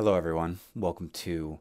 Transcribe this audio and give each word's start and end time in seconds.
Hello, 0.00 0.14
everyone. 0.14 0.60
Welcome 0.74 1.10
to 1.10 1.60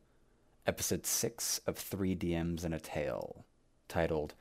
episode 0.66 1.06
six 1.06 1.60
of 1.68 1.78
Three 1.78 2.16
DMs 2.16 2.64
and 2.64 2.74
a 2.74 2.80
Tale, 2.80 3.44
titled 3.90 4.34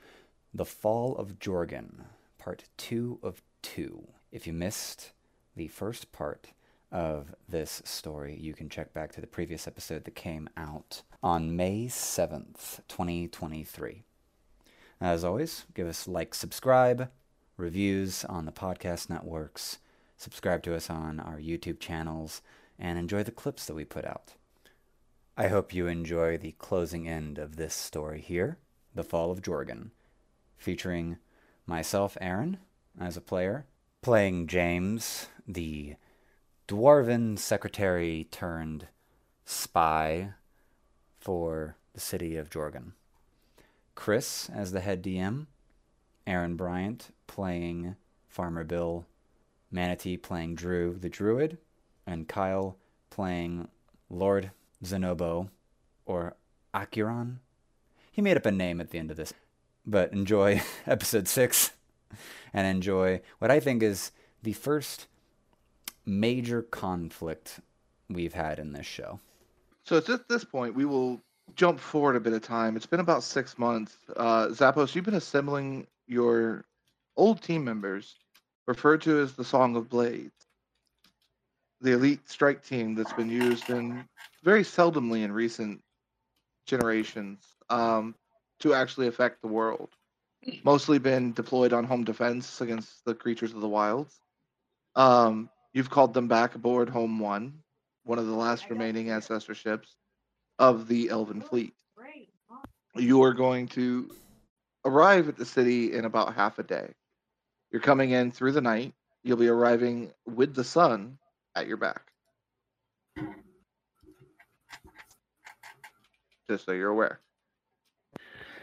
The 0.55 0.65
Fall 0.65 1.17
of 1.17 1.41
Jorgan, 1.41 2.05
part 2.39 2.63
two 2.77 3.19
of 3.25 3.43
two. 3.61 4.07
If 4.31 4.47
you 4.47 4.53
missed 4.53 5.11
the 5.57 5.67
first 5.67 6.13
part 6.13 6.53
of 6.93 7.35
this 7.49 7.83
story, 7.85 8.39
you 8.39 8.55
can 8.55 8.69
check 8.69 8.95
back 8.95 9.11
to 9.15 9.21
the 9.21 9.27
previous 9.27 9.67
episode 9.67 10.05
that 10.05 10.15
came 10.15 10.49
out 10.57 11.03
on 11.21 11.57
May 11.57 11.87
7th, 11.87 12.79
2023. 12.87 14.05
As 15.01 15.25
always, 15.25 15.65
give 15.75 15.89
us 15.89 16.07
like, 16.07 16.37
subscribe, 16.37 17.11
reviews 17.57 18.25
on 18.27 18.47
the 18.47 18.53
podcast 18.53 19.11
networks, 19.11 19.79
subscribe 20.17 20.63
to 20.63 20.77
us 20.77 20.89
on 20.89 21.19
our 21.19 21.39
YouTube 21.39 21.81
channels, 21.81 22.43
and 22.79 22.99
enjoy 22.99 23.23
the 23.23 23.31
clips 23.31 23.67
that 23.67 23.75
we 23.75 23.85
put 23.85 24.05
out. 24.05 24.35
I 25.37 25.49
hope 25.49 25.73
you 25.73 25.87
enjoy 25.87 26.37
the 26.37 26.53
closing 26.59 27.09
end 27.09 27.39
of 27.39 27.57
this 27.57 27.75
story 27.75 28.21
here, 28.21 28.59
The 28.95 29.05
Fall 29.05 29.31
of 29.31 29.43
Jorgan, 29.43 29.93
featuring 30.57 31.19
myself, 31.67 32.17
Aaron, 32.21 32.59
as 33.01 33.17
a 33.17 33.21
player, 33.21 33.67
playing 34.03 34.47
James, 34.47 35.29
the 35.47 35.95
dwarven 36.67 37.39
secretary 37.39 38.27
turned 38.31 38.89
spy 39.45 40.33
for 41.19 41.77
the 41.95 42.01
city 42.01 42.37
of 42.37 42.51
Jorgan. 42.51 42.93
Chris 43.95 44.49
as 44.51 44.73
the 44.73 44.81
head 44.81 45.03
DM, 45.03 45.47
Aaron 46.27 46.57
Bryant 46.57 47.11
playing 47.27 47.97
Farmer 48.29 48.65
Bill, 48.65 49.07
Manatee 49.71 50.17
playing 50.17 50.55
Drew 50.55 50.97
the 50.99 51.09
Druid, 51.09 51.59
and 52.09 52.27
Kyle 52.27 52.77
playing 53.11 53.69
Lord 54.09 54.51
Zenobo 54.83 55.51
or 56.07 56.35
Akiron. 56.75 57.37
He 58.11 58.23
made 58.23 58.37
up 58.37 58.47
a 58.47 58.51
name 58.51 58.81
at 58.81 58.91
the 58.91 58.99
end 58.99 59.11
of 59.11 59.17
this. 59.17 59.35
But 59.87 60.13
enjoy 60.13 60.63
episode 60.87 61.29
six 61.29 61.73
and 62.53 62.67
enjoy 62.67 63.21
what 63.39 63.51
I 63.51 63.61
think 63.61 63.83
is 63.83 64.11
the 64.43 64.55
first 64.55 65.07
major 66.07 66.63
conflict 66.63 67.61
we've 68.09 68.33
had 68.33 68.59
in 68.59 68.73
this 68.73 68.87
show. 68.87 69.21
So 69.85 69.99
at 69.99 70.29
this 70.29 70.45
point, 70.45 70.75
we 70.75 70.85
will 70.85 71.21
jump 71.55 71.79
forward 71.79 72.17
a 72.17 72.21
bit 72.21 72.33
of 72.33 72.43
time. 72.43 72.77
It's 72.77 72.87
been 72.87 73.01
about 73.01 73.23
six 73.23 73.59
months. 73.59 73.97
Uh, 74.17 74.49
Xapos, 74.49 74.95
you've 74.95 75.05
been 75.05 75.15
assembling 75.15 75.87
your 76.07 76.65
old 77.17 77.43
team 77.43 77.65
members, 77.65 78.17
referred 78.67 79.03
to 79.03 79.21
as 79.21 79.33
the 79.35 79.45
Song 79.45 79.77
of 79.77 79.89
Blades, 79.89 80.48
the 81.81 81.93
elite 81.93 82.29
strike 82.29 82.65
team 82.65 82.95
that's 82.95 83.13
been 83.13 83.31
used 83.31 83.71
in 83.71 84.05
very 84.43 84.63
seldomly 84.63 85.23
in 85.23 85.33
recent 85.33 85.81
generations 86.67 87.45
um, 87.71 88.15
to 88.61 88.75
actually 88.75 89.07
affect 89.07 89.41
the 89.41 89.49
world. 89.49 89.91
Mostly 90.65 90.99
been 90.99 91.33
deployed 91.33 91.73
on 91.73 91.85
home 91.85 92.05
defense 92.05 92.61
against 92.61 93.05
the 93.05 93.15
creatures 93.15 93.53
of 93.53 93.61
the 93.61 93.69
wilds. 93.69 94.21
Um, 94.95 95.51
you've 95.73 95.91
called 95.91 96.15
them 96.15 96.29
back 96.29 96.55
aboard 96.55 96.89
Home 96.89 97.19
One, 97.19 97.55
one 98.05 98.19
of 98.19 98.27
the 98.27 98.35
last 98.35 98.71
remaining 98.71 99.11
ancestor 99.11 99.55
ships 99.55 99.97
of 100.59 100.89
the 100.89 101.11
Elven 101.11 101.41
fleet. 101.41 101.75
You 102.97 103.23
are 103.23 103.35
going 103.35 103.69
to 103.69 104.11
arrive 104.85 105.29
at 105.29 105.37
the 105.37 105.45
city 105.45 105.93
in 105.93 106.05
about 106.05 106.35
half 106.35 106.59
a 106.59 106.63
day. 106.63 106.95
You're 107.71 107.83
coming 107.83 108.11
in 108.11 108.31
through 108.31 108.53
the 108.53 108.61
night. 108.61 108.95
You'll 109.23 109.37
be 109.37 109.49
arriving 109.49 110.13
with 110.27 110.55
the 110.55 110.65
sun 110.65 111.19
at 111.59 111.67
your 111.67 111.77
back. 111.77 112.03
Just 116.49 116.65
so 116.65 116.73
you're 116.73 116.91
aware. 116.91 117.21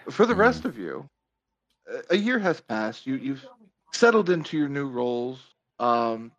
For 0.10 0.26
the 0.26 0.36
rest 0.36 0.66
of 0.66 0.78
you, 0.78 1.08
a- 2.10 2.16
year 2.18 2.40
has 2.40 2.62
passed. 2.62 3.06
You 3.06 3.16
you've 3.16 3.46
settled 3.94 4.30
into 4.30 4.58
your 4.58 4.70
new 4.70 4.88
roles. 4.88 5.40
Um, 5.80 6.32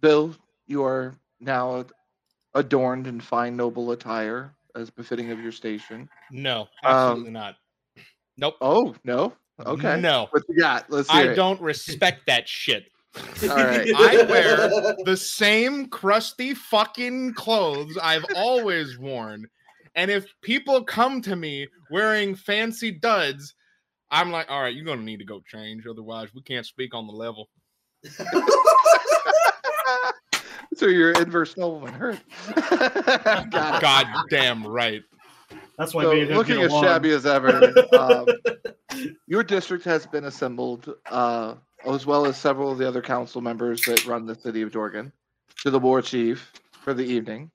Bill, 0.00 0.34
you 0.66 0.84
are 0.84 1.14
now 1.40 1.84
adorned 2.54 3.06
in 3.06 3.20
fine 3.20 3.56
noble 3.56 3.90
attire 3.90 4.54
as 4.74 4.90
befitting 4.90 5.30
of 5.30 5.40
your 5.40 5.52
station. 5.52 6.08
No, 6.30 6.62
Um, 6.82 6.90
absolutely 6.92 7.30
not. 7.32 7.56
Nope. 8.36 8.56
Oh 8.60 8.94
no. 9.04 9.32
Okay. 9.64 10.00
No. 10.00 10.28
What 10.30 10.42
you 10.48 10.58
got? 10.58 10.90
Let's 10.90 11.08
I 11.10 11.22
it. 11.24 11.34
don't 11.34 11.60
respect 11.60 12.26
that 12.26 12.48
shit. 12.48 12.90
All 13.16 13.56
right. 13.56 13.88
I 13.96 14.26
wear 14.28 14.96
the 15.04 15.16
same 15.16 15.88
crusty 15.88 16.54
fucking 16.54 17.34
clothes 17.34 17.98
I've 18.00 18.24
always 18.36 18.98
worn. 18.98 19.46
And 19.94 20.10
if 20.10 20.26
people 20.42 20.82
come 20.82 21.22
to 21.22 21.36
me 21.36 21.68
wearing 21.90 22.34
fancy 22.34 22.90
duds, 22.90 23.54
I'm 24.10 24.30
like, 24.30 24.50
all 24.50 24.60
right, 24.62 24.74
you're 24.74 24.84
gonna 24.84 25.02
need 25.02 25.18
to 25.18 25.24
go 25.24 25.40
change. 25.46 25.86
Otherwise, 25.88 26.28
we 26.34 26.42
can't 26.42 26.66
speak 26.66 26.94
on 26.94 27.06
the 27.06 27.12
level. 27.12 27.48
so 30.74 30.86
you're 30.86 31.12
inverse 31.12 31.56
nobleman 31.56 31.94
hurt. 31.94 32.20
Got. 33.50 33.80
God 33.80 34.06
damn 34.30 34.66
right. 34.66 35.02
That's 35.78 35.94
why 35.94 36.02
So 36.04 36.12
me 36.12 36.24
looking 36.26 36.60
as 36.62 36.70
along. 36.70 36.84
shabby 36.84 37.10
as 37.10 37.26
ever, 37.26 37.72
um, 37.98 38.26
your 39.26 39.42
district 39.42 39.84
has 39.84 40.06
been 40.06 40.24
assembled, 40.24 40.94
uh, 41.10 41.54
as 41.86 42.06
well 42.06 42.26
as 42.26 42.36
several 42.36 42.70
of 42.72 42.78
the 42.78 42.86
other 42.86 43.02
council 43.02 43.40
members 43.40 43.82
that 43.86 44.04
run 44.06 44.26
the 44.26 44.34
city 44.34 44.62
of 44.62 44.70
Jorgan, 44.70 45.12
to 45.62 45.70
the 45.70 45.78
war 45.78 46.00
chief 46.02 46.52
for 46.82 46.94
the 46.94 47.04
evening, 47.04 47.50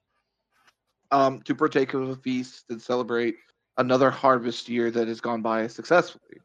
um, 1.12 1.42
to 1.44 1.56
partake 1.56 1.94
of 1.94 2.10
a 2.10 2.16
feast 2.18 2.66
and 2.70 2.82
celebrate 2.82 3.36
another 3.78 4.10
harvest 4.12 4.68
year 4.68 4.92
that 4.92 5.08
has 5.08 5.22
gone 5.22 5.42
by 5.42 5.68
successfully. 5.68 6.40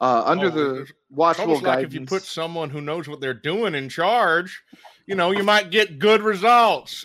Uh, 0.00 0.22
under 0.24 0.46
Oh, 0.46 0.50
the 0.50 0.74
it's 0.82 0.92
watchful 1.10 1.44
almost 1.44 1.62
like 1.64 1.74
guidance. 1.76 1.94
if 1.94 2.00
you 2.00 2.06
put 2.06 2.22
someone 2.22 2.70
who 2.70 2.80
knows 2.80 3.08
what 3.08 3.20
they're 3.20 3.34
doing 3.34 3.74
in 3.74 3.88
charge, 3.88 4.62
you 5.06 5.14
know, 5.16 5.32
you 5.32 5.42
might 5.42 5.70
get 5.70 5.98
good 5.98 6.22
results. 6.22 7.04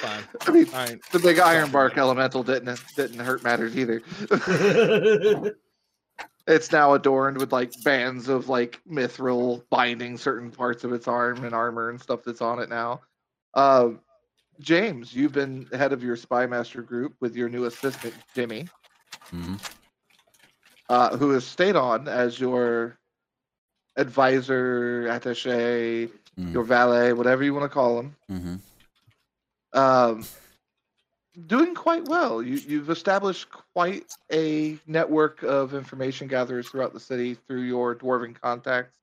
Fine. 0.00 0.24
I 0.46 0.50
mean, 0.50 0.64
Fine. 0.66 1.00
the 1.12 1.18
big 1.18 1.38
iron 1.38 1.70
bark 1.70 1.96
elemental 1.98 2.42
didn't 2.42 2.80
didn't 2.96 3.18
hurt 3.20 3.42
matters 3.42 3.76
either. 3.76 4.02
it's 6.46 6.72
now 6.72 6.94
adorned 6.94 7.38
with 7.38 7.52
like 7.52 7.72
bands 7.84 8.28
of 8.28 8.48
like 8.48 8.80
mithril 8.90 9.62
binding 9.70 10.16
certain 10.16 10.50
parts 10.50 10.84
of 10.84 10.92
its 10.92 11.06
arm 11.08 11.44
and 11.44 11.54
armor 11.54 11.90
and 11.90 12.00
stuff 12.00 12.20
that's 12.24 12.40
on 12.40 12.58
it 12.58 12.68
now. 12.68 13.00
Uh, 13.54 13.90
James, 14.60 15.14
you've 15.14 15.32
been 15.32 15.66
head 15.72 15.92
of 15.92 16.02
your 16.02 16.16
spy 16.16 16.46
master 16.46 16.82
group 16.82 17.14
with 17.20 17.36
your 17.36 17.48
new 17.48 17.64
assistant 17.66 18.14
Jimmy, 18.34 18.68
Mhm. 19.32 19.58
uh, 20.88 21.16
who 21.16 21.30
has 21.30 21.46
stayed 21.46 21.76
on 21.76 22.08
as 22.08 22.40
your 22.40 22.96
advisor, 23.96 25.04
attaché, 25.08 26.10
Mhm. 26.38 26.52
your 26.52 26.62
valet, 26.64 27.12
whatever 27.12 27.44
you 27.44 27.52
want 27.54 27.64
to 27.64 27.68
call 27.74 27.98
him. 28.00 28.16
Mhm. 28.30 28.58
Um, 29.78 30.24
doing 31.46 31.74
quite 31.74 32.06
well. 32.08 32.42
You, 32.42 32.56
you've 32.56 32.90
established 32.90 33.48
quite 33.74 34.12
a 34.32 34.76
network 34.86 35.42
of 35.42 35.74
information 35.74 36.26
gatherers 36.26 36.68
throughout 36.68 36.92
the 36.92 37.00
city 37.00 37.34
through 37.34 37.62
your 37.62 37.94
dwarven 37.94 38.38
contacts 38.40 38.94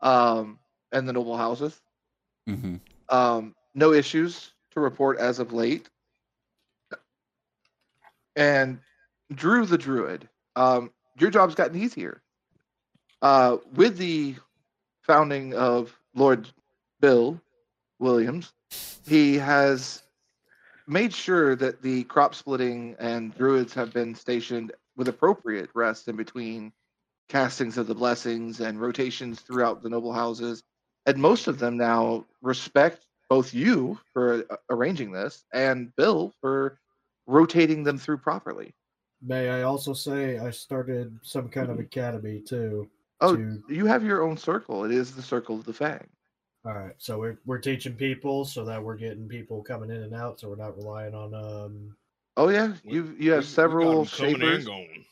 um, 0.00 0.58
and 0.92 1.08
the 1.08 1.12
noble 1.12 1.36
houses. 1.36 1.80
Mhm. 2.48 2.80
Um, 3.08 3.54
no 3.74 3.92
issues 3.92 4.52
to 4.70 4.80
report 4.80 5.18
as 5.18 5.38
of 5.40 5.52
late. 5.52 5.88
And 8.36 8.78
Drew 9.34 9.66
the 9.66 9.78
Druid, 9.78 10.28
um, 10.54 10.92
your 11.18 11.30
job's 11.30 11.56
gotten 11.56 11.80
easier. 11.80 12.22
Uh, 13.20 13.56
with 13.74 13.98
the 13.98 14.36
founding 15.02 15.54
of 15.54 15.98
Lord 16.14 16.48
Bill 17.00 17.40
Williams, 17.98 18.52
he 19.08 19.36
has 19.36 20.02
made 20.86 21.12
sure 21.12 21.56
that 21.56 21.82
the 21.82 22.04
crop 22.04 22.34
splitting 22.34 22.96
and 22.98 23.36
druids 23.36 23.74
have 23.74 23.92
been 23.92 24.14
stationed 24.14 24.72
with 24.96 25.08
appropriate 25.08 25.70
rest 25.74 26.08
in 26.08 26.16
between 26.16 26.72
castings 27.28 27.76
of 27.76 27.86
the 27.86 27.94
blessings 27.94 28.60
and 28.60 28.80
rotations 28.80 29.40
throughout 29.40 29.82
the 29.82 29.88
noble 29.88 30.12
houses. 30.12 30.62
And 31.06 31.18
most 31.18 31.46
of 31.46 31.58
them 31.58 31.76
now 31.76 32.26
respect 32.42 33.06
both 33.28 33.52
you 33.52 33.98
for 34.12 34.44
arranging 34.70 35.12
this 35.12 35.44
and 35.52 35.94
Bill 35.96 36.32
for 36.40 36.78
rotating 37.26 37.84
them 37.84 37.98
through 37.98 38.18
properly. 38.18 38.74
May 39.22 39.50
I 39.50 39.62
also 39.62 39.92
say 39.92 40.38
I 40.38 40.50
started 40.50 41.18
some 41.22 41.48
kind 41.48 41.66
of 41.66 41.76
mm-hmm. 41.76 41.86
academy 41.86 42.40
too. 42.40 42.88
Oh, 43.20 43.36
to- 43.36 43.62
you 43.68 43.86
have 43.86 44.04
your 44.04 44.22
own 44.22 44.36
circle. 44.36 44.84
It 44.84 44.92
is 44.92 45.12
the 45.12 45.22
circle 45.22 45.56
of 45.56 45.64
the 45.64 45.72
Fang. 45.72 46.06
All 46.68 46.74
right. 46.74 46.94
So 46.98 47.18
we're 47.18 47.38
we're 47.46 47.58
teaching 47.58 47.94
people 47.94 48.44
so 48.44 48.62
that 48.66 48.82
we're 48.82 48.96
getting 48.96 49.26
people 49.26 49.62
coming 49.62 49.90
in 49.90 50.02
and 50.02 50.14
out, 50.14 50.38
so 50.38 50.50
we're 50.50 50.56
not 50.56 50.76
relying 50.76 51.14
on 51.14 51.34
um. 51.34 51.96
Oh 52.36 52.50
yeah, 52.50 52.74
you 52.84 53.16
you 53.18 53.32
have 53.32 53.44
we 53.44 53.46
got 53.46 53.54
several 53.54 54.00
'em 54.00 54.06
shapers. 54.06 54.66
going. 54.66 55.04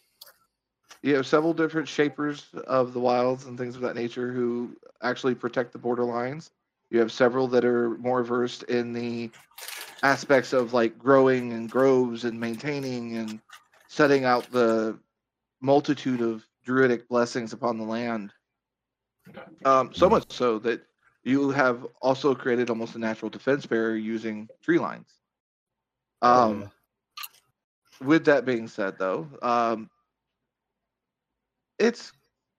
You 1.03 1.15
have 1.15 1.27
several 1.27 1.55
different 1.55 1.89
shapers 1.89 2.47
of 2.67 2.93
the 2.93 3.01
wilds 3.01 3.47
and 3.47 3.57
things 3.57 3.75
of 3.75 3.83
that 3.83 3.97
nature 3.97 4.33
who 4.33 4.77
actually 5.03 5.35
protect 5.35 5.73
the 5.73 5.79
borderlines. 5.79 6.51
You 6.91 6.99
have 6.99 7.11
several 7.11 7.49
that 7.49 7.65
are 7.65 7.91
more 7.99 8.23
versed 8.23 8.65
in 8.65 8.93
the 8.93 9.31
aspects 10.03 10.53
of 10.53 10.75
like 10.75 10.99
growing 10.99 11.53
and 11.53 11.71
groves 11.71 12.25
and 12.25 12.39
maintaining 12.39 13.17
and 13.17 13.41
setting 13.89 14.25
out 14.25 14.51
the 14.51 14.99
multitude 15.61 16.21
of 16.21 16.45
druidic 16.65 17.09
blessings 17.09 17.53
upon 17.53 17.79
the 17.79 17.85
land. 17.85 18.33
Um, 19.65 19.95
so 19.95 20.09
much 20.11 20.31
so 20.31 20.59
that 20.61 20.83
you 21.27 21.51
have 21.51 21.85
also 22.01 22.35
created 22.35 22.71
almost 22.71 22.95
a 22.95 22.99
natural 23.01 23.29
defense 23.29 23.67
barrier 23.67 23.97
using 23.97 24.49
tree 24.63 24.79
lines. 24.79 25.21
Um, 26.23 26.69
Yeah. 28.01 28.07
with 28.07 28.25
that 28.27 28.45
being 28.45 28.69
said, 28.69 28.97
though, 28.99 29.27
um, 29.43 29.91
it's 31.79 32.13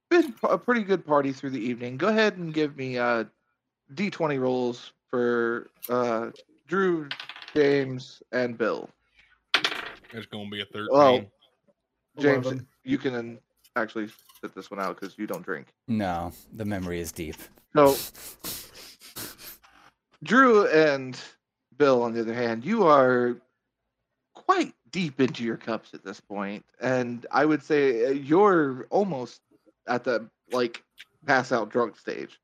been 0.09 0.33
a 0.43 0.57
pretty 0.57 0.83
good 0.83 1.05
party 1.05 1.31
through 1.31 1.51
the 1.51 1.59
evening. 1.59 1.97
Go 1.97 2.09
ahead 2.09 2.37
and 2.37 2.53
give 2.53 2.75
me 2.75 2.97
uh, 2.97 3.25
d20 3.93 4.39
rolls 4.39 4.91
for 5.09 5.69
uh, 5.89 6.31
Drew, 6.67 7.07
James, 7.55 8.21
and 8.33 8.57
Bill. 8.57 8.89
It's 10.13 10.25
gonna 10.27 10.49
be 10.49 10.61
a 10.61 10.65
thirteen. 10.65 10.89
Well, 10.91 11.29
James, 12.19 12.45
Eleven. 12.45 12.67
you 12.83 12.97
can 12.97 13.39
actually 13.77 14.09
sit 14.41 14.53
this 14.55 14.71
one 14.71 14.79
out 14.79 14.99
because 14.99 15.17
you 15.17 15.27
don't 15.27 15.43
drink. 15.43 15.67
No, 15.87 16.31
the 16.53 16.65
memory 16.65 16.99
is 16.99 17.11
deep. 17.11 17.35
So, 17.75 17.95
Drew 20.23 20.67
and 20.67 21.17
Bill, 21.77 22.01
on 22.03 22.13
the 22.13 22.21
other 22.21 22.33
hand, 22.33 22.65
you 22.65 22.85
are 22.87 23.37
quite 24.33 24.73
deep 24.91 25.19
into 25.21 25.43
your 25.43 25.57
cups 25.57 25.93
at 25.93 26.03
this 26.03 26.19
point, 26.19 26.65
and 26.81 27.25
I 27.31 27.45
would 27.45 27.63
say 27.63 28.05
uh, 28.05 28.09
you're 28.09 28.87
almost 28.89 29.41
at 29.87 30.03
the 30.03 30.27
like 30.51 30.83
pass 31.25 31.51
out 31.51 31.69
drunk 31.69 31.97
stage. 31.97 32.39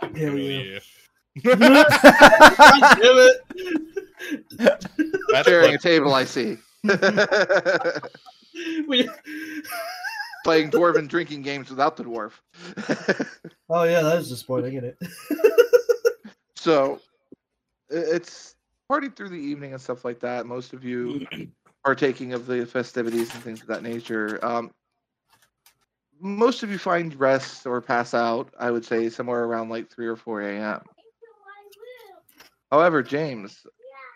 Hell 0.00 0.10
Hell 0.14 0.38
yeah. 0.38 0.78
yeah. 1.36 1.42
Damn 1.42 1.76
it. 3.02 3.40
That's 4.58 4.86
Sharing 5.48 5.74
a 5.74 5.78
table, 5.78 6.14
I 6.14 6.24
see. 6.24 6.56
We- 8.86 9.08
Playing 10.44 10.70
dwarven 10.70 11.08
drinking 11.08 11.42
games 11.42 11.70
without 11.70 11.96
the 11.96 12.04
dwarf. 12.04 12.32
oh 13.70 13.84
yeah, 13.84 14.02
that 14.02 14.16
was 14.16 14.28
disappointing, 14.28 14.74
isn't 14.74 14.96
it? 15.00 15.08
so 16.56 17.00
it's 17.88 18.56
party 18.88 19.08
through 19.08 19.28
the 19.28 19.36
evening 19.36 19.72
and 19.72 19.80
stuff 19.80 20.04
like 20.04 20.20
that. 20.20 20.46
Most 20.46 20.72
of 20.72 20.84
you 20.84 21.26
partaking 21.84 22.32
of 22.32 22.46
the 22.46 22.66
festivities 22.66 23.32
and 23.34 23.42
things 23.42 23.60
of 23.60 23.68
that 23.68 23.82
nature. 23.82 24.38
Um, 24.44 24.72
most 26.20 26.62
of 26.62 26.70
you 26.70 26.78
find 26.78 27.18
rest 27.18 27.66
or 27.66 27.80
pass 27.80 28.14
out, 28.14 28.52
I 28.58 28.70
would 28.70 28.84
say, 28.84 29.08
somewhere 29.08 29.44
around 29.44 29.70
like 29.70 29.90
3 29.90 30.06
or 30.06 30.16
4 30.16 30.42
a.m. 30.42 30.80
However, 32.70 33.02
James, 33.02 33.66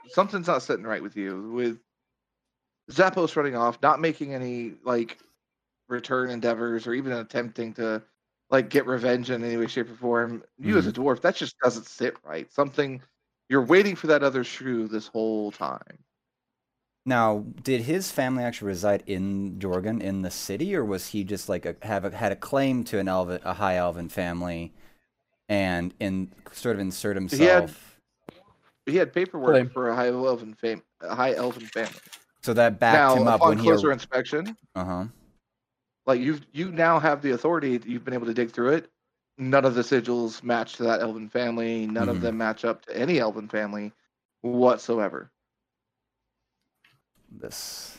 something's 0.09 0.47
not 0.47 0.63
sitting 0.63 0.85
right 0.85 1.03
with 1.03 1.17
you. 1.17 1.51
With 1.53 1.79
Xapos 2.91 3.35
running 3.35 3.57
off, 3.57 3.79
not 3.83 4.01
making 4.01 4.35
any 4.35 4.75
like 4.85 5.19
return 5.89 6.31
endeavors 6.31 6.87
or 6.87 6.95
even 6.95 7.13
attempting 7.13 7.73
to 7.75 8.03
like 8.51 8.71
get 8.71 8.87
revenge 8.87 9.31
in 9.31 9.43
any 9.43 9.57
way, 9.57 9.67
shape, 9.67 9.91
or 9.91 9.95
form. 9.95 10.43
You 10.59 10.79
as 10.79 10.87
a 10.87 10.93
dwarf, 10.93 11.21
that 11.23 11.37
just 11.37 11.57
doesn't 11.63 11.87
sit 11.87 12.17
right. 12.25 12.53
Something 12.53 13.03
you're 13.49 13.65
waiting 13.65 13.97
for 13.97 14.07
that 14.09 14.23
other 14.23 14.45
shoe 14.45 14.89
this 14.89 15.07
whole 15.07 15.51
time. 15.51 15.99
Now, 17.05 17.45
did 17.63 17.83
his 17.83 18.11
family 18.11 18.43
actually 18.43 18.69
reside 18.69 19.05
in 19.07 19.61
Jorgan 19.61 20.01
in 20.01 20.23
the 20.23 20.31
city, 20.31 20.75
or 20.75 20.85
was 20.85 21.09
he 21.09 21.23
just 21.23 21.49
like 21.49 21.65
a, 21.65 21.77
have 21.83 22.05
a, 22.05 22.11
had 22.11 22.33
a 22.33 22.37
claim 22.37 22.83
to 22.85 22.99
an 22.99 23.07
elven, 23.07 23.41
a 23.45 23.55
high 23.55 23.77
elven 23.77 24.09
family, 24.09 24.73
and 25.49 25.95
in 26.01 26.33
sort 26.51 26.77
of 26.77 26.81
insert 26.81 27.17
himself? 27.17 28.01
He 28.87 28.97
had 28.97 29.13
paperwork 29.13 29.53
Claim. 29.53 29.71
for 29.71 29.89
a 29.89 29.95
high 29.95 30.09
elven 30.09 30.55
fam- 30.55 30.83
a 31.01 31.15
high 31.15 31.35
elven 31.35 31.67
family. 31.67 31.95
So 32.43 32.53
that 32.55 32.81
backed 32.81 33.17
now, 33.17 33.23
him 33.23 33.29
up 33.29 33.41
upon 33.41 33.51
when 33.51 33.59
he. 33.59 33.65
closer 33.65 33.93
inspection, 33.93 34.57
Uh 34.75 34.85
huh. 34.85 35.05
Like 36.07 36.21
you 36.21 36.41
you 36.53 36.71
now 36.71 36.99
have 36.99 37.23
the 37.23 37.33
authority. 37.33 37.81
You've 37.85 38.05
been 38.05 38.15
able 38.15 38.27
to 38.27 38.35
dig 38.35 38.51
through 38.51 38.71
it. 38.75 38.91
None 39.39 39.65
of 39.65 39.75
the 39.75 39.83
sigils 39.83 40.43
match 40.43 40.75
to 40.75 40.85
that 40.85 41.01
elven 41.03 41.29
family. 41.29 41.87
None 41.87 42.07
Mhm. 42.07 42.11
of 42.11 42.21
them 42.21 42.39
match 42.39 42.65
up 42.65 42.83
to 42.87 42.97
any 42.97 43.19
elven 43.19 43.49
family 43.49 43.93
whatsoever. 44.41 45.31
This 47.31 47.99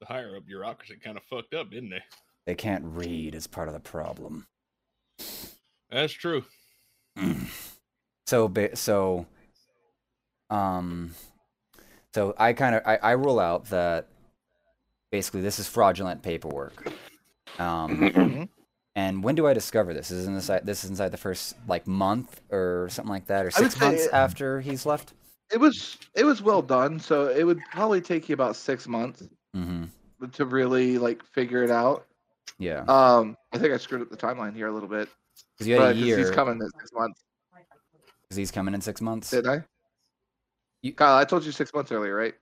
the 0.00 0.06
higher 0.06 0.36
up 0.36 0.46
bureaucracy 0.46 0.96
kind 0.96 1.16
of 1.16 1.22
fucked 1.24 1.54
up, 1.54 1.70
didn't 1.70 1.90
they? 1.90 2.02
they 2.46 2.54
can't 2.54 2.84
read 2.84 3.34
as 3.34 3.46
part 3.46 3.66
of 3.68 3.74
the 3.74 3.80
problem. 3.80 4.46
That's 5.90 6.12
true. 6.12 6.44
so 8.26 8.48
ba- 8.48 8.76
so 8.76 9.26
um 10.50 11.12
so 12.14 12.34
i 12.38 12.52
kind 12.52 12.74
of 12.76 12.82
I, 12.86 12.96
I 12.98 13.10
rule 13.12 13.40
out 13.40 13.64
that 13.66 14.08
basically 15.16 15.40
this 15.40 15.58
is 15.58 15.66
fraudulent 15.66 16.22
paperwork 16.22 16.76
um 17.58 17.88
Mhm. 18.00 18.48
and 18.96 19.24
when 19.24 19.34
do 19.34 19.46
i 19.46 19.54
discover 19.54 19.94
this 19.94 20.10
is 20.10 20.26
inside 20.26 20.66
this 20.66 20.84
is 20.84 20.90
inside 20.90 21.08
the 21.10 21.16
first 21.16 21.56
like 21.66 21.86
month 21.86 22.42
or 22.50 22.88
something 22.90 23.08
like 23.18 23.26
that 23.28 23.46
or 23.46 23.48
I 23.48 23.60
six 23.64 23.80
months 23.80 24.04
say- 24.04 24.10
after 24.12 24.60
he's 24.60 24.84
left 24.84 25.14
It 25.50 25.58
was 25.58 25.96
it 26.14 26.24
was 26.24 26.42
well 26.42 26.60
done. 26.60 26.98
So 27.00 27.28
it 27.28 27.44
would 27.44 27.60
probably 27.72 28.00
take 28.02 28.28
you 28.28 28.34
about 28.34 28.56
six 28.56 28.86
months 28.86 29.22
mm-hmm 29.56 29.84
to 30.32 30.44
really 30.44 30.98
like 30.98 31.22
figure 31.24 31.62
it 31.62 31.70
out. 31.70 32.06
yeah 32.58 32.80
Um, 32.98 33.36
I 33.52 33.58
think 33.58 33.72
I 33.72 33.78
screwed 33.78 34.02
up 34.02 34.10
the 34.10 34.16
timeline 34.26 34.54
here 34.54 34.66
a 34.68 34.72
little 34.72 34.88
bit. 34.98 35.08
because 35.56 35.66
you 35.68 35.74
had 35.76 35.80
but 35.80 35.90
a 35.90 35.92
'cause 35.94 36.02
year 36.08 36.18
he's 36.18 36.30
coming 36.30 36.56
in 36.60 36.68
six 36.80 36.90
months, 36.92 37.20
because 38.22 38.36
he's 38.36 38.50
coming 38.50 38.74
in 38.74 38.80
six 38.82 39.00
months 39.00 39.30
did 39.30 39.46
I? 39.46 39.62
You- 40.82 40.92
Kyle, 40.94 41.16
I 41.16 41.24
told 41.24 41.44
you 41.46 41.52
six 41.52 41.72
months 41.72 41.90
earlier, 41.92 42.14
right? 42.14 42.34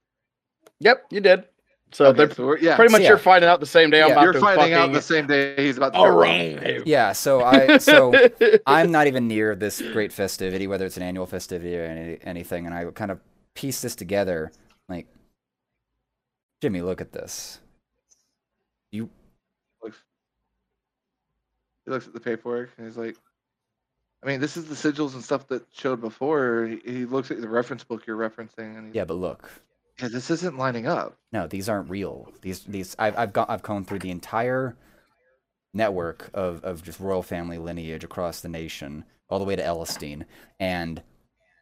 Yep, 0.81 1.07
you 1.11 1.21
did. 1.21 1.45
So 1.93 2.07
Okay, 2.07 2.27
they're 2.27 2.35
so 2.35 2.57
yeah, 2.57 2.75
pretty 2.77 2.91
much 2.91 3.03
yeah. 3.03 3.11
you're 3.11 3.19
finding 3.19 3.49
out 3.49 3.61
the 3.61 3.67
same 3.67 3.89
day 3.91 4.03
I'm 4.03 4.09
Yeah. 4.09 4.13
about 4.15 4.23
you're 4.25 4.33
to 4.33 4.41
finding 4.41 4.73
out 4.73 4.93
the 4.93 5.01
same 5.03 5.27
day 5.29 5.55
he's 5.57 5.77
about 5.77 5.93
to 5.93 5.99
All 5.99 6.07
show 6.07 6.17
right. 6.19 6.83
yeah 6.87 7.13
so 7.13 7.45
i 7.45 7.79
so 7.79 8.13
I'm 8.67 8.91
not 8.91 9.07
even 9.07 9.29
near 9.29 9.55
this 9.55 9.81
great 9.81 10.13
festivity, 10.13 10.67
whether 10.67 10.87
it's 10.87 10.97
an 10.97 11.03
annual 11.05 11.27
festivity 11.27 11.77
or 11.79 11.85
any, 11.85 12.19
anything, 12.23 12.67
and 12.67 12.75
I 12.75 12.87
kind 12.87 13.11
of 13.13 13.21
piece 13.55 13.81
this 13.81 13.95
together. 13.95 14.51
Like, 14.89 15.07
Jimmy, 16.61 16.83
look 16.83 17.01
at 17.01 17.13
this. 17.13 17.61
You, 18.91 19.09
He 21.85 21.91
looks 21.91 22.07
at 22.07 22.15
the 22.15 22.21
paperwork 22.21 22.71
and 22.79 22.87
he's 22.87 22.97
like, 22.97 23.17
I 24.23 24.27
mean, 24.27 24.41
this 24.41 24.57
is 24.57 24.65
the 24.65 24.75
sigils 24.75 25.13
and 25.15 25.23
stuff 25.23 25.47
that 25.49 25.63
showed 25.73 26.01
before. 26.01 26.67
He, 26.67 26.93
he 26.93 27.05
looks 27.05 27.31
at 27.31 27.41
the 27.41 27.49
reference 27.49 27.85
book 27.85 28.07
you're 28.07 28.17
referencing 28.17 28.79
and 28.79 28.87
he's 28.87 28.95
yeah, 28.95 29.05
but 29.05 29.15
look, 29.15 29.51
yeah, 30.01 30.09
this 30.09 30.31
isn't 30.31 30.59
lining 30.59 30.87
up. 30.87 31.17
no, 31.33 31.47
these 31.47 31.69
aren't 31.69 31.91
real. 31.91 32.33
These, 32.43 32.65
these, 32.65 32.97
I've, 32.99 33.17
I've 33.17 33.33
gone, 33.33 33.47
I've 33.49 33.63
gone 33.63 33.85
through 33.85 34.01
the 34.01 34.11
entire 34.11 34.77
network 35.73 36.31
of, 36.35 36.63
of 36.65 36.83
just 36.83 37.01
royal 37.01 37.23
family 37.23 37.59
lineage 37.59 38.05
across 38.05 38.41
the 38.41 38.49
nation, 38.49 39.05
all 39.29 39.39
the 39.39 39.45
way 39.45 39.57
to 39.57 39.63
Elistine, 39.63 40.25
and 40.61 41.03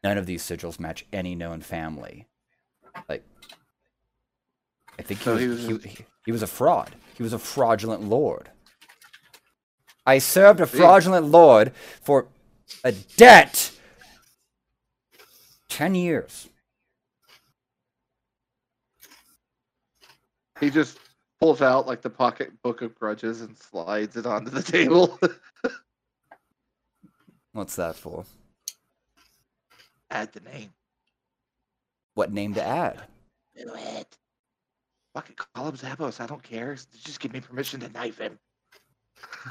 none 0.05 0.19
of 0.19 0.27
these 0.27 0.43
sigils 0.43 0.81
match 0.81 1.07
any 1.13 1.35
known 1.35 1.61
family. 1.61 2.27
Like, 3.09 3.25
I 4.99 5.03
think 5.03 5.21
he, 5.21 5.25
So 5.25 5.35
was, 5.35 5.41
he 5.41 5.47
he, 5.67 5.73
was 5.73 5.85
he, 5.85 6.05
he 6.27 6.33
was 6.33 6.43
a 6.43 6.47
fraud. 6.47 6.95
He 7.17 7.23
was 7.23 7.33
a 7.33 7.39
fraudulent 7.39 8.03
lord. 8.03 8.51
I 10.05 10.19
served 10.19 10.61
a 10.61 10.67
fraudulent 10.67 11.27
lord 11.27 11.73
for 12.03 12.27
a 12.85 12.93
debt. 12.93 13.71
Ten 15.69 15.95
years. 15.95 16.49
He 20.63 20.71
just 20.71 21.01
pulls 21.41 21.61
out 21.61 21.89
like 21.89 22.03
the 22.03 22.09
pocket 22.09 22.53
book 22.63 22.83
of 22.83 22.95
grudges 22.95 23.41
and 23.41 23.59
slides 23.59 24.17
it 24.17 24.27
onto 24.27 24.49
the 24.49 24.63
table. 24.63 25.19
What's 27.53 27.75
that 27.75 27.97
for? 27.97 28.25
Add 30.09 30.33
the 30.33 30.41
name. 30.41 30.73
What 32.15 32.33
name 32.33 32.55
to 32.55 32.63
add? 32.63 33.03
Do 33.57 33.75
it. 33.75 34.17
Fuck 35.15 35.31
it, 35.31 35.37
call 35.37 35.67
him 35.67 35.77
Xapos. 35.77 36.21
I 36.21 36.27
don't 36.27 36.45
care. 36.45 36.77
Just 37.03 37.19
give 37.19 37.33
me 37.33 37.41
permission 37.41 37.81
to 37.81 37.89
knife 37.89 38.19
him. 38.19 38.39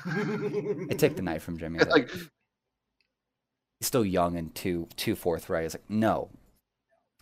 I 0.06 0.94
take 0.94 1.18
the 1.18 1.22
knife 1.22 1.44
from 1.44 1.58
Jimmy. 1.58 1.80
Like, 1.90 2.10
he's 2.10 3.88
still 3.88 4.06
young 4.06 4.38
and 4.38 4.56
too 4.56 4.88
too 4.96 5.16
forthright. 5.16 5.64
He's 5.64 5.74
like, 5.74 5.90
no, 5.90 6.30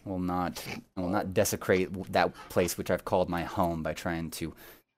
will 0.05 0.19
not. 0.19 0.63
I 0.97 1.01
will 1.01 1.09
not 1.09 1.33
desecrate 1.33 2.11
that 2.11 2.33
place 2.49 2.77
which 2.77 2.91
I've 2.91 3.05
called 3.05 3.29
my 3.29 3.43
home 3.43 3.83
by 3.83 3.93
trying 3.93 4.31
to 4.31 4.53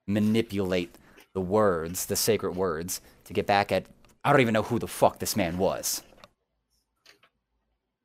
manipulate 0.08 0.96
the 1.34 1.42
words, 1.42 2.06
the 2.06 2.16
sacred 2.16 2.56
words, 2.56 3.02
to 3.26 3.34
get 3.34 3.48
back 3.48 3.72
at. 3.72 3.86
I 4.24 4.32
don't 4.32 4.42
even 4.42 4.54
know 4.54 4.64
who 4.64 4.80
the 4.80 4.88
fuck 4.88 5.20
this 5.20 5.36
man 5.36 5.58
was. 5.58 6.04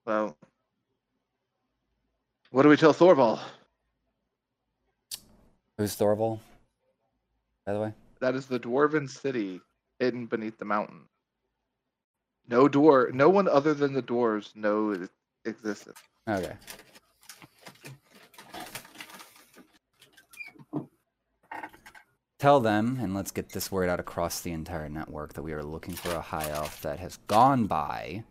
well, 0.06 0.36
what 2.50 2.62
do 2.62 2.68
we 2.68 2.76
tell 2.76 2.94
Thorval? 2.94 3.38
Who's 5.76 5.94
Thorval? 5.96 6.40
By 7.66 7.74
the 7.74 7.80
way. 7.80 7.92
That 8.20 8.34
is 8.34 8.46
the 8.46 8.58
dwarven 8.58 9.10
city 9.10 9.60
hidden 9.98 10.26
beneath 10.26 10.56
the 10.56 10.64
mountain. 10.64 11.00
No 12.48 12.68
dwar, 12.68 13.12
no 13.12 13.28
one 13.28 13.48
other 13.48 13.74
than 13.74 13.92
the 13.92 14.02
dwarves 14.02 14.54
know 14.54 14.92
it 14.92 15.10
existed. 15.44 15.94
Okay. 16.28 16.52
Tell 22.38 22.60
them, 22.60 22.98
and 23.00 23.14
let's 23.14 23.30
get 23.30 23.48
this 23.50 23.72
word 23.72 23.88
out 23.88 23.98
across 23.98 24.40
the 24.40 24.52
entire 24.52 24.90
network 24.90 25.32
that 25.34 25.42
we 25.42 25.52
are 25.54 25.64
looking 25.64 25.94
for 25.94 26.14
a 26.14 26.20
high 26.20 26.50
elf 26.50 26.82
that 26.82 26.98
has 27.00 27.16
gone 27.28 27.64
by 27.66 28.24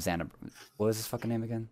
Xander. 0.00 0.30
What 0.78 0.86
was 0.86 0.96
his 0.96 1.06
fucking 1.06 1.28
name 1.28 1.42
again? 1.42 1.68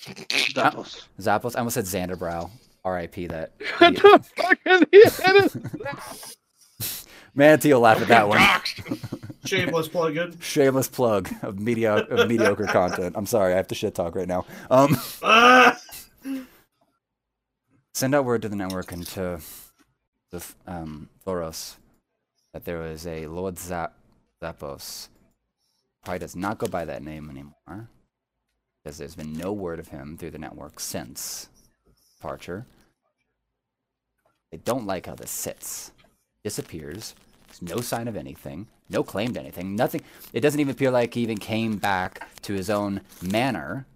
Xapos. 0.00 1.06
Xapos. 1.20 1.54
I 1.56 1.60
almost 1.60 1.74
said 1.74 1.84
Xanderbrow. 1.84 2.50
R.I.P. 2.84 3.26
That. 3.28 3.52
What 3.78 3.92
idiot. 3.92 4.02
the 4.02 4.24
fucking 4.36 4.86
is 4.92 5.20
Manatee 7.34 7.72
will 7.72 7.80
laugh 7.80 8.00
at 8.00 8.08
that 8.08 8.28
one. 8.28 8.40
Shameless 9.44 9.86
plug-in. 9.88 10.38
Shameless 10.40 10.88
plug 10.88 11.30
of 11.42 11.60
media 11.60 11.94
of 11.94 12.28
mediocre 12.28 12.66
content. 12.66 13.14
I'm 13.16 13.26
sorry, 13.26 13.52
I 13.52 13.56
have 13.56 13.68
to 13.68 13.74
shit 13.76 13.94
talk 13.94 14.16
right 14.16 14.26
now. 14.26 14.44
Um, 14.70 14.96
Ah! 15.22 15.78
send 17.94 18.14
out 18.14 18.24
word 18.24 18.42
to 18.42 18.48
the 18.48 18.56
network 18.56 18.90
and 18.92 19.06
to 19.08 19.40
the 20.30 20.44
um, 20.66 21.08
Thoros 21.26 21.76
that 22.52 22.64
there 22.64 22.78
was 22.78 23.06
a 23.06 23.26
Lord 23.26 23.58
Zap- 23.58 23.94
Xapos. 24.42 25.08
Probably 26.04 26.18
does 26.18 26.36
not 26.36 26.58
go 26.58 26.66
by 26.66 26.84
that 26.84 27.02
name 27.02 27.28
anymore 27.28 27.88
because 28.82 28.98
there's 28.98 29.14
been 29.14 29.32
no 29.32 29.52
word 29.52 29.78
of 29.78 29.88
him 29.88 30.16
through 30.16 30.30
the 30.30 30.38
network 30.38 30.80
since 30.80 31.48
departure. 32.16 32.66
They 34.50 34.58
don't 34.58 34.86
like 34.86 35.06
how 35.06 35.14
this 35.14 35.30
sits. 35.30 35.92
Disappears. 36.42 37.14
There's 37.48 37.62
no 37.62 37.80
sign 37.80 38.08
of 38.08 38.16
anything. 38.16 38.68
No 38.88 39.02
claim 39.02 39.34
to 39.34 39.40
anything. 39.40 39.76
Nothing. 39.76 40.02
It 40.32 40.40
doesn't 40.40 40.60
even 40.60 40.70
appear 40.70 40.90
like 40.90 41.14
he 41.14 41.20
even 41.20 41.38
came 41.38 41.76
back 41.76 42.26
to 42.42 42.54
his 42.54 42.70
own 42.70 43.02
manor 43.20 43.86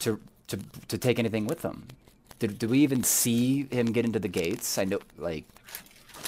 to 0.00 0.20
to 0.48 0.58
to 0.88 0.98
take 0.98 1.18
anything 1.18 1.46
with 1.46 1.62
him. 1.62 1.86
Did, 2.38 2.58
did 2.58 2.70
we 2.70 2.80
even 2.80 3.02
see 3.02 3.66
him 3.70 3.92
get 3.92 4.04
into 4.04 4.18
the 4.20 4.28
gates? 4.28 4.78
I 4.78 4.84
know, 4.84 5.00
like, 5.16 5.44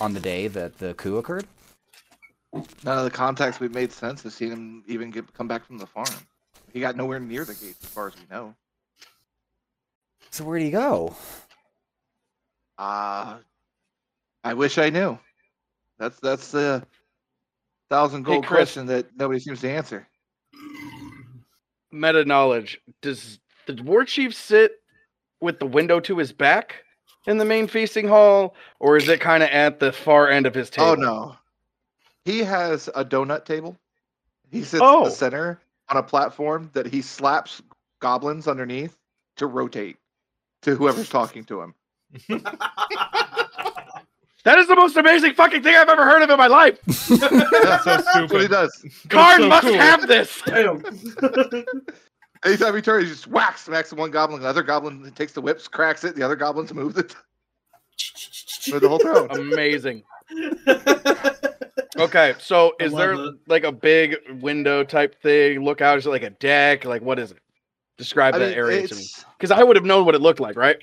on 0.00 0.14
the 0.14 0.20
day 0.20 0.48
that 0.48 0.78
the 0.78 0.94
coup 0.94 1.18
occurred. 1.18 1.46
None 2.84 2.98
of 2.98 3.04
the 3.04 3.10
contacts 3.10 3.60
we've 3.60 3.74
made 3.74 3.92
since 3.92 4.22
have 4.22 4.32
seen 4.32 4.50
him 4.50 4.84
even 4.86 5.10
get 5.10 5.32
come 5.34 5.46
back 5.46 5.64
from 5.64 5.78
the 5.78 5.86
farm. 5.86 6.08
He 6.72 6.80
got 6.80 6.96
nowhere 6.96 7.20
near 7.20 7.44
the 7.44 7.54
gates, 7.54 7.78
as 7.84 7.90
far 7.90 8.08
as 8.08 8.14
we 8.16 8.22
know. 8.30 8.54
So 10.30 10.44
where'd 10.44 10.62
he 10.62 10.70
go? 10.70 11.14
Uh 12.78 13.38
I 14.42 14.54
wish 14.54 14.78
I 14.78 14.90
knew. 14.90 15.18
That's 15.98 16.18
that's 16.20 16.50
the 16.50 16.84
thousand 17.90 18.26
Hey, 18.26 18.32
gold 18.34 18.46
Chris. 18.46 18.72
question 18.72 18.86
that 18.86 19.06
nobody 19.16 19.38
seems 19.40 19.60
to 19.60 19.70
answer. 19.70 20.06
Meta 21.92 22.24
knowledge. 22.24 22.80
Does 23.02 23.38
the 23.66 23.80
war 23.82 24.04
chief 24.04 24.34
sit 24.34 24.72
with 25.40 25.58
the 25.58 25.66
window 25.66 26.00
to 26.00 26.18
his 26.18 26.32
back 26.32 26.84
in 27.26 27.38
the 27.38 27.44
main 27.44 27.66
feasting 27.66 28.08
hall, 28.08 28.54
or 28.78 28.96
is 28.96 29.08
it 29.08 29.20
kind 29.20 29.42
of 29.42 29.48
at 29.50 29.80
the 29.80 29.92
far 29.92 30.28
end 30.28 30.46
of 30.46 30.54
his 30.54 30.68
oh, 30.78 30.94
table? 30.94 31.04
Oh 31.08 31.26
no, 31.26 31.36
he 32.24 32.40
has 32.40 32.88
a 32.94 33.04
donut 33.04 33.44
table. 33.44 33.76
He 34.50 34.60
sits 34.62 34.74
in 34.74 34.80
Oh. 34.82 35.04
the 35.04 35.10
center 35.10 35.60
on 35.88 35.96
a 35.96 36.02
platform 36.02 36.70
that 36.72 36.86
he 36.86 37.02
slaps 37.02 37.62
goblins 38.00 38.48
underneath 38.48 38.96
to 39.36 39.46
rotate 39.46 39.96
to 40.62 40.74
whoever's 40.74 41.08
talking 41.08 41.44
to 41.44 41.60
him. 41.60 41.74
That 44.44 44.58
is 44.58 44.68
the 44.68 44.76
most 44.76 44.96
amazing 44.96 45.34
fucking 45.34 45.62
thing 45.62 45.76
I've 45.76 45.88
ever 45.88 46.04
heard 46.04 46.22
of 46.22 46.30
in 46.30 46.38
my 46.38 46.46
life. 46.46 46.78
That's 46.86 47.06
so 47.06 47.18
That's 47.18 48.32
what 48.32 48.40
he 48.40 48.48
does. 48.48 48.84
Karn 49.08 49.42
so 49.42 49.48
must 49.48 49.66
cool. 49.66 49.74
have 49.74 50.08
this. 50.08 50.42
Damn. 52.42 52.52
Anytime 52.52 52.74
he 52.74 52.82
turns, 52.82 53.04
he 53.04 53.10
just 53.10 53.26
whacks, 53.26 53.62
smacks 53.62 53.92
one 53.92 54.10
goblin. 54.10 54.40
The 54.42 54.48
other 54.48 54.62
goblin 54.62 55.10
takes 55.12 55.32
the 55.32 55.40
whips, 55.40 55.68
cracks 55.68 56.04
it. 56.04 56.16
The 56.16 56.22
other 56.22 56.36
goblins 56.36 56.72
move 56.72 56.96
it 56.98 57.14
for 58.68 58.80
the 58.80 58.88
whole 58.88 58.98
throne. 58.98 59.28
Amazing. 59.30 60.02
Okay, 61.98 62.34
so 62.38 62.72
is 62.80 62.94
there 62.94 63.12
it. 63.12 63.34
like 63.46 63.64
a 63.64 63.72
big 63.72 64.16
window 64.40 64.82
type 64.84 65.20
thing? 65.20 65.62
Look 65.62 65.82
out! 65.82 65.98
Is 65.98 66.06
it 66.06 66.10
like 66.10 66.22
a 66.22 66.30
deck? 66.30 66.86
Like 66.86 67.02
what 67.02 67.18
is 67.18 67.30
it? 67.30 67.38
Describe 67.98 68.34
I 68.34 68.38
that 68.38 68.50
mean, 68.50 68.56
area 68.56 68.88
to 68.88 68.94
me, 68.94 69.04
because 69.36 69.50
I 69.50 69.62
would 69.62 69.76
have 69.76 69.84
known 69.84 70.06
what 70.06 70.14
it 70.14 70.22
looked 70.22 70.40
like, 70.40 70.56
right? 70.56 70.78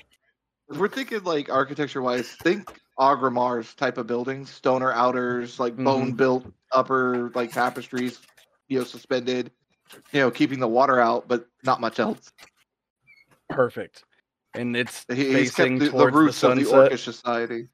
we're 0.68 0.86
thinking 0.86 1.24
like 1.24 1.50
architecture 1.50 2.02
wise, 2.02 2.28
think 2.28 2.80
Agrimar's 3.00 3.74
type 3.74 3.98
of 3.98 4.06
buildings, 4.06 4.50
stoner 4.50 4.92
outers, 4.92 5.58
like 5.58 5.74
Mhm. 5.74 5.84
bone 5.84 6.12
built 6.12 6.46
upper 6.70 7.32
like 7.34 7.52
tapestries, 7.52 8.20
you 8.68 8.78
know, 8.78 8.84
suspended, 8.84 9.50
you 10.12 10.20
know, 10.20 10.30
keeping 10.30 10.60
the 10.60 10.68
water 10.68 11.00
out, 11.00 11.28
but 11.28 11.46
not 11.62 11.80
much 11.80 11.98
else. 11.98 12.32
Perfect. 13.48 14.04
And 14.54 14.76
it's 14.76 15.04
He, 15.08 15.16
he's 15.16 15.54
facing 15.54 15.78
kept 15.78 15.92
the, 15.92 15.98
the 15.98 16.10
towards 16.10 16.14
the, 16.14 16.20
roots 16.20 16.42
of 16.42 16.56
the. 16.56 16.64
Orcish 16.64 17.04
society. 17.04 17.68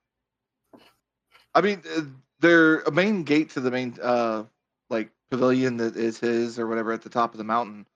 I 1.55 1.61
mean, 1.61 1.83
uh, 1.97 2.03
their 2.41 2.83
main 2.93 3.23
gate 3.23 3.51
to 3.51 3.61
the 3.61 3.71
main 3.71 3.97
uh 4.03 4.45
like 4.91 5.11
pavilion 5.31 5.77
that 5.79 5.97
is 5.97 6.19
his 6.19 6.59
or 6.59 6.67
whatever 6.67 6.93
at 6.93 7.03
the 7.03 7.09
top 7.09 7.33
of 7.33 7.39
the 7.39 7.45
mountain, 7.45 7.87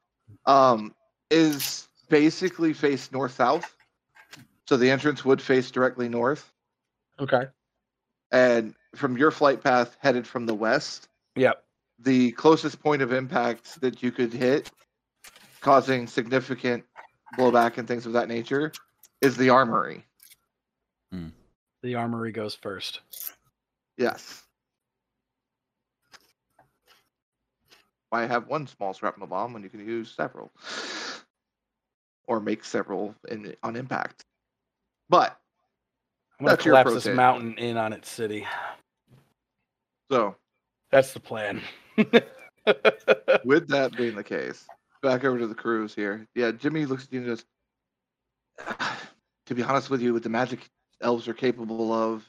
um, 0.47 0.95
is 1.31 1.89
basically 2.09 2.73
face 2.73 3.13
north 3.13 3.35
south. 3.35 3.77
So 4.67 4.77
the 4.77 4.91
entrance 4.91 5.25
would 5.25 5.41
face 5.41 5.71
directly 5.71 6.09
north. 6.09 6.53
okay. 7.21 7.47
and 8.33 8.75
from 8.95 9.17
your 9.17 9.31
flight 9.31 9.63
path 9.63 9.97
headed 10.01 10.27
from 10.27 10.47
the 10.47 10.55
west, 10.55 11.09
Yep. 11.37 11.63
The 11.99 12.33
closest 12.33 12.81
point 12.81 13.03
of 13.03 13.13
impact 13.13 13.81
that 13.81 14.03
you 14.03 14.13
could 14.13 14.33
hit, 14.33 14.71
causing 15.61 16.07
significant 16.07 16.85
blowback 17.37 17.79
and 17.79 17.89
things 17.89 18.07
of 18.07 18.13
that 18.13 18.29
nature, 18.29 18.73
is 19.21 19.37
the 19.37 19.51
armory. 19.51 20.05
Hmm. 21.13 21.29
The 21.83 21.95
armory 21.97 22.33
goes 22.33 22.55
first. 22.55 23.01
Yes. 23.97 24.43
Why 28.11 28.25
have 28.27 28.47
one 28.47 28.67
small 28.67 28.95
shrapnel 28.95 29.27
bomb 29.27 29.53
when 29.53 29.63
you 29.63 29.69
can 29.69 29.87
use 29.87 30.11
several, 30.11 30.51
or 32.27 32.41
make 32.41 32.65
several 32.65 33.15
in, 33.29 33.55
on 33.63 33.77
impact? 33.77 34.25
But 35.11 35.39
I'm 36.39 36.47
gonna 36.47 36.57
collapse 36.57 36.95
this 36.95 37.07
mountain 37.07 37.55
in 37.59 37.77
on 37.77 37.93
its 37.93 38.09
city. 38.09 38.47
so 40.11 40.37
That's 40.91 41.13
the 41.13 41.21
plan. 41.21 41.61
with 43.45 43.69
that 43.69 43.95
being 43.97 44.15
the 44.15 44.25
case, 44.25 44.67
back 45.03 45.25
over 45.25 45.39
to 45.39 45.47
the 45.47 45.55
crews 45.55 45.95
here. 45.95 46.27
Yeah, 46.35 46.53
Jimmy 46.53 46.87
looks 46.87 47.05
at 47.05 47.13
you 47.13 47.21
and 47.21 47.29
goes, 47.29 47.45
To 49.47 49.55
be 49.55 49.63
honest 49.63 49.89
with 49.91 50.03
you, 50.03 50.13
with 50.13 50.23
the 50.23 50.29
magic 50.29 50.69
elves 51.01 51.27
are 51.27 51.35
capable 51.35 51.93
of, 51.93 52.25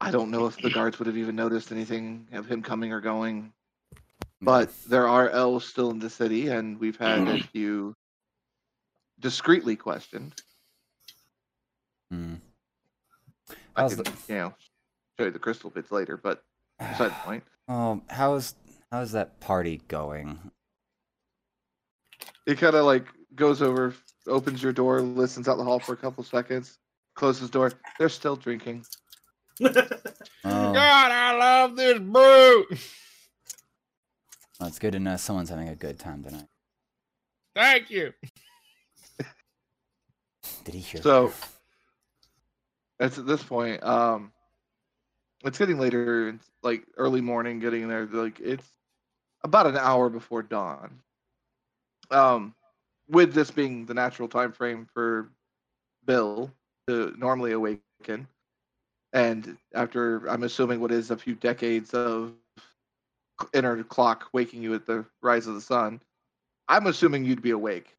I 0.00 0.10
don't 0.12 0.30
know 0.30 0.46
if 0.46 0.56
the 0.56 0.70
guards 0.70 0.98
would 0.98 1.06
have 1.06 1.16
even 1.16 1.34
noticed 1.34 1.72
anything 1.72 2.28
of 2.32 2.46
him 2.46 2.62
coming 2.62 2.92
or 2.92 3.00
going. 3.00 3.52
But 4.40 4.70
there 4.88 5.08
are 5.08 5.28
elves 5.30 5.66
still 5.66 5.90
in 5.90 5.98
the 5.98 6.08
city, 6.08 6.46
and 6.48 6.78
we've 6.78 6.96
had 6.96 7.26
a 7.26 7.42
few 7.42 7.96
discreetly 9.18 9.74
questioned. 9.74 10.40
Hmm. 12.12 12.34
I 13.74 13.82
How's 13.82 13.96
can, 13.96 14.04
the- 14.04 14.12
you 14.28 14.34
know, 14.36 14.54
show 15.18 15.24
you 15.26 15.30
the 15.32 15.40
crystal 15.40 15.70
bits 15.70 15.90
later, 15.90 16.16
but 16.16 16.42
beside 16.78 17.08
the 17.10 17.14
point. 17.24 17.44
Um, 17.68 18.00
how's 18.08 18.54
how's 18.90 19.12
that 19.12 19.40
party 19.40 19.80
going? 19.88 20.38
He 22.46 22.54
kind 22.54 22.74
of 22.74 22.84
like 22.84 23.06
goes 23.34 23.62
over, 23.62 23.94
opens 24.26 24.62
your 24.62 24.72
door, 24.72 25.00
listens 25.00 25.48
out 25.48 25.56
the 25.56 25.64
hall 25.64 25.78
for 25.78 25.92
a 25.92 25.96
couple 25.96 26.24
seconds, 26.24 26.78
closes 27.14 27.50
door. 27.50 27.72
They're 27.98 28.08
still 28.08 28.36
drinking. 28.36 28.84
Oh, 30.44 30.72
God, 30.72 31.10
I 31.10 31.36
love 31.36 31.76
this 31.76 31.98
brew. 31.98 32.66
well, 34.58 34.68
it's 34.68 34.78
good 34.78 34.92
to 34.92 35.00
know 35.00 35.16
someone's 35.16 35.50
having 35.50 35.68
a 35.68 35.74
good 35.74 35.98
time 35.98 36.22
tonight. 36.22 36.46
Thank 37.54 37.90
you. 37.90 38.12
Did 40.64 40.74
he 40.74 40.80
hear? 40.80 41.02
So 41.02 41.32
it's 43.00 43.18
at 43.18 43.26
this 43.26 43.42
point, 43.42 43.82
um, 43.82 44.32
it's 45.44 45.58
getting 45.58 45.78
later, 45.78 46.38
like 46.62 46.84
early 46.96 47.20
morning, 47.20 47.58
getting 47.58 47.88
there. 47.88 48.06
Like 48.06 48.40
it's 48.40 48.66
about 49.44 49.66
an 49.66 49.76
hour 49.76 50.08
before 50.08 50.42
dawn. 50.42 51.00
Um, 52.10 52.54
with 53.08 53.34
this 53.34 53.50
being 53.50 53.86
the 53.86 53.94
natural 53.94 54.28
time 54.28 54.52
frame 54.52 54.86
for 54.92 55.30
Bill 56.06 56.50
to 56.86 57.14
normally 57.18 57.52
awaken, 57.52 58.26
and 59.12 59.56
after 59.74 60.26
I'm 60.26 60.42
assuming 60.42 60.80
what 60.80 60.92
is 60.92 61.10
a 61.10 61.16
few 61.16 61.34
decades 61.34 61.94
of 61.94 62.32
inner 63.54 63.82
clock 63.84 64.28
waking 64.32 64.62
you 64.62 64.74
at 64.74 64.86
the 64.86 65.04
rise 65.22 65.46
of 65.46 65.54
the 65.54 65.60
sun, 65.60 66.00
I'm 66.68 66.86
assuming 66.86 67.24
you'd 67.24 67.42
be 67.42 67.50
awake. 67.50 67.96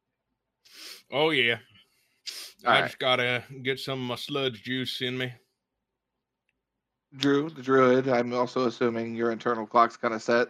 Oh 1.12 1.32
yeah. 1.32 1.58
I 2.66 2.68
Alright. 2.68 2.86
just 2.86 3.00
gotta 3.00 3.44
get 3.64 3.80
some 3.80 4.02
of 4.02 4.08
my 4.08 4.16
sludge 4.16 4.64
juice 4.64 5.02
in 5.02 5.18
me. 5.18 5.34
Drew, 7.16 7.50
the 7.50 7.62
druid, 7.62 8.08
I'm 8.08 8.34
also 8.34 8.68
assuming 8.68 9.16
your 9.16 9.32
internal 9.32 9.66
clock's 9.66 9.98
kind 9.98 10.14
of 10.14 10.22
set. 10.22 10.50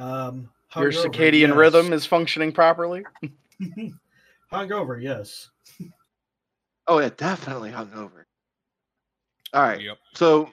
Um, 0.00 0.48
Your 0.76 0.90
circadian 0.92 1.48
yes. 1.48 1.56
rhythm 1.56 1.92
is 1.92 2.06
functioning 2.06 2.52
properly. 2.52 3.04
hungover, 4.52 5.00
yes. 5.00 5.50
Oh 6.86 6.98
yeah, 6.98 7.10
definitely 7.16 7.70
hungover. 7.70 8.24
All 9.52 9.62
right. 9.62 9.80
Yep. 9.80 9.98
So 10.14 10.50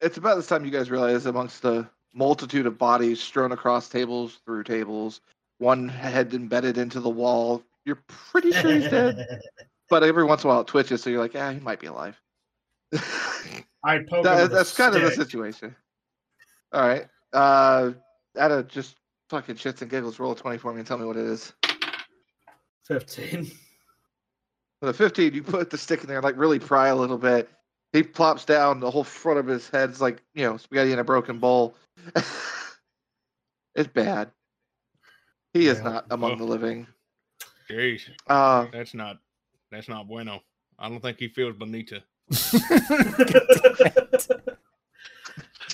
it's 0.00 0.16
about 0.18 0.36
this 0.36 0.46
time 0.46 0.64
you 0.64 0.70
guys 0.70 0.90
realize 0.90 1.26
amongst 1.26 1.62
the 1.62 1.88
multitude 2.12 2.66
of 2.66 2.78
bodies 2.78 3.20
strewn 3.20 3.52
across 3.52 3.88
tables 3.88 4.40
through 4.44 4.64
tables, 4.64 5.20
one 5.58 5.88
head 5.88 6.34
embedded 6.34 6.78
into 6.78 7.00
the 7.00 7.10
wall. 7.10 7.62
You're 7.84 8.02
pretty 8.06 8.52
sure 8.52 8.72
he's 8.72 8.88
dead, 8.88 9.40
but 9.90 10.02
every 10.02 10.24
once 10.24 10.44
in 10.44 10.50
a 10.50 10.52
while 10.52 10.60
it 10.62 10.66
twitches, 10.66 11.02
so 11.02 11.10
you're 11.10 11.20
like, 11.20 11.34
yeah, 11.34 11.52
he 11.52 11.60
might 11.60 11.80
be 11.80 11.86
alive. 11.86 12.20
I 13.84 13.98
poke 14.08 14.18
him 14.18 14.22
That- 14.22 14.42
with 14.42 14.52
a 14.52 14.54
that's 14.54 14.76
kind 14.76 14.94
of 14.94 15.02
the 15.02 15.10
situation. 15.10 15.74
All 16.72 16.86
right. 16.86 17.06
Uh, 17.32 17.92
Ada, 18.36 18.64
just 18.64 18.96
fucking 19.30 19.56
shits 19.56 19.82
and 19.82 19.90
giggles. 19.90 20.18
Roll 20.18 20.32
a 20.32 20.36
20 20.36 20.58
for 20.58 20.72
me 20.72 20.78
and 20.80 20.86
tell 20.86 20.98
me 20.98 21.06
what 21.06 21.16
it 21.16 21.24
is. 21.26 21.52
15. 22.86 23.50
With 24.80 24.90
a 24.90 24.92
15, 24.94 25.32
you 25.34 25.42
put 25.42 25.70
the 25.70 25.78
stick 25.78 26.02
in 26.02 26.08
there, 26.08 26.20
like 26.20 26.36
really 26.36 26.58
pry 26.58 26.88
a 26.88 26.96
little 26.96 27.16
bit. 27.18 27.48
He 27.92 28.02
plops 28.02 28.44
down. 28.44 28.80
The 28.80 28.90
whole 28.90 29.04
front 29.04 29.38
of 29.38 29.46
his 29.46 29.68
head's 29.70 30.00
like, 30.00 30.20
you 30.34 30.44
know, 30.44 30.56
spaghetti 30.56 30.92
in 30.92 30.98
a 30.98 31.04
broken 31.04 31.38
bowl. 31.38 31.76
it's 33.74 33.88
bad. 33.92 34.30
He 35.52 35.68
is 35.68 35.78
Yeah. 35.78 35.84
not 35.84 36.06
among 36.10 36.32
Ugh. 36.32 36.38
the 36.38 36.44
living. 36.44 36.86
Jeez, 37.70 38.02
Uh, 38.26 38.66
that's 38.72 38.92
not 38.94 39.18
that's 39.70 39.88
not 39.88 40.06
bueno. 40.08 40.42
I 40.78 40.88
don't 40.88 41.00
think 41.00 41.18
he 41.18 41.28
feels 41.28 41.54
bonita. 41.56 42.02
he's 42.28 42.52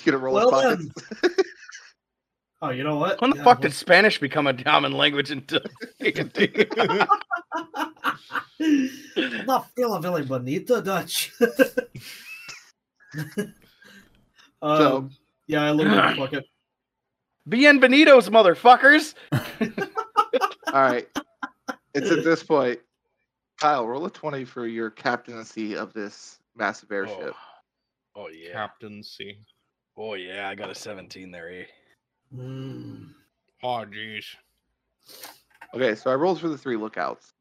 gonna 0.05 0.17
roll 0.17 0.37
his 0.37 0.45
Well 0.45 0.51
pockets. 0.51 0.87
Oh, 2.61 2.69
you 2.69 2.83
know 2.83 2.97
what? 2.97 3.21
When 3.21 3.31
the 3.31 3.37
Yeah, 3.37 3.43
fuck 3.43 3.59
well- 3.59 3.69
did 3.69 3.73
Spanish 3.73 4.19
become 4.19 4.47
a 4.47 4.53
common 4.53 4.91
language 4.91 5.31
in 5.31 5.39
D&D? 5.41 6.67
I'm 8.59 9.45
not 9.45 9.69
feeling 9.75 10.01
really 10.01 10.25
bonita 10.25 10.81
Dutch. 10.81 11.31
um, 14.61 15.11
yeah, 15.47 15.63
I 15.63 15.71
look 15.71 15.87
at 15.87 16.17
fuck 16.17 16.33
it. 16.33 16.45
Bienvenidos, 17.49 18.29
motherfuckers! 18.29 19.15
All 20.73 20.81
right. 20.81 21.07
It's 21.93 22.11
at 22.11 22.23
this 22.23 22.43
point. 22.43 22.79
Kyle, 23.59 23.87
roll 23.87 24.05
a 24.05 24.11
20 24.11 24.45
for 24.45 24.67
your 24.67 24.89
captaincy 24.91 25.75
of 25.75 25.91
this 25.93 26.39
massive 26.55 26.91
airship. 26.91 27.33
Oh, 28.15 28.23
oh 28.23 28.27
yeah. 28.29 28.53
Captaincy. 28.53 29.39
Oh 29.97 30.13
yeah, 30.13 30.47
I 30.47 30.55
got 30.55 30.69
a 30.69 30.75
17 30.75 31.31
there, 31.31 31.49
eh? 31.49 31.65
Mm. 32.35 33.09
Oh 33.63 33.85
jeez. 33.85 34.25
Okay, 35.73 35.95
so 35.95 36.11
I 36.11 36.15
rolled 36.15 36.39
for 36.39 36.49
the 36.49 36.57
three 36.57 36.77
lookouts. 36.77 37.33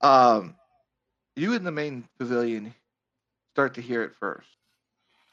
Um, 0.00 0.54
you 1.36 1.54
in 1.54 1.64
the 1.64 1.70
main 1.72 2.04
pavilion 2.18 2.74
start 3.52 3.74
to 3.74 3.80
hear 3.80 4.02
it 4.02 4.14
first. 4.14 4.48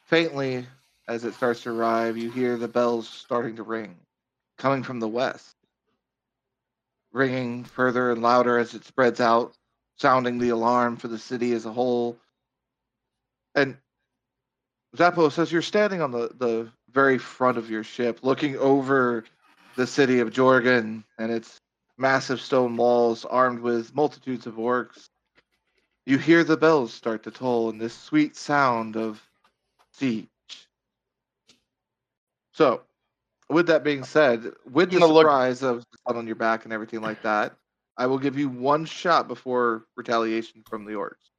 Faintly, 0.06 0.66
as 1.08 1.26
it 1.26 1.34
starts 1.34 1.64
to 1.64 1.72
arrive, 1.72 2.18
you 2.18 2.32
hear 2.32 2.58
the 2.58 2.68
bells 2.68 3.08
starting 3.08 3.56
to 3.58 3.64
ring, 3.64 3.96
coming 4.58 4.84
from 4.84 5.00
the 5.00 5.08
west. 5.08 5.56
Ringing 7.12 7.66
further 7.66 8.12
and 8.12 8.22
louder 8.22 8.58
as 8.58 8.74
it 8.74 8.86
spreads 8.86 9.20
out, 9.20 9.54
sounding 9.98 10.38
the 10.38 10.50
alarm 10.50 10.98
for 10.98 11.08
the 11.08 11.20
city 11.20 11.54
as 11.54 11.66
a 11.66 11.72
whole. 11.72 12.18
And 13.56 13.78
Xapos, 14.96 15.38
as 15.40 15.52
you're 15.52 15.62
standing 15.62 16.02
on 16.02 16.12
the, 16.12 16.32
the 16.38 16.70
very 16.94 17.18
front 17.18 17.58
of 17.58 17.70
your 17.70 17.84
ship, 17.84 18.20
looking 18.22 18.58
over 18.58 19.24
the 19.76 19.88
city 19.88 20.20
of 20.20 20.32
Jorgan 20.32 21.04
and 21.18 21.32
its 21.32 21.58
massive 21.98 22.42
stone 22.42 22.76
walls 22.76 23.26
armed 23.26 23.60
with 23.60 23.96
multitudes 23.96 24.48
of 24.48 24.56
orcs. 24.56 25.10
You 26.06 26.18
hear 26.18 26.44
the 26.44 26.58
bells 26.58 26.94
start 26.94 27.24
to 27.24 27.32
toll 27.32 27.70
and 27.70 27.80
this 27.80 27.94
sweet 27.94 28.36
sound 28.36 28.98
of 28.98 29.22
siege. 29.94 30.28
So, 32.54 32.82
with 33.50 33.68
that 33.68 33.84
being 33.84 34.04
said, 34.04 34.52
with 34.70 34.92
the 34.92 34.98
I'm 34.98 35.12
look- 35.12 35.24
surprise 35.24 35.62
of 35.62 35.80
the 35.92 35.98
sun 36.08 36.18
on 36.18 36.26
your 36.26 36.36
back 36.36 36.64
and 36.64 36.74
everything 36.74 37.02
like 37.02 37.22
that, 37.24 37.56
I 37.98 38.08
will 38.08 38.18
give 38.20 38.38
you 38.38 38.50
one 38.50 38.86
shot 38.86 39.28
before 39.28 39.86
retaliation 39.96 40.64
from 40.68 40.86
the 40.86 40.94
orcs. 40.94 41.30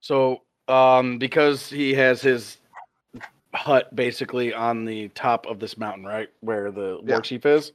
So, 0.00 0.42
um, 0.68 1.18
because 1.18 1.68
he 1.68 1.94
has 1.94 2.20
his 2.22 2.58
hut 3.54 3.94
basically 3.94 4.52
on 4.52 4.84
the 4.84 5.08
top 5.10 5.46
of 5.46 5.58
this 5.60 5.78
mountain, 5.78 6.04
right, 6.04 6.28
where 6.40 6.70
the 6.70 7.00
Yeah. 7.04 7.14
war 7.14 7.20
chief 7.20 7.46
is. 7.46 7.72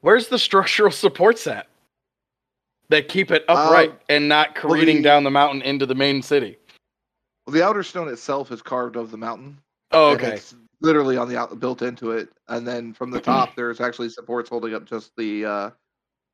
Where's 0.00 0.28
the 0.28 0.38
structural 0.38 0.90
supports 0.90 1.46
at 1.46 1.66
that 2.88 3.08
keep 3.08 3.30
it 3.30 3.44
upright 3.48 3.90
Um, 3.90 3.98
and 4.08 4.28
not 4.28 4.54
well, 4.62 4.72
careening 4.74 4.96
the- 4.98 5.02
down 5.02 5.24
the 5.24 5.30
mountain 5.30 5.62
into 5.62 5.86
the 5.86 5.94
main 5.94 6.22
city? 6.22 6.58
Well, 7.46 7.54
the 7.54 7.62
outer 7.64 7.82
stone 7.82 8.08
itself 8.08 8.50
is 8.52 8.62
carved 8.62 8.96
of 8.96 9.10
the 9.10 9.16
mountain. 9.16 9.58
Oh, 9.92 10.10
okay. 10.12 10.34
It's 10.34 10.54
literally 10.80 11.16
on 11.16 11.28
the 11.28 11.36
out 11.36 11.58
built 11.60 11.82
into 11.82 12.12
it, 12.12 12.30
and 12.48 12.66
then 12.66 12.92
from 12.94 13.10
the 13.10 13.20
top, 13.20 13.54
there's 13.56 13.80
actually 13.80 14.08
supports 14.08 14.48
holding 14.48 14.74
up 14.74 14.84
just 14.84 15.12
the 15.16 15.44
uh, 15.44 15.70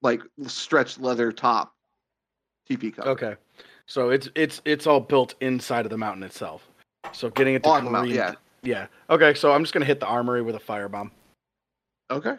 like 0.03 0.22
stretched 0.46 1.01
leather 1.01 1.33
top 1.33 1.75
TP 2.68 2.94
cover. 2.94 3.09
Okay. 3.11 3.37
So 3.87 4.11
it's 4.11 4.29
it's 4.35 4.61
it's 4.64 4.87
all 4.87 5.01
built 5.01 5.35
inside 5.40 5.87
of 5.87 5.90
the 5.90 5.99
mountain 5.99 6.22
itself. 6.22 6.68
So 7.12 7.31
getting 7.31 7.55
it 7.55 7.62
to 7.62 7.81
the 7.83 7.90
mountain, 7.90 8.14
yeah. 8.14 8.35
Yeah. 8.62 8.87
Okay, 9.11 9.35
so 9.35 9.53
I'm 9.53 9.62
just 9.62 9.73
gonna 9.73 9.87
hit 9.87 10.01
the 10.01 10.07
armory 10.07 10.42
with 10.42 10.57
a 10.57 10.61
firebomb. 10.61 11.11
Okay. 12.11 12.37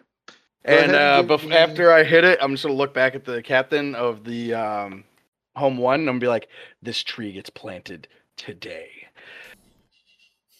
And 0.65 0.91
uh, 0.91 1.23
bef- 1.25 1.51
after 1.51 1.93
I 1.93 2.03
hit 2.03 2.23
it, 2.25 2.39
I'm 2.41 2.51
just 2.51 2.63
gonna 2.63 2.75
look 2.75 2.93
back 2.93 3.15
at 3.15 3.23
the 3.23 3.41
captain 3.41 3.95
of 3.95 4.25
the 4.25 4.53
um, 4.53 5.05
home 5.55 5.77
one 5.77 6.01
and 6.01 6.09
I'm 6.09 6.19
be 6.19 6.27
like, 6.27 6.49
"This 6.81 7.01
tree 7.03 7.31
gets 7.31 7.49
planted 7.49 8.07
today." 8.35 8.89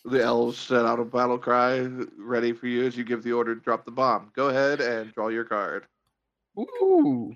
The 0.06 0.24
elves 0.24 0.58
set 0.58 0.86
out 0.86 1.00
a 1.00 1.06
battle 1.06 1.38
cry 1.38 1.80
ready 2.18 2.54
for 2.54 2.68
you 2.68 2.86
as 2.86 2.96
you 2.96 3.04
give 3.04 3.24
the 3.24 3.34
order 3.34 3.54
to 3.54 3.62
drop 3.62 3.84
the 3.84 3.92
bomb. 3.92 4.32
Go 4.34 4.48
ahead 4.48 4.80
and 4.80 5.14
draw 5.14 5.28
your 5.28 5.44
card. 5.44 5.86
Ooh, 6.58 7.36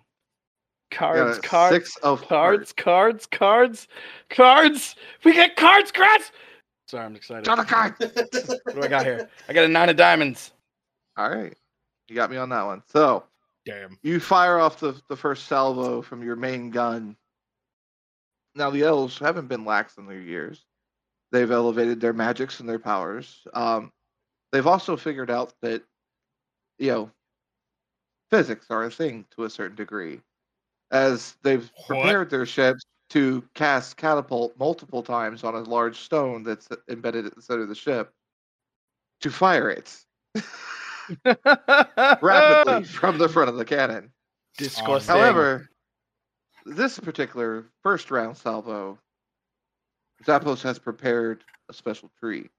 cards, 0.89 1.39
cards, 1.39 1.75
Six 1.75 1.97
of 1.97 2.21
cards, 2.25 2.71
cards, 2.71 3.25
cards, 3.25 3.89
cards. 4.29 4.95
We 5.25 5.33
get 5.33 5.57
cards, 5.57 5.91
cards. 5.91 6.31
Sorry, 6.91 7.05
I'm 7.05 7.15
excited. 7.15 7.45
Draw 7.45 7.55
the 7.55 7.63
card. 7.63 7.95
What 7.99 8.75
do 8.75 8.83
I 8.83 8.87
got 8.89 9.05
here? 9.05 9.29
I 9.47 9.53
got 9.53 9.63
a 9.63 9.67
nine 9.69 9.87
of 9.87 9.95
diamonds. 9.95 10.51
All 11.15 11.29
right. 11.29 11.55
You 12.09 12.15
got 12.15 12.29
me 12.29 12.35
on 12.35 12.49
that 12.49 12.65
one. 12.65 12.83
So 12.85 13.23
Damn. 13.65 13.97
you 14.03 14.19
fire 14.19 14.59
off 14.59 14.81
the, 14.81 15.01
the 15.07 15.15
first 15.15 15.47
salvo 15.47 16.01
from 16.01 16.21
your 16.21 16.35
main 16.35 16.69
gun. 16.69 17.15
Now 18.55 18.69
the 18.71 18.83
elves 18.83 19.17
haven't 19.17 19.47
been 19.47 19.63
lax 19.63 19.95
in 19.95 20.05
their 20.05 20.19
years. 20.19 20.65
They've 21.31 21.49
elevated 21.49 22.01
their 22.01 22.11
magics 22.11 22.59
and 22.59 22.67
their 22.67 22.77
powers. 22.77 23.39
Um, 23.53 23.93
they've 24.51 24.67
also 24.67 24.97
figured 24.97 25.31
out 25.31 25.53
that, 25.61 25.83
you 26.77 26.91
know, 26.91 27.11
physics 28.29 28.65
are 28.69 28.83
a 28.83 28.91
thing 28.91 29.23
to 29.37 29.45
a 29.45 29.49
certain 29.49 29.77
degree, 29.77 30.19
as 30.91 31.37
they've 31.41 31.71
What? 31.87 31.87
prepared 31.87 32.29
their 32.29 32.45
ships 32.45 32.83
to 33.11 33.43
cast 33.55 33.97
catapult 33.97 34.57
multiple 34.57 35.03
times 35.03 35.43
on 35.43 35.53
a 35.53 35.59
large 35.63 35.99
stone 35.99 36.43
that's 36.43 36.69
embedded 36.87 37.25
at 37.25 37.35
the 37.35 37.41
center 37.41 37.63
of 37.63 37.67
the 37.67 37.75
ship 37.75 38.13
to 39.19 39.29
fire 39.29 39.69
it 39.69 39.97
rapidly 42.21 42.85
from 42.85 43.17
the 43.17 43.27
front 43.27 43.49
of 43.49 43.57
the 43.57 43.65
cannon. 43.65 44.13
Disgusting. 44.57 45.13
However, 45.13 45.69
this 46.65 46.99
particular 46.99 47.65
first 47.83 48.11
round 48.11 48.37
salvo, 48.37 48.97
Xapos 50.25 50.61
has 50.61 50.79
prepared 50.79 51.43
a 51.67 51.73
special 51.73 52.09
tree. 52.17 52.49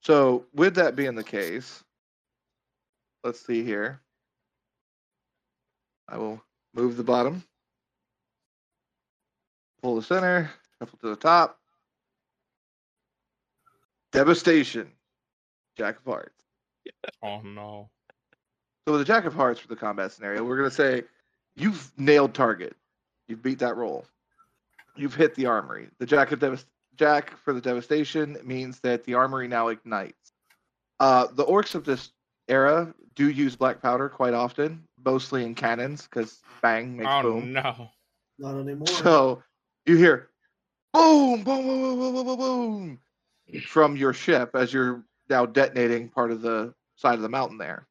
So, 0.00 0.44
with 0.52 0.74
that 0.74 0.94
being 0.94 1.14
the 1.14 1.24
case, 1.24 1.82
let's 3.22 3.40
see 3.40 3.64
here. 3.64 4.02
I 6.06 6.18
will 6.18 6.42
move 6.74 6.98
the 6.98 7.04
bottom, 7.04 7.42
pull 9.84 9.96
the 9.96 10.02
center, 10.02 10.50
shuffle 10.78 10.98
to 10.98 11.10
the 11.10 11.16
top. 11.16 11.58
Devastation, 14.12 14.90
Jack 15.76 15.98
of 15.98 16.04
Hearts. 16.06 16.30
Oh 17.22 17.40
no. 17.42 17.88
So 18.86 18.92
with 18.92 19.00
the 19.00 19.04
Jack 19.06 19.24
of 19.26 19.34
Hearts 19.34 19.60
for 19.60 19.68
the 19.68 19.76
combat 19.76 20.10
scenario, 20.12 20.42
we're 20.44 20.56
gonna 20.56 20.70
say 20.70 21.02
you've 21.54 21.92
nailed 21.98 22.32
target. 22.34 22.74
You've 23.28 23.42
beat 23.42 23.58
that 23.60 23.76
roll. 23.76 24.06
You've 24.96 25.14
hit 25.14 25.34
the 25.34 25.46
armory. 25.46 25.88
The 25.98 26.06
Jack 26.06 26.32
of 26.32 26.38
Devast- 26.40 26.64
Jack 26.96 27.36
for 27.38 27.52
the 27.52 27.60
devastation 27.60 28.38
means 28.44 28.80
that 28.80 29.04
the 29.04 29.14
armory 29.14 29.48
now 29.48 29.68
ignites. 29.68 30.32
Uh, 31.00 31.26
the 31.32 31.44
orcs 31.44 31.74
of 31.74 31.84
this 31.84 32.10
era 32.48 32.94
do 33.14 33.28
use 33.30 33.54
black 33.56 33.82
powder 33.82 34.08
quite 34.08 34.34
often, 34.34 34.84
mostly 35.04 35.44
in 35.44 35.54
cannons, 35.54 36.02
because 36.02 36.40
bang 36.62 36.96
makes 36.96 37.10
Oh 37.10 37.22
boom. 37.22 37.52
no. 37.52 37.90
Not 38.38 38.58
anymore. 38.60 38.86
So 38.86 39.42
you 39.86 39.96
hear 39.96 40.30
boom, 40.92 41.42
boom, 41.42 41.66
boom, 41.66 41.98
boom, 41.98 41.98
boom, 41.98 42.14
boom, 42.14 42.26
boom, 42.26 42.38
boom 42.38 42.98
from 43.66 43.96
your 43.96 44.12
ship 44.12 44.50
as 44.54 44.72
you're 44.72 45.04
now 45.28 45.46
detonating 45.46 46.08
part 46.08 46.30
of 46.30 46.42
the 46.42 46.74
side 46.96 47.14
of 47.14 47.22
the 47.22 47.28
mountain 47.28 47.58
there. 47.58 47.86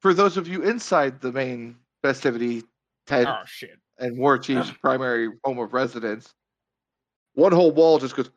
For 0.00 0.14
those 0.14 0.36
of 0.36 0.48
you 0.48 0.62
inside 0.62 1.20
the 1.20 1.32
main 1.32 1.76
festivity 2.02 2.62
tent 3.06 3.28
Oh 3.28 3.42
shit. 3.46 3.78
and 3.98 4.18
War 4.18 4.38
Chief's 4.38 4.70
primary 4.70 5.30
home 5.44 5.58
of 5.58 5.72
residence, 5.72 6.34
one 7.34 7.52
whole 7.52 7.72
wall 7.72 7.98
just 7.98 8.16
goes, 8.16 8.30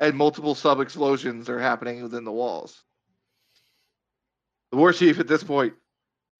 and 0.00 0.16
multiple 0.16 0.54
sub 0.54 0.80
explosions 0.80 1.48
are 1.48 1.58
happening 1.58 2.02
within 2.02 2.24
the 2.24 2.32
walls. 2.32 2.82
The 4.70 4.76
war 4.78 4.92
chief 4.92 5.18
at 5.18 5.28
this 5.28 5.44
point, 5.44 5.74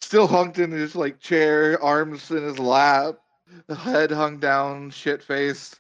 still 0.03 0.29
hunked 0.29 0.59
in 0.59 0.71
his 0.71 0.95
like 0.95 1.21
chair, 1.21 1.83
arms 1.83 2.31
in 2.31 2.43
his 2.43 2.59
lap, 2.59 3.19
the 3.67 3.75
head 3.75 4.11
hung 4.11 4.39
down, 4.39 4.91
shit 4.91 5.23
face. 5.23 5.77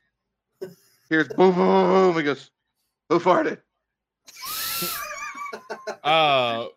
Here's 1.08 1.28
boom, 1.28 1.54
boom, 1.54 1.54
boom, 1.54 2.12
boom. 2.12 2.16
He 2.16 2.22
goes, 2.22 2.50
"Who 3.08 3.18
farted?" 3.18 3.58
Uh, 6.02 6.68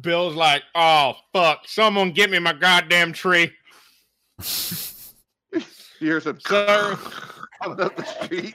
Bill's 0.00 0.34
like, 0.34 0.64
oh 0.74 1.14
fuck, 1.32 1.60
someone 1.66 2.10
get 2.10 2.30
me 2.30 2.38
my 2.40 2.52
goddamn 2.52 3.12
tree. 3.12 3.52
Here's 6.00 6.26
a 6.26 6.36
Sir. 6.40 6.98
coming 7.64 7.84
up 7.84 7.96
the 7.96 8.04
street. 8.04 8.54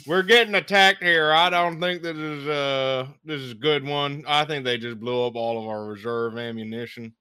We're 0.06 0.22
getting 0.22 0.54
attacked 0.54 1.02
here. 1.02 1.32
I 1.32 1.50
don't 1.50 1.80
think 1.80 2.02
this 2.02 2.16
is 2.16 2.46
uh 2.46 3.06
this 3.24 3.40
is 3.40 3.52
a 3.52 3.56
good 3.56 3.84
one. 3.84 4.24
I 4.26 4.44
think 4.44 4.64
they 4.64 4.78
just 4.78 5.00
blew 5.00 5.26
up 5.26 5.34
all 5.34 5.60
of 5.60 5.68
our 5.68 5.84
reserve 5.84 6.38
ammunition. 6.38 7.14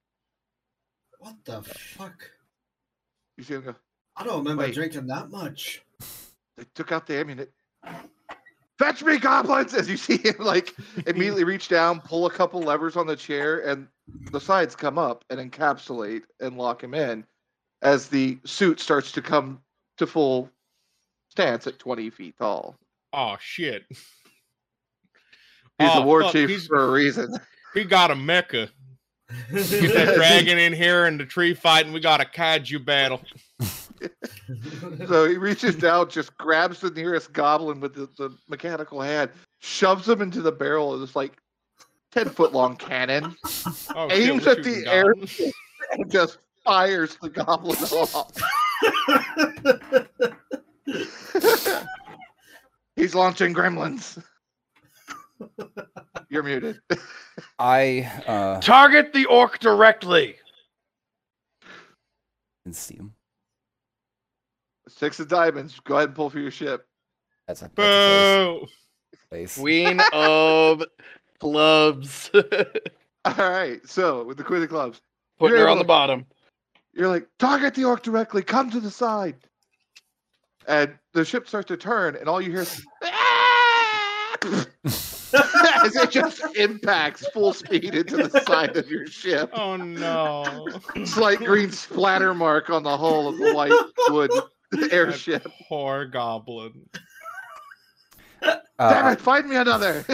What 1.20 1.36
the 1.46 1.62
fuck? 1.62 2.30
you 3.38 3.44
see 3.44 3.56
him 3.56 3.64
go. 3.64 3.76
I 4.16 4.24
don't 4.24 4.40
remember 4.40 4.64
Wait. 4.64 4.74
drinking 4.74 5.08
that 5.08 5.30
much. 5.30 5.82
They 6.58 6.66
took 6.76 6.92
out 6.92 7.08
the 7.08 7.18
ammunition. 7.18 7.52
Fetch 8.78 9.04
me, 9.04 9.20
goblins! 9.20 9.76
As 9.76 9.88
you 9.88 9.98
see 9.98 10.18
him, 10.18 10.36
like 10.40 10.76
immediately 11.08 11.44
reach 11.44 11.68
down, 11.68 12.02
pull 12.02 12.26
a 12.26 12.32
couple 12.32 12.60
levers 12.62 12.98
on 12.98 13.06
the 13.06 13.16
chair, 13.16 13.68
and 13.68 13.88
the 14.32 14.40
sides 14.42 14.76
come 14.76 14.98
up 14.98 15.24
and 15.30 15.40
encapsulate 15.40 16.24
and 16.40 16.58
lock 16.58 16.84
him 16.84 16.94
in. 16.94 17.24
As 17.84 18.08
the 18.08 18.38
suit 18.44 18.80
starts 18.80 19.12
to 19.14 19.22
come 19.22 19.62
to 19.98 20.06
full 20.06 20.50
stance 21.32 21.66
at 21.68 21.80
twenty 21.80 22.10
feet 22.10 22.36
tall. 22.38 22.76
Oh 23.14 23.36
shit. 23.40 23.84
He's 25.80 25.90
Oh, 25.94 26.02
the 26.02 26.06
war 26.06 26.22
fuck, 26.24 26.34
chief 26.34 26.50
he's- 26.50 26.68
for 26.68 26.84
a 26.86 26.92
reason. 26.92 27.34
He 27.74 27.86
got 27.86 28.12
a 28.12 28.16
mecha. 28.16 28.70
Get 29.50 29.94
that 29.94 30.14
dragon 30.18 30.58
in 30.58 30.74
here 30.74 31.06
and 31.06 31.18
the 31.18 31.26
tree 31.26 31.54
fight, 31.54 31.86
and 31.86 31.94
we 31.94 32.02
got 32.02 32.20
a 32.20 32.26
kaiju 32.26 32.84
battle. 32.84 33.22
So 35.08 35.26
he 35.30 35.38
reaches 35.38 35.78
down, 35.78 36.10
just 36.10 36.38
grabs 36.38 36.82
the 36.82 36.90
nearest 36.92 37.32
goblin 37.32 37.80
with 37.80 37.94
the, 37.96 38.10
the 38.18 38.36
mechanical 38.50 39.00
hand, 39.02 39.32
shoves 39.60 40.10
him 40.10 40.22
into 40.22 40.42
the 40.42 40.52
barrel 40.52 40.94
of 40.94 41.00
this 41.00 41.16
like 41.16 41.38
ten 42.12 42.28
foot 42.28 42.52
long 42.52 42.76
cannon, 42.76 43.34
Oh, 43.96 44.10
Aims 44.12 44.46
we're 44.46 44.52
at 44.52 44.64
the 44.64 44.84
air. 44.86 45.14
and 45.94 46.12
just 46.12 46.40
fires 46.66 47.18
the 47.22 47.30
goblin 47.30 47.78
off. 47.78 48.32
He's 52.96 53.16
launching 53.16 53.54
gremlins. 53.54 54.22
You're 56.30 56.44
muted. 56.44 56.80
I 57.58 58.10
uh, 58.28 58.60
Target 58.62 59.12
the 59.14 59.26
orc 59.26 59.60
directly. 59.60 60.36
can 62.64 62.74
see 62.74 62.96
him. 62.96 63.14
Six 64.88 65.20
of 65.20 65.28
diamonds. 65.30 65.80
Go 65.84 65.96
ahead 65.98 66.10
and 66.10 66.16
pull 66.16 66.30
for 66.30 66.40
your 66.40 66.52
ship. 66.52 66.86
That's 67.48 67.62
a, 67.62 67.72
that's 67.76 67.78
a 67.78 68.60
Boo! 68.60 68.68
face. 69.32 69.56
face. 69.56 69.58
Queen 69.58 70.00
of 70.14 70.84
clubs. 71.40 72.30
All 73.26 73.34
right. 73.38 73.80
So 73.88 74.24
with 74.26 74.38
the 74.38 74.44
queen 74.44 74.62
of 74.64 74.70
clubs, 74.70 75.02
Putting 75.40 75.58
You're 75.58 75.66
her 75.66 75.70
on 75.72 75.78
able 75.78 75.84
the 75.84 75.88
bottom. 75.88 76.26
you're 76.94 77.08
like, 77.08 77.28
target 77.40 77.74
the 77.74 77.86
orc 77.86 78.04
directly. 78.04 78.44
Come 78.44 78.70
to 78.70 78.80
the 78.80 78.92
side. 78.92 79.38
And 80.72 80.94
the 81.14 81.26
ship 81.26 81.50
starts 81.50 81.68
to 81.68 81.76
turn, 81.76 82.16
and 82.16 82.30
all 82.30 82.42
you 82.42 82.50
hear 82.50 82.62
is 82.62 82.86
as 85.84 85.96
it 85.98 86.10
just 86.12 86.42
impacts 86.56 87.28
full 87.30 87.52
speed 87.52 87.94
into 87.94 88.16
the 88.16 88.40
side 88.42 88.78
of 88.78 88.90
your 88.90 89.06
ship. 89.06 89.50
Oh 89.54 89.76
no! 89.76 90.66
Slight 91.04 91.40
green 91.40 91.72
splatter 91.72 92.34
mark 92.34 92.70
on 92.70 92.84
the 92.84 92.98
hull 92.98 93.28
of 93.28 93.38
the 93.38 93.54
white 93.54 93.74
wood 94.10 94.32
airship. 94.92 95.44
That 95.44 95.52
poor 95.68 96.06
goblin. 96.06 96.90
Damn 98.42 98.60
Uh, 98.80 99.12
it! 99.12 99.20
Find 99.20 99.50
me 99.50 99.58
another. 99.58 100.06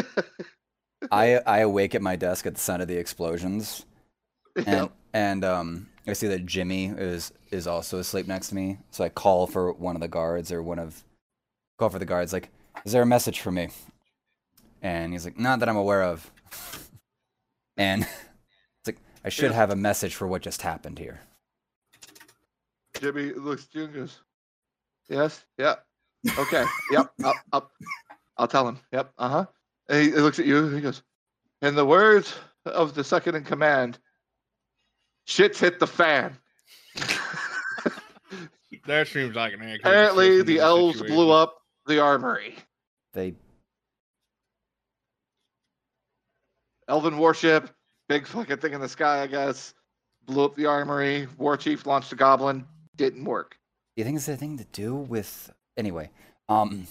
I 1.11 1.35
I 1.45 1.59
awake 1.59 1.93
at 1.93 2.01
my 2.01 2.15
desk 2.15 2.47
at 2.47 2.55
the 2.55 2.59
sound 2.59 2.81
of 2.81 2.87
the 2.87 2.97
explosions, 2.97 3.85
and 4.65 4.67
Yep. 4.67 4.91
and 5.13 5.45
um 5.45 5.87
I 6.07 6.13
see 6.13 6.27
that 6.27 6.45
Jimmy 6.45 6.85
is 6.87 7.31
is 7.51 7.67
also 7.67 7.99
asleep 7.99 8.27
next 8.27 8.49
to 8.49 8.55
me. 8.55 8.77
So 8.91 9.03
I 9.03 9.09
call 9.09 9.47
for 9.47 9.71
one 9.73 9.95
of 9.95 10.01
the 10.01 10.07
guards 10.07 10.51
or 10.51 10.61
one 10.63 10.79
of 10.79 11.03
call 11.77 11.89
for 11.89 11.99
the 11.99 12.05
guards 12.05 12.33
like, 12.33 12.49
"Is 12.85 12.91
there 12.93 13.01
a 13.01 13.05
message 13.05 13.39
for 13.41 13.51
me?" 13.51 13.69
And 14.81 15.11
he's 15.13 15.25
like, 15.25 15.37
"Not 15.39 15.59
that 15.59 15.69
I'm 15.69 15.77
aware 15.77 16.03
of." 16.03 16.31
And 17.79 18.01
it's 18.79 18.87
like, 18.87 18.97
"I 19.23 19.29
should 19.29 19.51
Yeah. 19.51 19.57
have 19.57 19.69
a 19.69 19.75
message 19.75 20.15
for 20.15 20.27
what 20.27 20.41
just 20.41 20.63
happened 20.63 20.97
here." 20.97 21.19
Jimmy 22.99 23.33
looks 23.33 23.65
at 23.69 23.75
you 23.75 23.83
and 23.83 23.93
goes, 23.93 24.19
Yes, 25.09 25.45
yeah. 25.59 25.75
Okay. 26.39 26.65
yep. 26.91 27.11
up, 27.23 27.35
up. 27.53 27.71
I'll, 28.37 28.47
tell 28.47 28.67
him. 28.67 28.79
Yep. 28.91 29.13
Uh 29.19 29.29
huh. 29.29 29.45
And 29.89 30.01
he 30.03 30.11
looks 30.19 30.39
at 30.39 30.45
you 30.47 30.65
and 30.65 30.75
he 30.75 30.81
goes, 30.81 31.03
In 31.61 31.75
the 31.75 31.85
words 31.85 32.35
of 32.65 32.95
the 32.95 33.03
second 33.03 33.35
in 33.35 33.43
command, 33.43 33.99
shit's 35.27 35.59
hit 35.59 35.79
the 35.79 35.87
fan. 35.87 36.35
That 38.85 39.07
seems 39.09 39.35
like 39.35 39.51
an 39.53 39.59
accurate 39.61 39.81
Apparently, 39.81 40.41
the 40.43 40.59
elves 40.59 40.99
situation. 40.99 41.13
blew 41.15 41.29
up 41.31 41.57
the 41.87 41.99
armory. 41.99 42.55
They 43.11 43.33
Elven 46.87 47.17
warship, 47.17 47.69
big 48.07 48.25
fucking 48.25 48.57
thing 48.57 48.71
in 48.71 48.79
the 48.79 48.87
sky, 48.87 49.21
I 49.23 49.27
guess. 49.27 49.73
Blew 50.25 50.45
up 50.45 50.55
the 50.55 50.65
armory. 50.67 51.27
War 51.37 51.57
chief 51.57 51.85
launched 51.85 52.13
a 52.13 52.15
goblin. 52.15 52.65
Didn't 52.95 53.25
work. 53.25 53.57
do 53.95 54.01
you 54.01 54.05
think 54.05 54.15
it's 54.15 54.29
anything 54.29 54.57
to 54.57 54.65
do 54.71 54.95
with 54.95 55.51
anyway? 55.75 56.09
Um, 56.47 56.87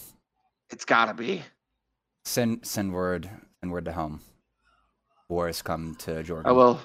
It's 0.71 0.85
gotta 0.85 1.15
be. 1.15 1.43
send 2.27 2.67
send 2.67 2.93
word 2.93 3.31
send 3.61 3.73
word 3.73 3.87
to 3.87 3.93
home. 3.93 4.21
War 5.31 5.47
has 5.47 5.63
come 5.63 5.95
to 6.01 6.23
Jorgan. 6.23 6.47
I 6.47 6.53
will. 6.53 6.79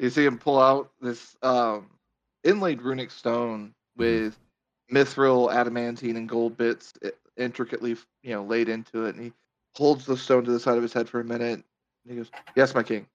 You 0.00 0.10
see 0.10 0.26
him 0.26 0.38
pull 0.38 0.60
out 0.60 0.92
this 1.00 1.36
um, 1.42 1.90
inlaid 2.44 2.82
runic 2.82 3.10
stone 3.12 3.74
with 3.96 4.38
mithril, 4.92 5.52
adamantine, 5.52 6.16
and 6.16 6.28
gold 6.28 6.56
bits 6.58 6.94
intricately, 7.36 7.96
you 8.22 8.32
know, 8.32 8.44
laid 8.44 8.68
into 8.68 9.06
it. 9.06 9.16
And 9.16 9.24
he 9.26 9.32
holds 9.76 10.06
the 10.06 10.16
stone 10.16 10.44
to 10.46 10.52
the 10.52 10.60
side 10.60 10.76
of 10.78 10.82
his 10.82 10.94
head 10.94 11.08
for 11.08 11.20
a 11.20 11.24
minute. 11.24 11.64
And 12.04 12.12
he 12.12 12.16
goes, 12.16 12.32
"Yes, 12.56 12.74
my 12.74 12.82
king. 12.82 13.08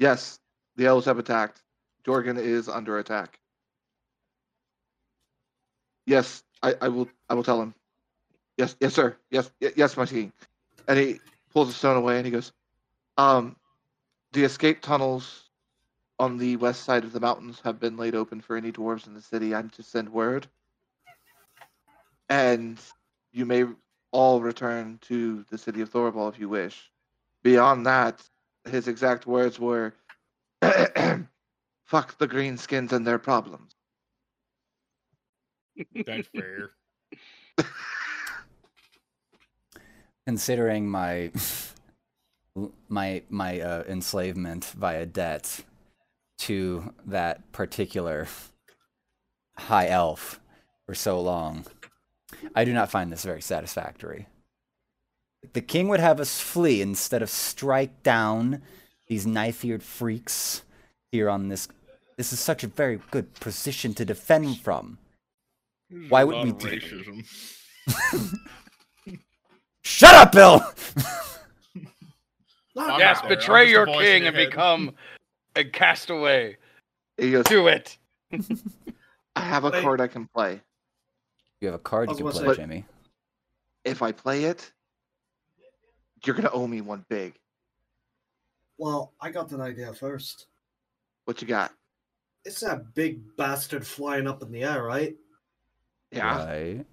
Yes, 0.00 0.40
the 0.76 0.86
elves 0.86 1.06
have 1.06 1.18
attacked. 1.18 1.62
Jorgan 2.04 2.38
is 2.38 2.68
under 2.68 2.98
attack. 2.98 3.40
Yes, 6.06 6.44
I, 6.62 6.74
I 6.82 6.88
will. 6.88 7.08
I 7.28 7.34
will 7.34 7.44
tell 7.44 7.60
him. 7.62 7.74
Yes, 8.58 8.76
yes, 8.80 8.94
sir. 8.94 9.16
Yes, 9.30 9.52
y- 9.60 9.72
yes, 9.76 9.96
my 9.96 10.06
king." 10.06 10.32
And 10.88 10.98
he 10.98 11.20
pulls 11.52 11.68
the 11.68 11.74
stone 11.74 11.96
away 11.96 12.16
and 12.18 12.26
he 12.26 12.32
goes, 12.32 12.52
um, 13.18 13.56
the 14.32 14.44
escape 14.44 14.82
tunnels 14.82 15.47
on 16.18 16.36
the 16.36 16.56
west 16.56 16.84
side 16.84 17.04
of 17.04 17.12
the 17.12 17.20
mountains 17.20 17.60
have 17.64 17.78
been 17.78 17.96
laid 17.96 18.14
open 18.14 18.40
for 18.40 18.56
any 18.56 18.72
dwarves 18.72 19.06
in 19.06 19.14
the 19.14 19.22
city. 19.22 19.54
I'm 19.54 19.70
to 19.70 19.82
send 19.82 20.08
word. 20.08 20.46
And 22.28 22.78
you 23.32 23.46
may 23.46 23.64
all 24.10 24.40
return 24.40 24.98
to 25.02 25.44
the 25.50 25.58
city 25.58 25.80
of 25.80 25.90
Thorvald 25.90 26.34
if 26.34 26.40
you 26.40 26.48
wish. 26.48 26.90
Beyond 27.42 27.86
that, 27.86 28.22
his 28.68 28.88
exact 28.88 29.26
words 29.26 29.58
were 29.58 29.94
fuck 30.60 32.18
the 32.18 32.28
greenskins 32.28 32.92
and 32.92 33.06
their 33.06 33.18
problems. 33.18 33.72
That's 36.04 36.28
fair. 36.28 36.70
considering 40.28 40.86
my 40.86 41.32
my 42.90 43.22
my 43.30 43.60
uh, 43.60 43.82
enslavement 43.88 44.62
via 44.76 45.06
debt 45.06 45.64
to 46.38 46.92
that 47.06 47.50
particular 47.52 48.26
high 49.56 49.88
elf 49.88 50.40
for 50.86 50.94
so 50.94 51.20
long, 51.20 51.64
I 52.54 52.64
do 52.64 52.72
not 52.72 52.90
find 52.90 53.12
this 53.12 53.24
very 53.24 53.42
satisfactory. 53.42 54.26
The 55.52 55.60
king 55.60 55.88
would 55.88 56.00
have 56.00 56.20
us 56.20 56.40
flee 56.40 56.80
instead 56.82 57.22
of 57.22 57.30
strike 57.30 58.02
down 58.02 58.62
these 59.06 59.26
knife-eared 59.26 59.82
freaks 59.82 60.62
here 61.12 61.30
on 61.30 61.48
this. 61.48 61.68
This 62.16 62.32
is 62.32 62.40
such 62.40 62.64
a 62.64 62.68
very 62.68 63.00
good 63.10 63.32
position 63.34 63.94
to 63.94 64.04
defend 64.04 64.60
from. 64.60 64.98
There's 65.90 66.10
Why 66.10 66.24
would 66.24 66.44
we 66.44 66.50
of 66.50 66.58
do- 66.58 66.66
racism? 66.68 67.24
Shut 69.82 70.14
up, 70.14 70.32
Bill. 70.32 70.62
Yes, 72.98 73.16
not 73.16 73.22
there. 73.24 73.32
I'm 73.32 73.38
betray 73.38 73.70
your 73.70 73.86
king 73.86 74.26
and 74.26 74.36
head. 74.36 74.50
become 75.54 75.68
a 75.68 75.70
castaway. 75.70 76.56
He 77.16 77.32
goes, 77.32 77.44
Do 77.44 77.66
it. 77.68 77.96
I 78.32 79.40
have 79.40 79.64
a 79.64 79.70
Wait. 79.70 79.82
chord 79.82 80.00
I 80.00 80.06
can 80.08 80.26
play. 80.34 80.60
You 81.60 81.68
have 81.68 81.74
a 81.74 81.78
card 81.78 82.10
you 82.10 82.16
can 82.16 82.30
play, 82.30 82.46
say- 82.46 82.54
Jamie. 82.56 82.84
If 83.84 84.02
I 84.02 84.12
play 84.12 84.44
it, 84.44 84.70
you're 86.24 86.34
gonna 86.36 86.50
owe 86.50 86.66
me 86.66 86.80
one 86.80 87.04
big. 87.08 87.34
Well, 88.76 89.14
I 89.20 89.30
got 89.30 89.50
an 89.52 89.60
idea 89.60 89.92
first. 89.92 90.46
What 91.24 91.40
you 91.40 91.48
got? 91.48 91.72
It's 92.44 92.60
that 92.60 92.94
big 92.94 93.20
bastard 93.36 93.86
flying 93.86 94.26
up 94.26 94.42
in 94.42 94.50
the 94.52 94.62
air, 94.62 94.82
right? 94.82 95.16
Yeah, 96.10 96.44
Right. 96.44 96.86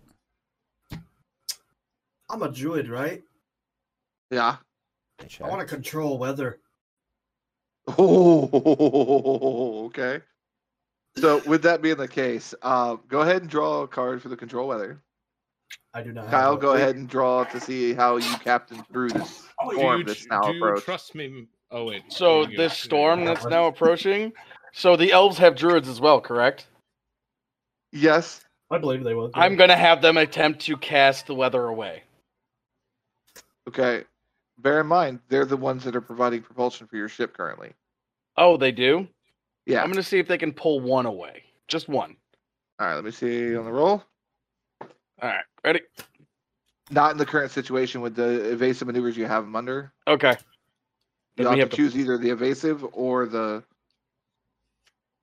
I'm 2.30 2.41
a 2.44 2.52
druid, 2.52 2.88
right? 2.89 3.24
yeah. 4.32 4.58
I 5.41 5.48
want 5.48 5.62
to 5.62 5.68
control 5.68 6.18
weather. 6.18 6.60
Oh, 7.88 9.86
okay. 9.86 10.21
So, 11.17 11.41
with 11.45 11.63
that 11.63 11.82
being 11.82 11.98
the 11.98 12.08
case, 12.08 12.54
uh, 12.62 12.98
go 13.08 13.21
ahead 13.21 13.41
and 13.41 13.50
draw 13.50 13.84
a 13.84 13.88
card 13.88 14.21
for 14.21 14.30
the 14.30 14.36
control 14.36 14.67
weather. 14.67 15.02
I 15.93 16.02
do 16.04 16.12
not. 16.12 16.30
Kyle, 16.30 16.52
one. 16.52 16.60
go 16.60 16.74
ahead 16.74 16.95
and 16.95 17.08
draw 17.08 17.45
to 17.45 17.60
see 17.60 17.93
how 17.93 18.17
you 18.17 18.36
captain 18.43 18.84
through 18.91 19.10
this 19.10 19.48
storm 19.62 19.76
form, 19.76 20.00
you, 20.00 20.06
this 20.06 20.28
now 20.30 20.41
do 20.41 20.54
you 20.54 20.63
approach. 20.63 20.84
trust 20.84 21.15
me? 21.15 21.48
Oh 21.71 21.86
wait. 21.86 22.04
So 22.10 22.41
there 22.41 22.52
you 22.52 22.58
go. 22.58 22.63
this 22.63 22.78
storm 22.78 23.19
There 23.19 23.30
you 23.30 23.36
that's 23.36 23.45
now 23.48 23.67
approaching. 23.67 24.34
So 24.74 24.98
the 24.98 25.13
elves 25.13 25.38
have 25.38 25.56
druids 25.56 25.88
as 25.88 26.02
well, 26.02 26.19
correct? 26.19 26.67
Yes. 27.93 28.43
I 28.69 28.78
believe 28.78 29.04
they 29.04 29.13
will. 29.13 29.32
I'm 29.36 29.56
gonna 29.56 29.78
have 29.78 30.02
them 30.02 30.17
attempt 30.17 30.62
to 30.65 30.76
cast 30.76 31.28
the 31.28 31.36
weather 31.36 31.65
away. 31.65 32.04
Okay. 33.67 34.04
Bear 34.58 34.82
in 34.82 34.88
mind, 34.88 35.20
they're 35.28 35.46
the 35.46 35.58
ones 35.58 35.84
that 35.84 35.96
are 35.96 36.02
providing 36.02 36.41
propulsion 36.41 36.88
for 36.88 36.96
your 36.96 37.10
ship 37.10 37.34
currently. 37.36 37.74
Oh, 38.38 38.58
they 38.58 38.72
do. 38.72 39.08
Yeah. 39.65 39.82
I'm 39.84 39.89
gonna 39.91 40.04
see 40.04 40.20
if 40.20 40.28
they 40.28 40.38
can 40.38 40.54
pull 40.54 40.80
one 40.80 41.06
away. 41.06 41.44
Just 41.68 41.89
one. 41.89 42.15
All 42.80 42.88
right. 42.88 42.96
Let 42.96 43.04
me 43.04 43.12
see 43.12 43.56
on 43.56 43.65
the 43.65 43.72
roll. 43.72 44.04
All 44.82 45.30
right, 45.30 45.44
ready? 45.63 45.82
Not 46.91 47.12
in 47.12 47.18
the 47.18 47.26
current 47.26 47.52
situation 47.52 48.02
with 48.02 48.15
the 48.15 48.52
evasive 48.52 48.88
maneuvers 48.88 49.18
you 49.18 49.26
have 49.26 49.44
them 49.44 49.56
under. 49.56 49.91
Okay. 50.08 50.32
You 51.38 51.44
Then 51.44 51.46
have 51.48 51.52
we 51.54 51.56
to 51.58 51.62
have 51.62 51.70
to- 51.72 51.76
choose 51.76 51.98
either 51.98 52.18
the 52.18 52.30
evasive 52.30 52.86
or 52.94 53.26
the 53.26 53.63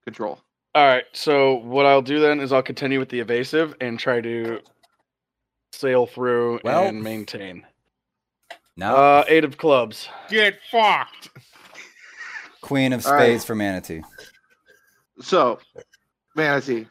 control. 0.04 0.40
All 0.74 0.86
right. 0.86 1.04
So 1.12 1.54
what 1.56 1.86
I'll 1.86 2.02
do 2.02 2.18
then 2.20 2.40
is 2.40 2.52
I'll 2.52 2.62
continue 2.62 2.98
with 2.98 3.10
the 3.10 3.20
evasive 3.20 3.74
and 3.80 3.98
try 3.98 4.20
to 4.22 4.60
sail 5.72 6.06
through 6.06 6.60
Well- 6.64 6.84
and 6.84 7.02
maintain. 7.02 7.66
Now, 8.76 8.94
Uh, 8.96 9.24
eight 9.28 9.44
of 9.44 9.56
clubs. 9.58 10.08
Get 10.28 10.58
fucked. 10.70 11.30
Queen 12.62 12.92
of 12.92 13.04
all 13.06 13.12
right. 13.14 13.26
Spades 13.26 13.44
for 13.44 13.54
Manatee. 13.54 14.02
So, 15.20 15.58
Manatee, 16.36 16.86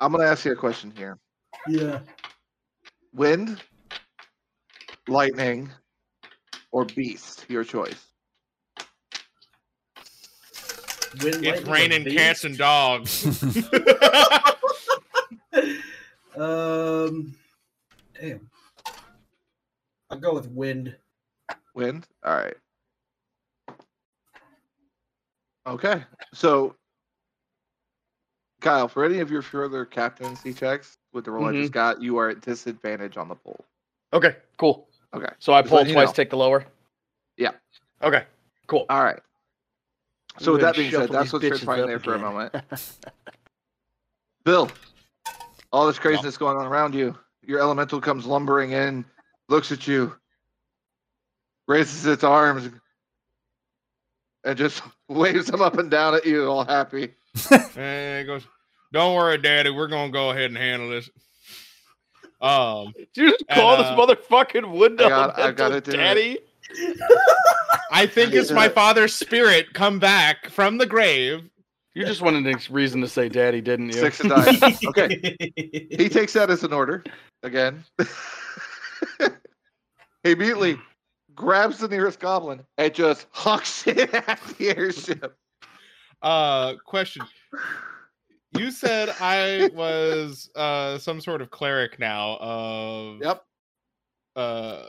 I'm 0.00 0.12
going 0.12 0.24
to 0.24 0.30
ask 0.30 0.44
you 0.44 0.52
a 0.52 0.56
question 0.56 0.92
here. 0.96 1.18
Yeah. 1.68 2.00
Wind, 3.12 3.60
lightning, 5.08 5.70
or 6.72 6.84
beast? 6.84 7.44
Your 7.48 7.64
choice. 7.64 8.06
Wind, 11.22 11.44
It's 11.46 11.62
raining 11.68 12.04
cats 12.06 12.44
and 12.44 12.56
dogs. 12.56 13.24
Um, 16.36 17.36
damn. 18.20 18.50
I'll 20.10 20.18
go 20.18 20.34
with 20.34 20.48
wind. 20.48 20.94
Wind? 21.74 22.06
All 22.24 22.34
right. 22.34 22.54
Okay. 25.66 26.02
So, 26.32 26.74
Kyle, 28.60 28.86
for 28.86 29.04
any 29.04 29.20
of 29.20 29.30
your 29.30 29.42
further 29.42 29.84
captaincy 29.84 30.52
checks 30.52 30.98
with 31.12 31.24
the 31.24 31.30
roll 31.30 31.46
I 31.46 31.52
just 31.52 31.64
mm-hmm. 31.64 31.72
got, 31.72 32.02
you 32.02 32.18
are 32.18 32.30
at 32.30 32.40
disadvantage 32.42 33.16
on 33.16 33.28
the 33.28 33.34
poll. 33.34 33.64
Okay. 34.12 34.36
Cool. 34.58 34.86
Okay. 35.14 35.30
So 35.38 35.52
I 35.52 35.62
Just 35.62 35.70
pull 35.70 35.84
twice, 35.84 36.08
know. 36.08 36.12
take 36.12 36.30
the 36.30 36.36
lower. 36.36 36.64
Yeah. 37.36 37.52
Okay. 38.02 38.24
Cool. 38.66 38.86
All 38.88 39.04
right. 39.04 39.20
So, 40.40 40.52
with 40.52 40.62
that 40.62 40.74
being 40.74 40.90
said, 40.90 41.10
that's 41.10 41.32
what's 41.32 41.44
bitches 41.44 41.60
transpiring 41.60 41.82
up 41.82 41.86
there 41.88 42.00
for 42.00 42.14
a 42.14 42.18
moment. 42.18 42.54
Bill, 44.44 44.68
all 45.72 45.86
this 45.86 45.98
craziness 45.98 46.36
going 46.36 46.56
on 46.56 46.66
around 46.66 46.94
you. 46.94 47.16
Your 47.46 47.60
elemental 47.60 48.00
comes 48.00 48.26
lumbering 48.26 48.72
in, 48.72 49.04
looks 49.48 49.72
at 49.72 49.86
you, 49.86 50.14
raises 51.68 52.06
its 52.06 52.24
arms, 52.24 52.68
and 54.44 54.58
just 54.58 54.82
waves 55.08 55.46
them 55.46 55.62
up 55.62 55.78
and 55.78 55.90
down 55.90 56.14
at 56.14 56.26
you, 56.26 56.46
all 56.46 56.64
happy. 56.64 57.14
and 57.76 58.18
he 58.20 58.24
goes, 58.26 58.42
"Don't 58.92 59.14
worry, 59.14 59.38
Daddy. 59.38 59.70
We're 59.70 59.88
gonna 59.88 60.12
go 60.12 60.30
ahead 60.30 60.46
and 60.50 60.56
handle 60.58 60.88
this." 60.90 61.08
Um, 62.40 62.92
Did 62.96 63.08
you 63.16 63.30
just 63.30 63.44
call 63.48 63.74
And, 63.76 63.84
this 63.84 63.90
uh, 63.90 63.96
motherfucking 63.96 64.70
wood 64.70 65.00
I 65.00 65.08
got- 65.08 65.38
I 65.38 65.50
gotta 65.52 65.80
do 65.80 65.92
it. 65.92 65.94
daddy? 65.96 66.38
I 67.90 68.06
think 68.06 68.34
it's 68.34 68.50
my 68.50 68.68
father's 68.80 69.14
spirit 69.14 69.72
come 69.72 69.98
back 69.98 70.50
from 70.50 70.76
the 70.76 70.84
grave. 70.84 71.48
You 71.94 72.04
just 72.04 72.20
wanted 72.20 72.44
a 72.46 72.72
reason 72.72 73.00
to 73.02 73.08
say 73.08 73.28
daddy, 73.28 73.60
didn't 73.60 73.86
you? 73.86 73.92
Six 74.00 74.20
of 74.20 74.28
dice. 74.28 74.84
Okay. 74.84 75.36
He 75.56 76.08
takes 76.08 76.32
that 76.32 76.50
as 76.50 76.64
an 76.64 76.72
order 76.72 77.04
again. 77.44 77.84
he 80.22 80.30
immediately 80.32 80.78
grabs 81.34 81.78
the 81.78 81.88
nearest 81.88 82.20
goblin 82.20 82.64
and 82.78 82.94
just 82.94 83.26
hucks 83.30 83.86
it 83.86 84.12
at 84.28 84.40
the 84.58 84.76
airship. 84.76 85.36
Uh, 86.22 86.74
question. 86.86 87.24
You 88.56 88.70
said 88.70 89.10
I 89.20 89.68
was 89.74 90.48
uh 90.54 90.96
some 90.98 91.20
sort 91.20 91.42
of 91.42 91.50
cleric 91.50 91.98
now 91.98 92.36
of 92.40 93.18
Yep. 93.20 93.44
uh 94.36 94.82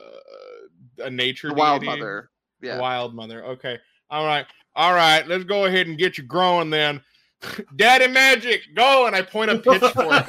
a 1.03 1.09
nature 1.09 1.49
The 1.49 1.55
wild 1.55 1.81
deity? 1.81 1.99
mother. 1.99 2.29
Yeah. 2.61 2.79
wild 2.79 3.13
mother. 3.15 3.43
Okay. 3.45 3.77
All 4.09 4.25
right. 4.25 4.45
All 4.75 4.93
right. 4.93 5.27
Let's 5.27 5.43
go 5.43 5.65
ahead 5.65 5.87
and 5.87 5.97
get 5.97 6.17
you 6.17 6.23
growing 6.23 6.69
then. 6.69 7.01
Daddy 7.75 8.07
magic, 8.07 8.61
go! 8.75 9.07
And 9.07 9.15
I 9.15 9.21
point 9.21 9.51
a 9.51 9.57
pitchfork 9.59 10.27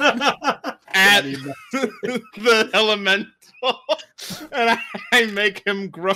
at 0.89 1.21
the 1.23 2.69
elemental, 2.73 3.31
and 3.63 4.69
I, 4.71 4.79
I 5.11 5.25
make 5.27 5.65
him 5.65 5.89
grow. 5.89 6.13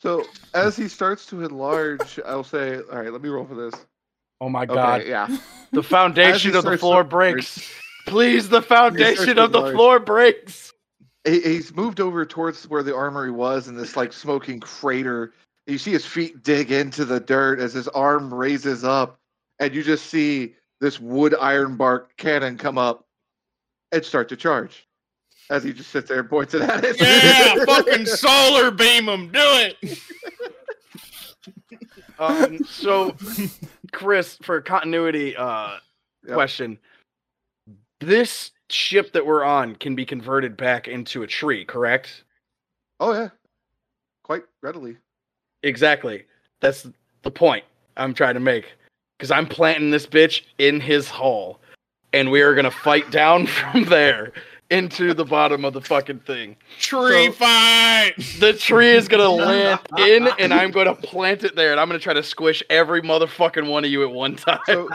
So 0.00 0.24
as 0.54 0.76
he 0.76 0.88
starts 0.88 1.26
to 1.26 1.42
enlarge, 1.42 2.20
I'll 2.26 2.44
say, 2.44 2.76
all 2.76 2.98
right, 2.98 3.12
let 3.12 3.22
me 3.22 3.28
roll 3.28 3.46
for 3.46 3.54
this. 3.54 3.74
Oh 4.40 4.48
my 4.48 4.64
Okay, 4.64 4.74
god. 4.74 5.06
yeah. 5.06 5.38
The 5.72 5.82
foundation 5.82 6.54
of 6.54 6.64
the 6.64 6.76
floor 6.78 7.02
to- 7.02 7.08
breaks. 7.08 7.68
Please, 8.06 8.48
the 8.48 8.62
foundation 8.62 9.38
of 9.38 9.50
the 9.52 9.58
enlarge. 9.58 9.74
floor 9.74 9.98
breaks. 9.98 10.72
He, 11.24 11.40
he's 11.40 11.74
moved 11.74 11.98
over 11.98 12.24
towards 12.24 12.68
where 12.68 12.84
the 12.84 12.94
armory 12.94 13.32
was 13.32 13.66
in 13.66 13.76
this 13.76 13.96
like 13.96 14.12
smoking 14.12 14.60
crater. 14.60 15.32
You 15.66 15.78
see 15.78 15.90
his 15.90 16.06
feet 16.06 16.44
dig 16.44 16.70
into 16.70 17.04
the 17.04 17.18
dirt 17.18 17.58
as 17.58 17.72
his 17.72 17.88
arm 17.88 18.32
raises 18.32 18.84
up, 18.84 19.18
and 19.58 19.74
you 19.74 19.82
just 19.82 20.06
see 20.06 20.54
this 20.80 21.00
wood 21.00 21.34
iron 21.40 21.76
bark 21.76 22.16
cannon 22.16 22.56
come 22.58 22.78
up 22.78 23.06
and 23.90 24.04
start 24.04 24.28
to 24.28 24.36
charge. 24.36 24.85
As 25.48 25.62
he 25.62 25.72
just 25.72 25.90
sits 25.90 26.08
there 26.08 26.20
and 26.20 26.28
points 26.28 26.54
it 26.54 26.62
at 26.62 26.84
it. 26.84 26.96
Yeah, 27.00 27.64
fucking 27.64 28.06
solar 28.06 28.70
beam 28.70 29.08
him. 29.08 29.30
Do 29.30 29.38
it. 29.40 30.00
Um, 32.18 32.64
so, 32.64 33.14
Chris, 33.92 34.38
for 34.42 34.60
continuity 34.62 35.36
uh, 35.36 35.76
Yep. 36.24 36.34
question, 36.34 36.78
this 38.00 38.52
ship 38.70 39.12
that 39.12 39.24
we're 39.24 39.44
on 39.44 39.76
can 39.76 39.94
be 39.94 40.04
converted 40.06 40.56
back 40.56 40.88
into 40.88 41.22
a 41.22 41.26
tree, 41.26 41.64
correct? 41.64 42.24
Oh 43.00 43.12
yeah, 43.12 43.28
quite 44.24 44.44
readily. 44.62 44.96
Exactly. 45.62 46.24
That's 46.60 46.86
the 47.22 47.30
point 47.30 47.64
I'm 47.96 48.14
trying 48.14 48.34
to 48.34 48.40
make. 48.40 48.72
Because 49.18 49.30
I'm 49.30 49.46
planting 49.46 49.90
this 49.90 50.06
bitch 50.06 50.42
in 50.58 50.80
his 50.80 51.08
hull, 51.08 51.60
and 52.12 52.30
we 52.30 52.40
are 52.40 52.54
gonna 52.54 52.70
fight 52.70 53.10
down 53.10 53.46
from 53.46 53.84
there 53.84 54.32
into 54.70 55.14
the 55.14 55.24
bottom 55.24 55.64
of 55.64 55.72
the 55.74 55.80
fucking 55.80 56.20
thing. 56.20 56.56
Tree 56.78 57.26
So- 57.26 57.32
fight. 57.32 58.14
The 58.40 58.52
tree 58.52 58.90
is 58.90 59.08
gonna 59.08 59.28
land 59.30 59.80
in, 59.98 60.28
and 60.38 60.52
I'm 60.52 60.70
gonna 60.70 60.94
plant 60.94 61.44
it 61.44 61.54
there, 61.56 61.70
and 61.72 61.80
I'm 61.80 61.88
gonna 61.88 61.98
try 61.98 62.14
to 62.14 62.22
squish 62.22 62.62
every 62.70 63.02
motherfucking 63.02 63.68
one 63.68 63.84
of 63.84 63.90
you 63.90 64.02
at 64.02 64.10
one 64.10 64.36
time. 64.36 64.58
So 64.66 64.88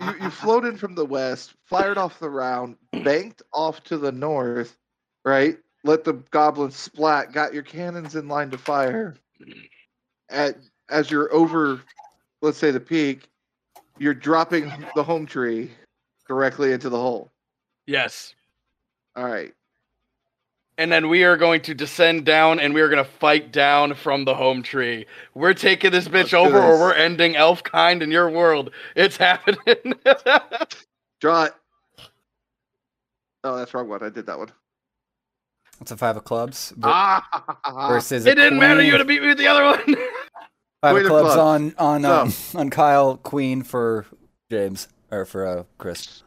you, 0.00 0.14
you 0.22 0.30
float 0.30 0.64
in 0.64 0.76
from 0.76 0.94
the 0.94 1.04
west, 1.04 1.54
fired 1.64 1.98
off 1.98 2.18
the 2.18 2.30
round, 2.30 2.76
banked 3.02 3.42
off 3.52 3.82
to 3.84 3.98
the 3.98 4.12
north, 4.12 4.76
right? 5.24 5.56
Let 5.84 6.04
the 6.04 6.14
goblins 6.30 6.76
splat, 6.76 7.32
got 7.32 7.52
your 7.52 7.62
cannons 7.62 8.16
in 8.16 8.26
line 8.28 8.50
to 8.50 8.58
fire. 8.58 9.16
At 10.30 10.56
as 10.90 11.10
you're 11.10 11.32
over, 11.32 11.80
let's 12.42 12.56
say 12.58 12.70
the 12.70 12.80
peak, 12.80 13.28
you're 13.98 14.14
dropping 14.14 14.72
the 14.94 15.02
home 15.04 15.26
tree 15.26 15.70
directly 16.26 16.72
into 16.72 16.88
the 16.88 16.98
hole. 16.98 17.30
yes. 17.86 18.34
All 19.16 19.24
right. 19.24 19.52
And 20.76 20.90
then 20.90 21.08
we 21.08 21.22
are 21.22 21.36
going 21.36 21.60
to 21.62 21.74
descend 21.74 22.24
down, 22.24 22.58
and 22.58 22.74
we 22.74 22.80
are 22.80 22.88
gonna 22.88 23.04
fight 23.04 23.52
down 23.52 23.94
from 23.94 24.24
the 24.24 24.34
home 24.34 24.62
tree. 24.62 25.06
We're 25.34 25.54
taking 25.54 25.92
this 25.92 26.08
bitch 26.08 26.14
Let's 26.14 26.30
do 26.30 26.36
over, 26.38 26.60
or 26.60 26.78
we're 26.80 26.94
ending 26.94 27.36
elf 27.36 27.62
kind 27.62 28.02
in 28.02 28.10
your 28.10 28.28
world. 28.28 28.70
It's 28.96 29.16
happening. 29.16 29.94
Draw 31.20 31.44
it. 31.44 31.52
Oh, 33.44 33.56
that's 33.56 33.72
wrong 33.72 33.88
one. 33.88 34.02
I 34.02 34.08
did 34.08 34.26
that 34.26 34.36
one. 34.38 34.50
What's 35.78 35.92
a 35.92 35.96
five 35.96 36.16
of 36.16 36.24
clubs 36.24 36.72
Ah, 36.82 37.88
versus 37.88 38.26
It 38.26 38.34
didn't 38.36 38.58
matter. 38.58 38.80
You 38.82 38.90
queen? 38.90 38.92
had 38.92 38.98
to 38.98 39.04
beat 39.04 39.22
me 39.22 39.28
with 39.28 39.38
the 39.38 39.46
other 39.48 39.64
one. 39.64 39.78
Five 40.82 40.92
Queen 40.96 40.96
of 40.96 41.04
of 41.04 41.08
clubs 41.10 41.34
clubs. 41.34 41.38
on 41.38 41.74
on 41.78 42.02
So- 42.02 42.20
um, 42.56 42.60
on 42.60 42.70
Kyle, 42.70 43.16
queen 43.16 43.62
for 43.62 44.04
James 44.50 44.88
or 45.10 45.24
for 45.24 45.46
uh, 45.46 45.62
Chris. 45.78 46.22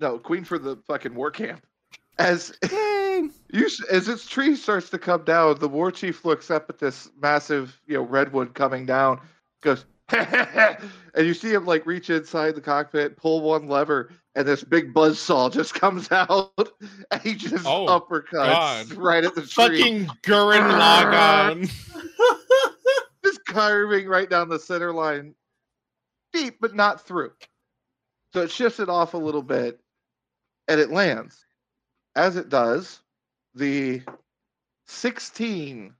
no, 0.00 0.18
Queen 0.18 0.44
for 0.44 0.58
the 0.58 0.76
fucking 0.86 1.14
war 1.14 1.30
camp. 1.30 1.64
As 2.18 2.56
you 2.70 3.30
s- 3.66 3.82
as 3.90 4.08
its 4.08 4.28
tree 4.28 4.54
starts 4.54 4.90
to 4.90 4.98
come 4.98 5.24
down, 5.24 5.58
the 5.58 5.68
war 5.68 5.90
chief 5.90 6.24
looks 6.24 6.50
up 6.50 6.68
at 6.68 6.78
this 6.78 7.08
massive, 7.20 7.80
you 7.86 7.94
know, 7.94 8.02
redwood 8.02 8.54
coming 8.54 8.84
down, 8.86 9.20
goes, 9.62 9.86
and 10.10 10.76
you 11.16 11.32
see 11.34 11.52
him 11.52 11.64
like 11.64 11.86
reach 11.86 12.10
inside 12.10 12.54
the 12.54 12.60
cockpit, 12.60 13.16
pull 13.16 13.40
one 13.40 13.66
lever, 13.66 14.10
and 14.34 14.46
this 14.46 14.62
big 14.62 14.92
buzz 14.92 15.18
saw 15.18 15.48
just 15.48 15.74
comes 15.80 16.10
out, 16.12 16.52
and 17.10 17.20
he 17.22 17.34
just 17.34 17.66
Oh, 17.66 17.86
uppercuts 17.86 18.90
God. 18.90 18.96
right 18.98 19.24
at 19.24 19.34
the 19.34 19.42
tree, 19.46 19.78
Fucking 19.78 20.06
Gurren 20.22 20.70
Lagann. 20.78 21.70
just 23.24 23.44
carving 23.46 24.06
right 24.06 24.28
down 24.28 24.48
the 24.50 24.58
center 24.58 24.92
line, 24.92 25.34
deep 26.34 26.56
but 26.60 26.74
not 26.74 27.00
through. 27.06 27.32
So 28.34 28.42
it 28.42 28.50
shifts 28.50 28.80
it 28.80 28.88
off 28.90 29.14
a 29.14 29.18
little 29.18 29.42
bit, 29.42 29.80
and 30.68 30.78
it 30.78 30.90
lands. 30.90 31.46
As 32.14 32.36
it 32.36 32.48
does, 32.48 33.00
the 33.54 34.02
16 34.86 35.94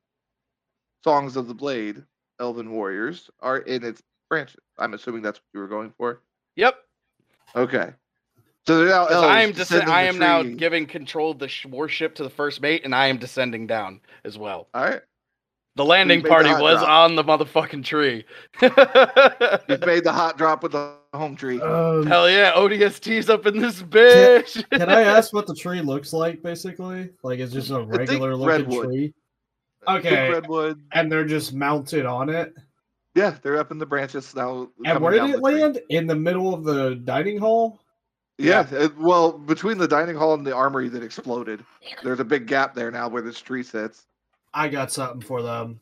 songs 1.02 1.36
of 1.36 1.48
the 1.48 1.54
blade, 1.54 2.02
Elven 2.40 2.70
Warriors, 2.70 3.30
are 3.40 3.58
in 3.58 3.84
its 3.84 4.02
branches. 4.28 4.60
I'm 4.78 4.94
assuming 4.94 5.22
that's 5.22 5.38
what 5.38 5.46
you 5.54 5.60
were 5.60 5.68
going 5.68 5.92
for. 5.96 6.20
yep. 6.56 6.76
Okay. 7.54 7.92
So 8.66 8.78
they're 8.78 8.88
now 8.88 9.06
elves 9.06 9.26
I 9.26 9.42
am 9.42 9.52
descending 9.52 9.88
I 9.88 10.02
am 10.02 10.18
now 10.18 10.42
giving 10.42 10.86
control 10.86 11.32
of 11.32 11.38
the 11.40 11.48
sh- 11.48 11.66
warship 11.66 12.14
to 12.16 12.22
the 12.22 12.30
first 12.30 12.60
mate, 12.60 12.82
and 12.84 12.94
I 12.94 13.08
am 13.08 13.18
descending 13.18 13.66
down 13.66 14.00
as 14.24 14.38
well. 14.38 14.68
All 14.72 14.84
right. 14.84 15.00
The 15.74 15.84
landing 15.84 16.18
made 16.18 16.26
the 16.26 16.28
party 16.28 16.50
was 16.50 16.78
drop. 16.78 16.88
on 16.88 17.16
the 17.16 17.24
motherfucking 17.24 17.84
tree. 17.84 18.24
You've 18.62 19.86
made 19.86 20.04
the 20.04 20.12
hot 20.12 20.38
drop 20.38 20.62
with 20.62 20.72
the 20.72 20.94
home 21.14 21.36
tree. 21.36 21.60
Um, 21.60 22.06
Hell 22.06 22.28
yeah, 22.30 22.52
ODST's 22.52 23.28
up 23.28 23.46
in 23.46 23.58
this 23.60 23.82
bitch. 23.82 24.68
can 24.70 24.88
I 24.88 25.02
ask 25.02 25.32
what 25.32 25.46
the 25.46 25.54
tree 25.54 25.80
looks 25.80 26.12
like? 26.12 26.42
Basically, 26.42 27.10
like 27.22 27.38
it's 27.38 27.52
just 27.52 27.70
a 27.70 27.82
regular 27.82 28.34
looking 28.36 28.66
redwood. 28.68 28.86
tree. 28.86 29.14
Okay, 29.88 30.30
redwood. 30.30 30.80
and 30.92 31.10
they're 31.10 31.26
just 31.26 31.52
mounted 31.52 32.06
on 32.06 32.28
it. 32.28 32.54
Yeah, 33.14 33.36
they're 33.42 33.58
up 33.58 33.70
in 33.70 33.78
the 33.78 33.84
branches 33.86 34.34
now. 34.34 34.68
And 34.86 35.00
where 35.00 35.12
did 35.12 35.24
it 35.24 35.32
the 35.42 35.50
tree. 35.50 35.60
land? 35.62 35.80
In 35.90 36.06
the 36.06 36.14
middle 36.16 36.54
of 36.54 36.64
the 36.64 36.94
dining 36.94 37.36
hall. 37.38 37.80
Yeah, 38.38 38.66
it- 38.72 38.96
well, 38.96 39.32
between 39.32 39.76
the 39.78 39.86
dining 39.88 40.16
hall 40.16 40.34
and 40.34 40.46
the 40.46 40.54
armory 40.54 40.88
that 40.88 41.02
exploded, 41.02 41.64
there's 42.02 42.20
a 42.20 42.24
big 42.24 42.46
gap 42.46 42.74
there 42.74 42.90
now 42.90 43.08
where 43.08 43.20
this 43.22 43.40
tree 43.40 43.62
sits. 43.62 44.06
I 44.54 44.68
got 44.68 44.90
something 44.92 45.20
for 45.20 45.42
them. 45.42 45.80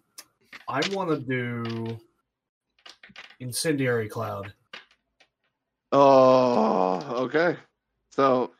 I 0.68 0.80
want 0.92 1.10
to 1.10 1.18
do 1.18 1.98
incendiary 3.38 4.08
cloud. 4.08 4.52
Oh, 5.92 7.24
okay. 7.24 7.56
So, 8.10 8.52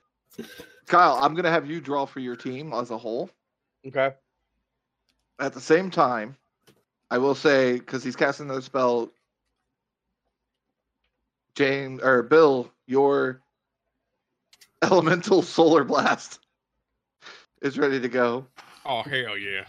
Kyle, 0.87 1.19
I'm 1.23 1.35
gonna 1.35 1.51
have 1.51 1.71
you 1.71 1.81
draw 1.81 2.07
for 2.07 2.21
your 2.21 2.37
team 2.37 2.73
as 2.73 2.91
a 2.91 2.99
whole. 2.99 3.31
okay. 3.87 4.15
At 5.39 5.55
the 5.55 5.61
same 5.61 5.91
time, 5.91 6.37
I 7.11 7.19
will 7.19 7.35
say 7.35 7.79
because 7.79 8.05
he's 8.05 8.17
casting 8.17 8.49
the 8.49 8.61
spell, 8.61 9.11
James 11.55 12.03
or 12.03 12.23
Bill, 12.23 12.71
your 12.87 13.41
elemental 14.83 15.43
solar 15.43 15.85
blast 15.85 16.41
is 17.63 17.79
ready 17.79 18.01
to 18.01 18.09
go. 18.09 18.47
Oh 18.85 19.03
hell 19.03 19.39
yeah. 19.39 19.65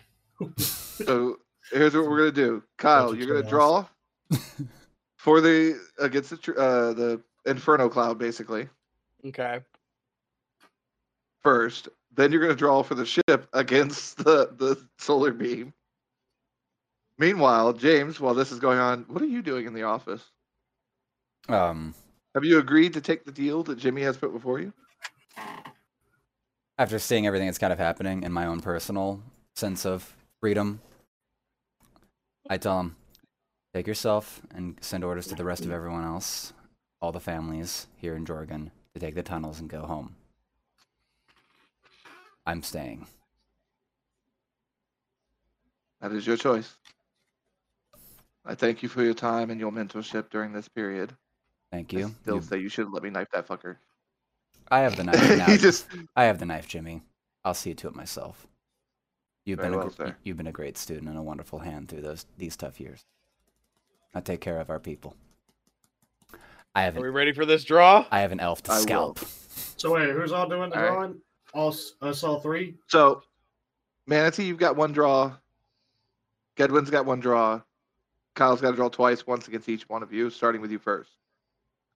So 1.05 1.37
here's 1.71 1.93
what 1.93 2.09
we're 2.09 2.17
gonna 2.17 2.31
do, 2.31 2.63
Kyle. 2.77 3.15
You're 3.15 3.27
gonna 3.27 3.47
draw 3.47 3.85
for 5.17 5.41
the 5.41 5.79
against 5.99 6.29
the 6.31 6.53
uh, 6.55 6.93
the 6.93 7.21
inferno 7.45 7.89
cloud, 7.89 8.17
basically 8.17 8.67
Okay. 9.25 9.59
first. 11.43 11.89
Then 12.13 12.31
you're 12.31 12.41
gonna 12.41 12.55
draw 12.55 12.83
for 12.83 12.95
the 12.95 13.05
ship 13.05 13.47
against 13.53 14.17
the 14.23 14.53
the 14.57 14.87
solar 14.97 15.31
beam. 15.31 15.73
Meanwhile, 17.17 17.73
James, 17.73 18.19
while 18.19 18.33
this 18.33 18.51
is 18.51 18.59
going 18.59 18.79
on, 18.79 19.03
what 19.07 19.21
are 19.21 19.27
you 19.27 19.41
doing 19.41 19.67
in 19.67 19.73
the 19.73 19.83
office? 19.83 20.23
Um, 21.49 21.93
Have 22.33 22.43
you 22.45 22.57
agreed 22.59 22.93
to 22.93 23.01
take 23.01 23.25
the 23.25 23.31
deal 23.31 23.61
that 23.63 23.77
Jimmy 23.77 24.01
has 24.01 24.17
put 24.17 24.31
before 24.33 24.59
you? 24.59 24.73
after 26.77 26.97
seeing 26.97 27.27
everything 27.27 27.47
that's 27.47 27.59
kind 27.59 27.71
of 27.71 27.77
happening 27.77 28.23
in 28.23 28.31
my 28.31 28.47
own 28.47 28.59
personal 28.59 29.21
sense 29.55 29.85
of 29.85 30.15
freedom, 30.39 30.81
I 32.49 32.57
tell 32.57 32.79
him, 32.79 32.95
take 33.75 33.85
yourself 33.85 34.41
and 34.55 34.77
send 34.81 35.03
orders 35.03 35.27
to 35.27 35.35
the 35.35 35.43
rest 35.45 35.63
of 35.63 35.69
everyone 35.71 36.03
else, 36.03 36.53
all 37.01 37.11
the 37.11 37.19
families 37.19 37.87
here 37.97 38.15
in 38.15 38.25
Jorgan, 38.25 38.71
to 38.93 38.99
take 38.99 39.15
the 39.15 39.23
tunnels 39.23 39.59
and 39.59 39.69
go 39.69 39.81
home. 39.81 40.15
I'm 42.45 42.63
staying. 42.63 43.07
That 46.01 46.11
is 46.11 46.25
your 46.25 46.37
choice. 46.37 46.75
I 48.45 48.55
thank 48.55 48.81
you 48.81 48.89
for 48.89 49.03
your 49.03 49.13
time 49.13 49.51
and 49.51 49.59
your 49.59 49.71
mentorship 49.71 50.29
during 50.31 50.51
this 50.51 50.67
period. 50.67 51.15
Thank 51.71 51.93
I 51.93 51.97
you. 51.97 52.15
still 52.21 52.35
You- 52.37 52.41
say 52.41 52.57
you 52.59 52.69
should 52.69 52.91
let 52.91 53.03
me 53.03 53.09
knife 53.09 53.29
that 53.33 53.47
fucker. 53.47 53.77
I 54.69 54.79
have 54.79 54.95
the 54.95 55.03
knife 55.05 55.37
now. 55.37 55.45
he 55.45 55.57
just 55.57 55.85
I 56.15 56.23
have 56.25 56.39
the 56.39 56.45
knife, 56.45 56.67
Jimmy. 56.67 57.03
I'll 57.43 57.53
see 57.53 57.73
to 57.73 57.87
it 57.87 57.95
myself. 57.95 58.47
You've 59.45 59.57
Very 59.57 59.69
been 59.71 59.79
a, 59.79 59.81
well, 59.83 59.89
sir. 59.89 60.15
you've 60.23 60.37
been 60.37 60.47
a 60.47 60.51
great 60.51 60.77
student 60.77 61.09
and 61.09 61.17
a 61.17 61.21
wonderful 61.23 61.59
hand 61.59 61.89
through 61.89 62.01
those 62.01 62.25
these 62.37 62.55
tough 62.55 62.79
years. 62.79 63.05
Now 64.13 64.21
take 64.21 64.39
care 64.41 64.59
of 64.59 64.69
our 64.69 64.79
people. 64.79 65.15
I 66.75 66.83
have 66.83 66.97
Are 66.97 67.01
we 67.01 67.09
ready 67.09 67.31
for 67.33 67.45
this 67.45 67.63
draw? 67.63 68.05
I 68.11 68.21
have 68.21 68.31
an 68.31 68.39
elf 68.39 68.63
to 68.63 68.71
I 68.71 68.75
will. 68.75 68.81
scalp. 68.83 69.19
So 69.77 69.93
wait, 69.93 70.09
who's 70.11 70.31
all 70.31 70.47
doing 70.47 70.69
the 70.69 70.75
All 70.77 70.81
right. 70.83 70.91
drawing? 70.91 71.21
All 71.53 71.69
us 71.69 71.95
uh, 72.01 72.27
all 72.27 72.39
three. 72.39 72.75
So, 72.87 73.21
Manatee, 74.07 74.45
you've 74.45 74.57
got 74.57 74.75
one 74.77 74.93
draw. 74.93 75.33
Gedwin's 76.57 76.89
got 76.89 77.05
one 77.05 77.19
draw. 77.19 77.61
Kyle's 78.35 78.61
got 78.61 78.71
to 78.71 78.75
draw 78.77 78.87
twice, 78.87 79.27
once 79.27 79.47
against 79.49 79.67
each 79.67 79.89
one 79.89 80.01
of 80.03 80.13
you, 80.13 80.29
starting 80.29 80.61
with 80.61 80.71
you 80.71 80.79
first. 80.79 81.11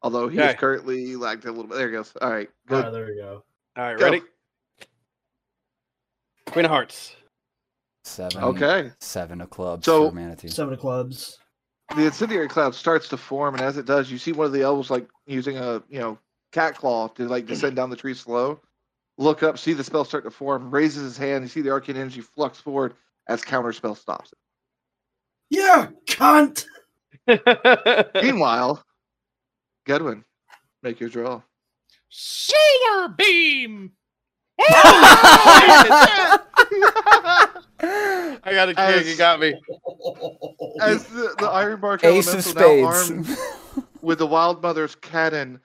Although 0.01 0.27
he 0.27 0.37
is 0.37 0.43
Okay. 0.43 0.53
currently 0.55 1.15
lagged 1.15 1.45
a 1.45 1.51
little 1.51 1.67
bit. 1.67 1.77
There 1.77 1.87
he 1.87 1.93
goes. 1.93 2.11
All 2.21 2.29
right, 2.31 2.49
All 2.69 2.75
good. 2.77 2.83
right, 2.83 2.91
there 2.91 3.05
we 3.05 3.15
go. 3.15 3.43
All 3.77 3.83
right, 3.83 3.97
Go. 3.97 4.03
ready? 4.05 4.21
Queen 6.47 6.65
of 6.65 6.71
Hearts. 6.71 7.15
Seven. 8.03 8.43
Okay. 8.43 8.91
Seven 8.99 9.41
of 9.41 9.49
clubs 9.49 9.85
So- 9.85 10.09
for 10.09 10.15
manatee. 10.15 10.49
Seven 10.49 10.73
of 10.73 10.79
clubs. 10.79 11.39
The 11.95 12.05
incendiary 12.05 12.47
cloud 12.47 12.73
starts 12.73 13.07
to 13.09 13.17
form, 13.17 13.55
and 13.55 13.63
as 13.63 13.77
it 13.77 13.85
does, 13.85 14.09
you 14.09 14.17
see 14.17 14.31
one 14.31 14.47
of 14.47 14.53
the 14.53 14.63
elves 14.63 14.89
like 14.89 15.07
using 15.27 15.57
a 15.57 15.83
you 15.87 15.99
know 15.99 16.17
cat 16.51 16.75
claw 16.77 17.07
to 17.09 17.27
like 17.27 17.45
descend 17.45 17.75
down 17.75 17.89
the 17.89 17.95
tree 17.95 18.13
slow. 18.13 18.59
Look 19.17 19.43
up, 19.43 19.57
see 19.57 19.73
the 19.73 19.83
spell 19.83 20.03
start 20.03 20.23
to 20.23 20.31
form. 20.31 20.71
Raises 20.71 21.03
his 21.03 21.17
hand. 21.17 21.43
You 21.43 21.49
see 21.49 21.61
the 21.61 21.71
arcane 21.71 21.95
energy 21.95 22.21
flux 22.21 22.59
forward 22.59 22.95
as 23.27 23.41
counterspell 23.41 23.97
stops 23.97 24.31
it. 24.31 24.37
Yeah, 25.49 25.89
cunt. 26.07 26.65
Meanwhile, 28.23 28.83
Gedwin, 29.87 30.23
make 30.81 30.99
your 30.99 31.09
draw. 31.09 31.41
Solar 32.09 33.09
beam. 33.09 33.91
I 37.81 38.51
got 38.51 38.69
a 38.69 38.73
king. 38.73 39.07
You 39.07 39.15
got 39.17 39.39
me. 39.39 39.53
As 40.81 41.03
the, 41.05 41.35
the 41.39 41.47
Ironbark 41.47 42.03
Ace 42.03 42.27
of 42.33 42.45
elemental 42.47 42.85
now 42.85 42.93
spades. 42.93 43.09
armed 43.11 43.37
with 44.01 44.19
the 44.19 44.27
Wild 44.27 44.61
Mother's 44.61 44.95
cannon 44.95 45.59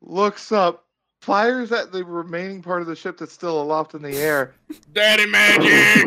looks 0.00 0.52
up, 0.52 0.84
fires 1.20 1.72
at 1.72 1.92
the 1.92 2.04
remaining 2.04 2.62
part 2.62 2.82
of 2.82 2.86
the 2.88 2.96
ship 2.96 3.18
that's 3.18 3.32
still 3.32 3.60
aloft 3.60 3.94
in 3.94 4.02
the 4.02 4.16
air. 4.16 4.54
Daddy 4.92 5.26
magic. 5.26 6.06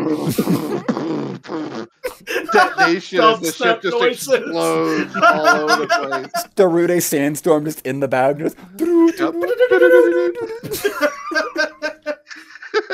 Detonation 2.51 3.22
as 3.22 3.39
the 3.39 3.51
ship 3.51 3.82
just 3.82 3.97
noises. 3.97 4.28
explodes 4.34 5.16
all 5.16 5.47
over 5.47 5.86
the 5.86 5.88
place. 5.88 6.32
Darude 6.55 7.01
sandstorm 7.01 7.66
just 7.66 7.86
in 7.86 7.99
the 7.99 8.07
bag. 8.07 8.39
Just 8.39 8.57
Yep. 8.78 9.36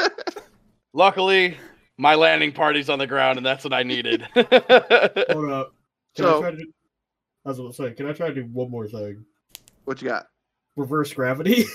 Luckily, 0.95 1.57
my 1.97 2.15
landing 2.15 2.53
party's 2.53 2.89
on 2.89 2.99
the 2.99 3.05
ground, 3.05 3.35
and 3.37 3.45
that's 3.45 3.65
what 3.65 3.73
I 3.73 3.83
needed. 3.83 4.21
Hold 4.33 5.51
up. 5.51 5.73
Can 6.15 6.23
So- 6.25 6.37
I 6.37 6.41
try 6.41 6.51
to? 6.51 6.57
Do, 6.57 6.73
I 7.45 7.49
was 7.49 7.57
going 7.57 7.69
to 7.71 7.75
say, 7.75 7.91
can 7.91 8.07
I 8.07 8.13
try 8.13 8.29
to 8.29 8.33
do 8.33 8.45
one 8.45 8.71
more 8.71 8.87
thing? 8.87 9.23
what 9.83 10.01
you 10.01 10.07
got? 10.07 10.27
Reverse 10.77 11.13
gravity. 11.13 11.65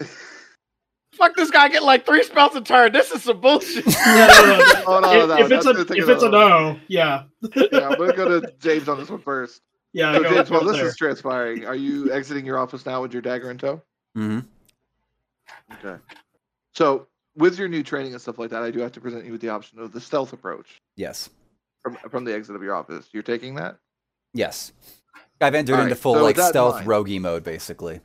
Fuck 1.14 1.34
this 1.36 1.50
guy 1.50 1.68
getting 1.68 1.84
like 1.86 2.06
three 2.06 2.22
spells 2.22 2.54
a 2.54 2.60
turn. 2.60 2.92
This 2.92 3.10
is 3.10 3.24
some 3.24 3.40
bullshit. 3.40 3.86
no, 3.86 3.92
no, 4.06 4.58
no. 4.58 4.82
Oh, 4.86 5.00
no, 5.00 5.12
if, 5.12 5.28
no, 5.28 5.36
if 5.38 5.48
that's 5.48 5.66
it's 5.66 5.90
a 5.90 5.94
if 5.94 6.08
it's 6.08 6.22
a 6.22 6.28
no, 6.28 6.78
yeah, 6.88 7.24
Yeah, 7.56 7.88
I'm 7.88 7.98
gonna 7.98 8.12
go 8.14 8.40
to 8.40 8.52
James 8.60 8.88
on 8.88 8.98
this 8.98 9.10
one 9.10 9.20
first. 9.20 9.62
yeah. 9.92 10.14
So 10.14 10.22
go, 10.22 10.30
James, 10.30 10.48
go 10.48 10.54
while 10.58 10.64
this 10.64 10.76
there. 10.76 10.86
is 10.86 10.96
transpiring, 10.96 11.66
are 11.66 11.74
you 11.74 12.12
exiting 12.12 12.46
your 12.46 12.58
office 12.58 12.86
now 12.86 13.02
with 13.02 13.12
your 13.12 13.20
dagger 13.22 13.50
in 13.50 13.58
tow? 13.58 13.82
Mm 14.16 14.44
hmm 15.72 15.84
Okay. 15.86 16.00
So 16.72 17.08
with 17.36 17.58
your 17.58 17.68
new 17.68 17.82
training 17.82 18.12
and 18.12 18.20
stuff 18.20 18.38
like 18.38 18.50
that, 18.50 18.62
I 18.62 18.70
do 18.70 18.80
have 18.80 18.92
to 18.92 19.00
present 19.00 19.24
you 19.24 19.32
with 19.32 19.40
the 19.40 19.48
option 19.48 19.78
of 19.78 19.92
the 19.92 20.00
stealth 20.00 20.32
approach 20.32 20.80
Yes. 20.96 21.30
from 21.82 21.96
from 22.10 22.24
the 22.24 22.34
exit 22.34 22.56
of 22.56 22.62
your 22.62 22.74
office. 22.74 23.08
You're 23.12 23.22
taking 23.22 23.54
that. 23.56 23.76
Yes. 24.34 24.72
I've 25.40 25.54
entered 25.54 25.74
All 25.76 25.80
into 25.80 25.94
right, 25.94 26.00
full 26.00 26.14
so 26.14 26.22
like 26.22 26.36
stealth 26.38 26.74
mind- 26.76 26.86
roguey 26.86 27.20
mode 27.20 27.44
basically. 27.44 28.00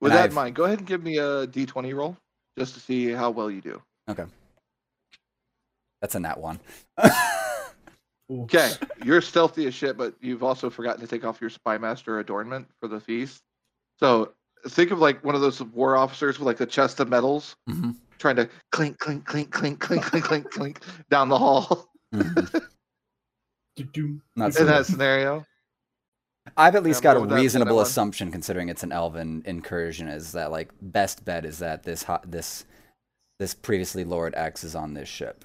With 0.00 0.12
And 0.12 0.18
that 0.18 0.24
I've- 0.24 0.28
in 0.30 0.34
mind, 0.34 0.54
go 0.56 0.64
ahead 0.64 0.78
and 0.78 0.86
give 0.86 1.02
me 1.02 1.18
a 1.18 1.46
d20 1.46 1.94
roll 1.94 2.16
just 2.58 2.74
to 2.74 2.80
see 2.80 3.10
how 3.10 3.30
well 3.30 3.50
you 3.50 3.60
do. 3.60 3.82
Okay. 4.08 4.24
That's 6.00 6.14
a 6.14 6.20
nat 6.20 6.38
one. 6.38 6.60
Okay, 8.30 8.72
you're 9.04 9.20
stealthy 9.20 9.66
as 9.66 9.74
shit, 9.74 9.98
but 9.98 10.14
you've 10.20 10.42
also 10.42 10.70
forgotten 10.70 11.00
to 11.02 11.06
take 11.06 11.24
off 11.26 11.40
your 11.42 11.50
spy 11.50 11.76
master 11.76 12.20
adornment 12.20 12.66
for 12.80 12.88
the 12.88 12.98
feast. 12.98 13.42
So 14.00 14.32
think 14.68 14.90
of 14.90 14.98
like 14.98 15.22
one 15.24 15.34
of 15.34 15.40
those 15.40 15.62
war 15.62 15.96
officers 15.96 16.38
with 16.38 16.46
like 16.46 16.56
the 16.56 16.66
chest 16.66 17.00
of 17.00 17.08
medals 17.08 17.56
hmm 17.68 17.90
trying 18.18 18.36
to 18.36 18.48
clink, 18.72 18.98
clink, 18.98 19.24
clink, 19.26 19.50
clink, 19.50 19.80
clink, 19.80 20.02
clink, 20.02 20.24
clink, 20.24 20.50
clink 20.50 20.80
down 21.10 21.28
the 21.28 21.36
hall 21.36 21.90
Do-do. 23.76 24.20
Not 24.36 24.46
in 24.46 24.52
so 24.52 24.64
that 24.66 24.86
scenario. 24.86 25.44
I've 26.56 26.76
at 26.76 26.84
least 26.84 27.00
Yeah, 27.00 27.04
got 27.04 27.16
a 27.16 27.20
what 27.20 27.22
would 27.22 27.30
that 27.30 27.34
be, 27.34 27.38
that 27.38 27.42
reasonable 27.42 27.80
assumption, 27.80 28.30
considering 28.30 28.68
it's 28.68 28.82
an 28.82 28.92
elven 28.92 29.42
incursion, 29.44 30.08
is 30.08 30.32
that 30.32 30.50
like 30.52 30.70
best 30.80 31.24
bet 31.24 31.44
is 31.44 31.58
that 31.58 31.82
this 31.82 32.04
hot 32.04 32.30
this 32.30 32.64
this 33.40 33.54
previously 33.54 34.04
Lord 34.04 34.34
X 34.36 34.62
is 34.62 34.74
on 34.76 34.94
this 34.94 35.08
ship. 35.08 35.44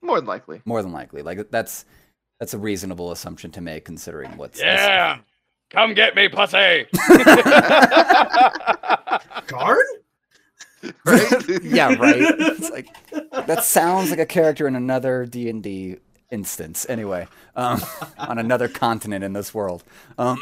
More 0.00 0.16
than 0.16 0.26
likely. 0.26 0.62
More 0.64 0.82
than 0.82 0.92
likely, 0.92 1.22
like 1.22 1.50
that's 1.50 1.84
that's 2.40 2.54
a 2.54 2.58
reasonable 2.58 3.12
assumption 3.12 3.50
to 3.52 3.60
make, 3.60 3.84
considering 3.84 4.36
what's 4.36 4.60
Yeah. 4.60 5.18
Come 5.70 5.94
get 5.94 6.14
me, 6.14 6.28
pussy. 6.28 6.86
Guard? 9.46 9.84
Right? 11.04 11.32
yeah, 11.62 11.94
right. 11.96 12.20
It's 12.38 12.70
like 12.70 12.88
that 13.46 13.64
sounds 13.64 14.10
like 14.10 14.18
a 14.18 14.26
character 14.26 14.66
in 14.68 14.76
another 14.76 15.26
D 15.26 15.48
and 15.50 15.62
D 15.62 15.96
instance. 16.30 16.86
Anyway, 16.88 17.26
um, 17.56 17.80
on 18.18 18.38
another 18.38 18.68
continent 18.68 19.24
in 19.24 19.32
this 19.32 19.52
world. 19.52 19.82
Um, 20.18 20.38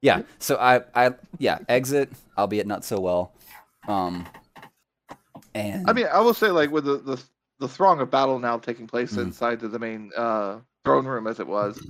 yeah. 0.00 0.22
So 0.38 0.56
I, 0.56 0.82
I, 0.94 1.14
yeah, 1.38 1.58
exit. 1.68 2.10
Albeit 2.36 2.66
not 2.66 2.84
so 2.84 3.00
well. 3.00 3.32
Um, 3.88 4.26
and 5.54 5.88
I 5.88 5.92
mean, 5.92 6.06
I 6.12 6.20
will 6.20 6.34
say, 6.34 6.50
like, 6.50 6.70
with 6.70 6.84
the, 6.84 6.98
the, 6.98 7.22
the 7.60 7.68
throng 7.68 8.00
of 8.00 8.10
battle 8.10 8.38
now 8.38 8.58
taking 8.58 8.86
place 8.86 9.12
Mhm. 9.14 9.22
inside 9.24 9.62
of 9.62 9.70
the 9.70 9.78
main 9.78 10.10
uh, 10.16 10.58
throne 10.84 11.06
room, 11.06 11.26
as 11.26 11.40
it 11.40 11.46
was, 11.46 11.84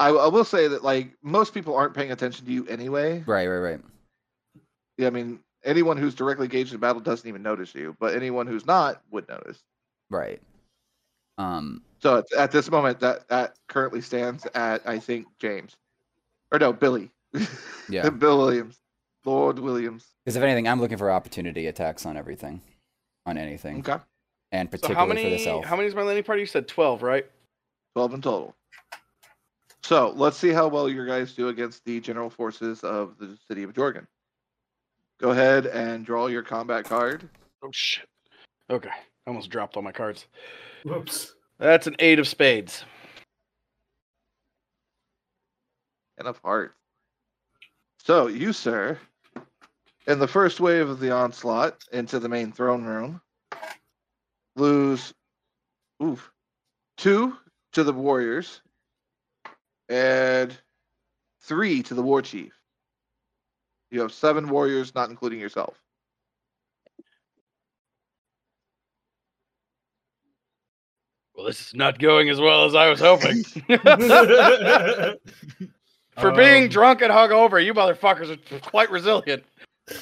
I, 0.00 0.08
I 0.08 0.26
will 0.28 0.44
say 0.44 0.66
that, 0.66 0.82
like, 0.82 1.12
most 1.22 1.54
people 1.54 1.76
aren't 1.76 1.94
paying 1.94 2.10
attention 2.10 2.46
to 2.46 2.52
you 2.52 2.66
anyway. 2.66 3.22
right, 3.26 3.46
right, 3.46 3.58
right. 3.58 3.80
Yeah, 4.98 5.06
I 5.06 5.10
mean, 5.10 5.40
anyone 5.64 5.96
who's 5.96 6.14
directly 6.14 6.46
engaged 6.46 6.72
in 6.74 6.80
battle 6.80 7.00
doesn't 7.00 7.28
even 7.28 7.42
notice 7.42 7.74
you, 7.74 7.94
but 8.00 8.14
anyone 8.14 8.46
who's 8.46 8.66
not 8.66 9.02
would 9.10 9.28
notice. 9.28 9.58
Right. 10.10 10.40
Um, 11.38 11.82
So 12.02 12.18
at, 12.18 12.32
at 12.36 12.50
this 12.52 12.70
moment, 12.70 13.00
that 13.00 13.28
that 13.28 13.54
currently 13.68 14.00
stands 14.00 14.46
at 14.54 14.86
I 14.86 14.98
think 14.98 15.26
James, 15.38 15.76
or 16.52 16.58
no, 16.58 16.72
Billy. 16.72 17.10
Yeah. 17.88 18.08
Bill 18.10 18.38
Williams, 18.38 18.78
Lord 19.24 19.58
Williams. 19.58 20.06
because 20.24 20.36
if 20.36 20.42
anything, 20.42 20.68
I'm 20.68 20.80
looking 20.80 20.98
for 20.98 21.10
opportunity 21.10 21.66
attacks 21.66 22.04
on 22.06 22.16
everything, 22.16 22.60
on 23.26 23.36
anything, 23.38 23.78
Okay, 23.80 23.96
and 24.52 24.68
so 24.68 24.70
particularly 24.70 24.94
how 24.96 25.06
for 25.06 25.14
many? 25.14 25.30
this 25.36 25.46
elf. 25.46 25.64
How 25.64 25.76
many 25.76 25.88
is 25.88 25.94
my 25.94 26.02
landing 26.02 26.24
party? 26.24 26.40
You 26.42 26.46
said 26.46 26.68
twelve, 26.68 27.02
right? 27.02 27.26
twelve 27.94 28.12
in 28.14 28.20
total. 28.22 28.54
So 29.90 30.12
let's 30.14 30.36
see 30.36 30.50
how 30.50 30.68
well 30.68 30.88
your 30.88 31.04
guys 31.04 31.32
do 31.32 31.48
against 31.48 31.84
the 31.84 31.98
general 31.98 32.30
forces 32.30 32.84
of 32.84 33.18
the 33.18 33.36
city 33.48 33.64
of 33.64 33.72
Jorgan. 33.72 34.06
Go 35.18 35.30
ahead 35.30 35.66
and 35.66 36.06
draw 36.06 36.28
your 36.28 36.44
combat 36.44 36.84
card. 36.84 37.28
Oh 37.60 37.72
shit. 37.72 38.06
Okay, 38.70 38.88
I 38.88 38.92
almost 39.26 39.50
dropped 39.50 39.76
all 39.76 39.82
my 39.82 39.90
cards. 39.90 40.26
Whoops. 40.84 41.34
That's 41.58 41.88
an 41.88 41.96
eight 41.98 42.20
of 42.20 42.28
spades. 42.28 42.84
and 46.18 46.28
of 46.28 46.38
hearts. 46.44 46.72
So 47.98 48.28
you, 48.28 48.52
sir, 48.52 48.96
in 50.06 50.20
the 50.20 50.28
first 50.28 50.60
wave 50.60 50.88
of 50.88 51.00
the 51.00 51.10
onslaught 51.10 51.82
into 51.92 52.20
the 52.20 52.28
main 52.28 52.52
throne 52.52 52.84
room, 52.84 53.20
lose 54.54 55.12
oof, 56.00 56.30
two 56.96 57.36
to 57.72 57.82
the 57.82 57.92
warriors 57.92 58.60
and 59.90 60.56
three 61.42 61.82
to 61.82 61.94
the 61.94 62.02
war 62.02 62.22
chief. 62.22 62.54
You 63.90 64.00
have 64.00 64.12
seven 64.12 64.48
warriors, 64.48 64.94
not 64.94 65.10
including 65.10 65.40
yourself. 65.40 65.76
Well, 71.34 71.46
this 71.46 71.60
is 71.68 71.74
not 71.74 71.98
going 71.98 72.30
as 72.30 72.40
well 72.40 72.64
as 72.66 72.74
I 72.74 72.88
was 72.88 73.00
hoping. 73.00 73.42
For 76.18 76.32
being 76.32 76.64
Um, 76.64 76.68
drunk 76.68 77.02
and 77.02 77.10
hungover, 77.12 77.64
you 77.64 77.72
motherfuckers 77.72 78.30
are 78.30 78.60
quite 78.60 78.90
resilient. 78.90 79.44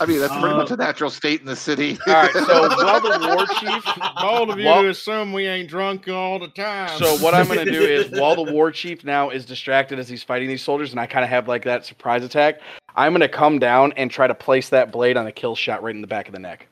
I 0.00 0.06
mean, 0.06 0.20
that's 0.20 0.32
pretty 0.32 0.48
Uh, 0.54 0.58
much 0.58 0.70
a 0.70 0.76
natural 0.76 1.08
state 1.08 1.40
in 1.40 1.46
the 1.46 1.56
city. 1.56 1.98
All 2.06 2.12
right, 2.12 2.30
so 2.32 2.40
while 2.84 3.00
the 3.00 3.34
war 3.34 3.46
chief 3.58 3.84
Bold 4.20 4.50
of 4.50 4.58
you 4.58 4.66
Well- 4.66 4.82
to 4.82 4.88
assume 4.90 5.32
we 5.32 5.46
ain't 5.46 5.68
drunk 5.68 6.08
all 6.08 6.38
the 6.38 6.48
time. 6.48 6.98
So 6.98 7.16
what 7.16 7.34
I'm 7.34 7.46
gonna 7.48 7.64
do 7.64 7.80
is 7.82 8.10
while 8.10 8.34
the 8.36 8.52
war 8.52 8.70
chief 8.70 9.02
now 9.02 9.30
is 9.30 9.46
distracted 9.46 9.98
as 9.98 10.08
he's 10.08 10.22
fighting 10.22 10.48
these 10.48 10.62
soldiers, 10.62 10.90
and 10.90 11.00
I 11.00 11.06
kind 11.06 11.24
of 11.24 11.30
have 11.30 11.48
like 11.48 11.64
that 11.64 11.86
surprise 11.86 12.22
attack, 12.22 12.60
I'm 12.96 13.12
gonna 13.12 13.28
come 13.28 13.58
down 13.58 13.92
and 13.96 14.10
try 14.10 14.26
to 14.26 14.34
place 14.34 14.68
that 14.68 14.92
blade 14.92 15.16
on 15.16 15.26
a 15.26 15.32
kill 15.32 15.56
shot 15.56 15.82
right 15.82 15.94
in 15.94 16.00
the 16.02 16.06
back 16.06 16.28
of 16.28 16.32
the 16.34 16.40
neck. 16.40 16.68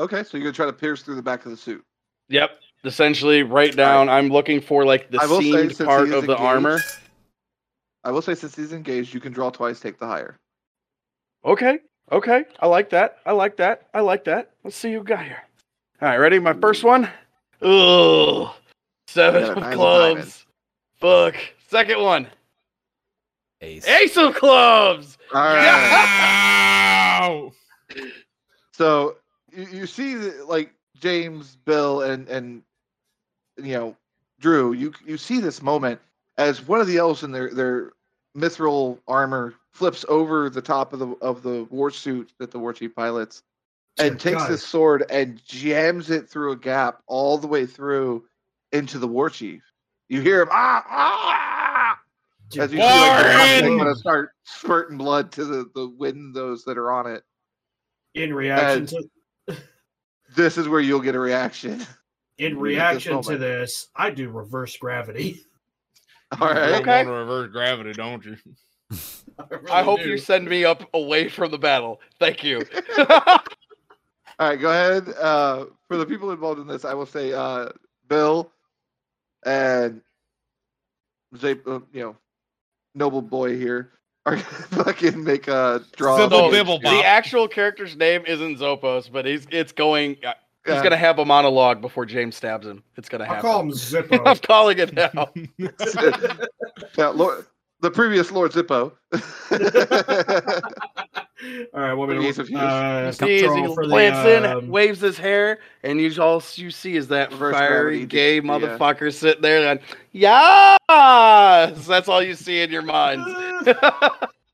okay, 0.00 0.24
so 0.24 0.36
you're 0.36 0.44
gonna 0.44 0.52
try 0.52 0.66
to 0.66 0.72
pierce 0.72 1.02
through 1.02 1.14
the 1.14 1.22
back 1.22 1.44
of 1.44 1.50
the 1.52 1.56
suit. 1.56 1.82
Yep. 2.28 2.50
Essentially, 2.84 3.44
right 3.44 3.76
down. 3.76 4.08
I'm 4.08 4.28
looking 4.28 4.60
for 4.60 4.84
like 4.84 5.08
the 5.10 5.20
I 5.22 5.26
will 5.26 5.40
say, 5.40 5.68
seamed 5.68 5.78
part 5.86 6.02
of 6.04 6.08
the 6.10 6.16
engaged- 6.32 6.40
armor. 6.40 6.80
I 8.02 8.10
will 8.10 8.22
say, 8.22 8.34
since 8.34 8.56
he's 8.56 8.72
engaged, 8.72 9.14
you 9.14 9.20
can 9.20 9.32
draw 9.32 9.50
twice, 9.50 9.78
take 9.78 9.98
the 10.00 10.06
higher. 10.08 10.36
Okay. 11.44 11.78
Okay. 12.10 12.44
I 12.60 12.66
like 12.66 12.90
that. 12.90 13.18
I 13.26 13.32
like 13.32 13.56
that. 13.56 13.88
I 13.94 14.00
like 14.00 14.24
that. 14.24 14.50
Let's 14.64 14.76
see 14.76 14.92
who 14.92 15.00
we 15.00 15.06
got 15.06 15.24
here. 15.24 15.42
All 16.00 16.08
right, 16.08 16.16
ready? 16.16 16.38
My 16.38 16.52
first 16.52 16.84
one. 16.84 17.08
Ugh. 17.60 18.48
Seven 19.08 19.44
of 19.44 19.72
clubs. 19.72 20.46
Fuck. 21.00 21.36
Second 21.68 22.00
one. 22.00 22.26
Ace. 23.60 23.86
Ace 23.86 24.16
of 24.16 24.34
clubs. 24.34 25.18
All 25.34 25.40
right. 25.40 27.20
Ow! 27.22 27.52
So 28.74 29.16
you, 29.54 29.66
you 29.70 29.86
see, 29.86 30.16
like 30.16 30.72
James, 30.98 31.56
Bill, 31.66 32.00
and 32.00 32.26
and 32.28 32.62
you 33.58 33.74
know 33.74 33.96
Drew. 34.40 34.72
You 34.72 34.92
you 35.04 35.18
see 35.18 35.40
this 35.40 35.62
moment 35.62 36.00
as 36.38 36.66
one 36.66 36.80
of 36.80 36.86
the 36.86 36.96
elves 36.96 37.22
in 37.22 37.32
their 37.32 37.50
their 37.50 37.92
mithril 38.36 38.98
armor 39.06 39.54
flips 39.72 40.04
over 40.08 40.50
the 40.50 40.62
top 40.62 40.92
of 40.92 40.98
the 40.98 41.08
of 41.22 41.42
the 41.42 41.64
war 41.70 41.90
suit 41.90 42.32
that 42.38 42.50
the 42.50 42.58
war 42.58 42.72
chief 42.72 42.94
pilots, 42.94 43.42
and 43.98 44.18
takes 44.20 44.42
God. 44.42 44.50
this 44.50 44.64
sword 44.64 45.04
and 45.10 45.42
jams 45.46 46.10
it 46.10 46.28
through 46.28 46.52
a 46.52 46.56
gap 46.56 47.02
all 47.06 47.38
the 47.38 47.46
way 47.46 47.66
through 47.66 48.24
into 48.72 48.98
the 48.98 49.08
war 49.08 49.30
chief. 49.30 49.62
You 50.08 50.20
hear 50.20 50.42
him 50.42 50.48
ah 50.50 50.84
ah 50.88 51.98
as 52.58 52.72
you 52.72 52.78
see 52.80 52.84
like, 52.84 53.24
the 53.24 53.28
Warren! 53.28 53.62
thing 53.62 53.78
gonna 53.78 53.94
start 53.96 54.30
spurting 54.44 54.98
blood 54.98 55.32
to 55.32 55.44
the 55.44 55.70
the 55.74 55.88
windows 55.88 56.64
that 56.64 56.76
are 56.78 56.92
on 56.92 57.06
it. 57.06 57.22
in 58.14 58.34
reaction 58.34 58.84
Uh, 59.48 59.54
to 59.54 59.58
This 60.36 60.58
is 60.58 60.68
where 60.68 60.80
you'll 60.80 61.00
get 61.00 61.14
a 61.14 61.18
reaction. 61.20 61.80
in 62.38 62.52
at 62.52 62.58
this 62.58 62.60
reaction 62.60 63.22
to 63.22 63.38
this, 63.38 63.88
I 63.96 64.10
do 64.10 64.28
reverse 64.30 64.76
gravity. 64.76 65.40
All 66.40 66.48
right. 66.48 66.56
You 66.56 66.72
right. 66.72 66.80
Okay. 66.82 66.96
want 66.96 67.08
to 67.08 67.12
reverse 67.12 67.52
gravity, 67.52 67.92
don't 67.92 68.24
you? 68.24 68.36
really 69.50 69.70
I 69.70 69.82
hope 69.82 70.00
do. 70.00 70.08
you 70.08 70.18
send 70.18 70.46
me 70.48 70.64
up 70.64 70.82
away 70.94 71.28
from 71.28 71.50
the 71.50 71.58
battle. 71.58 72.00
Thank 72.18 72.42
you. 72.44 72.62
All 72.98 74.48
right, 74.48 74.60
go 74.60 74.70
ahead. 74.70 75.08
Uh, 75.20 75.66
for 75.88 75.96
the 75.96 76.06
people 76.06 76.30
involved 76.30 76.60
in 76.60 76.66
this, 76.66 76.84
I 76.84 76.94
will 76.94 77.06
say 77.06 77.32
uh, 77.32 77.68
Bill 78.08 78.50
and 79.44 80.00
Zay, 81.36 81.56
uh, 81.66 81.80
you 81.92 82.00
know, 82.02 82.16
noble 82.94 83.22
boy 83.22 83.56
here 83.56 83.90
are 84.26 84.36
gonna 84.36 84.44
fucking 84.84 85.22
make 85.22 85.48
a 85.48 85.82
draw. 85.96 86.18
Zibble 86.18 86.48
against 86.48 86.52
bibble 86.52 86.78
the 86.78 87.04
actual 87.04 87.48
character's 87.48 87.96
name 87.96 88.22
isn't 88.26 88.58
Zopos, 88.58 89.10
but 89.10 89.26
he's 89.26 89.46
it's 89.50 89.72
going. 89.72 90.16
uh, 90.24 90.32
He's 90.64 90.74
Yeah. 90.74 90.82
gonna 90.84 90.96
have 90.96 91.18
a 91.18 91.24
monologue 91.24 91.80
before 91.80 92.06
James 92.06 92.36
stabs 92.36 92.64
him. 92.68 92.84
It's 92.96 93.08
gonna 93.08 93.24
I'll 93.24 93.30
happen. 93.34 93.50
call 93.50 93.60
him 94.20 94.26
I'm 94.26 94.36
calling 94.36 94.78
it 94.78 94.92
now. 94.94 95.28
Yeah, 96.96 97.08
Lord, 97.08 97.46
the 97.82 97.90
previous 97.90 98.30
Lord 98.30 98.52
Zippo. 98.52 98.92
All 101.74 101.80
right, 101.80 101.94
what 101.94 102.08
we 102.08 102.28
Ease 102.28 102.38
of 102.38 102.48
use. 102.48 102.60
uh, 102.60 103.12
You 103.20 103.26
see, 103.26 103.38
he 103.38 103.74
for 103.74 103.84
the, 103.86 104.36
in, 104.36 104.44
um, 104.44 104.68
waves 104.68 105.00
his 105.00 105.18
hair, 105.18 105.58
and 105.82 106.00
you 106.00 106.22
all 106.22 106.40
you 106.54 106.70
see 106.70 106.96
is 106.96 107.08
that 107.08 107.32
Reverse 107.32 107.54
fiery 107.54 108.06
gay 108.06 108.36
yeah. 108.36 108.42
motherfucker 108.42 109.12
sitting 109.12 109.42
there, 109.42 109.68
and 109.68 109.80
yes, 110.12 110.78
that's 110.88 112.08
all 112.08 112.22
you 112.22 112.34
see 112.34 112.62
in 112.62 112.70
your 112.70 112.82
mind. 112.82 113.22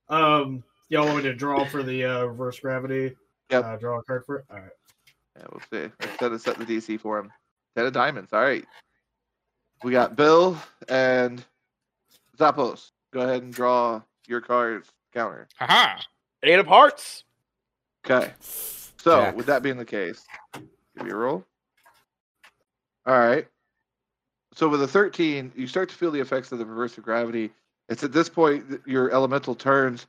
um, 0.08 0.64
y'all 0.88 1.04
want 1.04 1.18
me 1.18 1.22
to 1.24 1.34
draw 1.34 1.66
for 1.66 1.82
the 1.82 2.06
uh, 2.06 2.24
reverse 2.24 2.58
gravity? 2.58 3.14
Yep. 3.50 3.64
Uh, 3.64 3.76
draw 3.76 3.98
a 3.98 4.02
card 4.02 4.24
for 4.24 4.38
it. 4.38 4.46
All 4.50 4.56
right. 4.56 4.70
Yeah, 5.36 5.44
we'll 5.52 5.60
see. 5.70 5.92
Instead 6.00 6.32
of 6.32 6.40
set 6.40 6.58
the 6.58 6.64
DC 6.64 6.98
for 6.98 7.18
him. 7.18 7.30
Ten 7.76 7.84
of 7.84 7.92
diamonds. 7.92 8.32
All 8.32 8.40
right. 8.40 8.64
We 9.84 9.92
got 9.92 10.16
Bill 10.16 10.56
and 10.88 11.44
Xapos. 12.38 12.92
Go 13.12 13.20
ahead 13.20 13.42
and 13.42 13.52
draw 13.52 14.02
your 14.26 14.40
cards 14.40 14.90
counter. 15.12 15.48
Haha. 15.58 16.00
Eight 16.42 16.58
of 16.58 16.66
hearts. 16.66 17.24
Okay. 18.06 18.32
So 18.40 19.20
Jack. 19.22 19.36
with 19.36 19.46
that 19.46 19.62
being 19.62 19.76
the 19.78 19.84
case, 19.84 20.24
give 20.54 21.06
me 21.06 21.10
a 21.10 21.14
roll. 21.16 21.44
All 23.06 23.18
right. 23.18 23.46
So 24.54 24.68
with 24.68 24.82
a 24.82 24.88
13, 24.88 25.52
you 25.54 25.66
start 25.66 25.88
to 25.88 25.94
feel 25.94 26.10
the 26.10 26.20
effects 26.20 26.52
of 26.52 26.58
the 26.58 26.66
reverse 26.66 26.98
of 26.98 27.04
gravity. 27.04 27.50
It's 27.88 28.02
at 28.02 28.12
this 28.12 28.28
point 28.28 28.68
that 28.70 28.86
your 28.86 29.10
elemental 29.12 29.54
turns, 29.54 30.06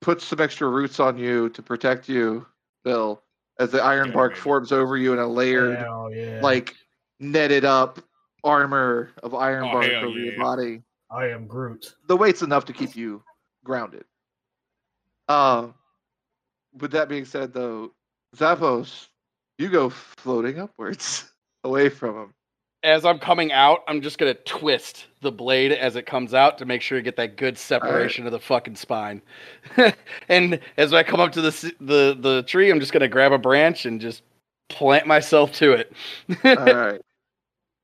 puts 0.00 0.24
some 0.24 0.40
extra 0.40 0.68
roots 0.68 1.00
on 1.00 1.16
you 1.16 1.48
to 1.50 1.62
protect 1.62 2.08
you, 2.10 2.44
Bill, 2.82 3.22
as 3.58 3.70
the 3.70 3.82
iron 3.82 4.08
Yeah, 4.08 4.14
bark 4.14 4.32
baby. 4.32 4.40
forms 4.40 4.70
over 4.72 4.96
you 4.98 5.12
in 5.14 5.18
a 5.18 5.26
layered, 5.26 5.78
yeah. 6.12 6.40
like 6.42 6.74
netted 7.20 7.64
up 7.64 8.00
armor 8.42 9.10
of 9.22 9.34
iron 9.34 9.64
Oh, 9.68 9.72
bark 9.72 9.84
hell 9.90 10.04
over 10.04 10.18
your 10.18 10.38
body. 10.38 10.82
I 11.14 11.28
am 11.28 11.46
Groot. 11.46 11.94
The 12.08 12.16
weight's 12.16 12.42
enough 12.42 12.64
to 12.64 12.72
keep 12.72 12.96
you 12.96 13.22
grounded. 13.62 14.04
Uh, 15.28 15.68
with 16.80 16.90
that 16.90 17.08
being 17.08 17.24
said, 17.24 17.54
though, 17.54 17.92
Xapos, 18.36 19.06
you 19.56 19.68
go 19.68 19.90
floating 19.90 20.58
upwards 20.58 21.30
away 21.64 21.88
from 21.88 22.16
him. 22.16 22.34
As 22.82 23.04
I'm 23.04 23.20
coming 23.20 23.52
out, 23.52 23.84
I'm 23.86 24.02
just 24.02 24.18
gonna 24.18 24.34
twist 24.34 25.06
the 25.22 25.32
blade 25.32 25.72
as 25.72 25.96
it 25.96 26.04
comes 26.04 26.34
out 26.34 26.58
to 26.58 26.66
make 26.66 26.82
sure 26.82 26.98
you 26.98 27.04
get 27.04 27.16
that 27.16 27.36
good 27.36 27.56
separation 27.56 28.26
of 28.26 28.32
the 28.32 28.40
fucking 28.40 28.76
spine. 28.76 29.22
and 30.28 30.60
as 30.76 30.92
I 30.92 31.02
come 31.02 31.20
up 31.20 31.32
to 31.32 31.40
the 31.40 31.74
the 31.80 32.16
the 32.20 32.42
tree, 32.42 32.70
I'm 32.70 32.80
just 32.80 32.92
gonna 32.92 33.08
grab 33.08 33.32
a 33.32 33.38
branch 33.38 33.86
and 33.86 34.00
just 34.00 34.22
plant 34.68 35.06
myself 35.06 35.52
to 35.54 35.72
it. 35.72 35.92
All 36.44 36.74
right. 36.74 37.00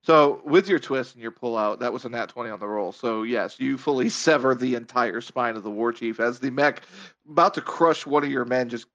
So 0.03 0.41
with 0.45 0.67
your 0.69 0.79
twist 0.79 1.15
and 1.15 1.23
your 1.23 1.31
pull 1.31 1.59
out, 1.59 1.79
that 1.81 1.93
was 1.93 2.05
a 2.07 2.09
nat 2.09 2.31
20 2.31 2.49
on 2.51 2.59
the 2.59 2.67
roll. 2.67 2.91
So 2.93 3.23
yes, 3.23 3.61
you 3.61 3.77
fully 3.77 4.09
sever 4.11 4.55
the 4.55 4.75
entire 4.75 5.21
spine 5.21 5.57
of 5.57 5.63
the 5.63 5.71
war 5.71 5.93
chief 5.93 6.21
as 6.21 6.39
the 6.39 6.51
mech 6.51 6.83
about 7.31 7.55
to 7.55 7.61
crush 7.61 8.07
one 8.07 8.25
of 8.25 8.31
your 8.31 8.45
men 8.47 8.69
just 8.69 8.87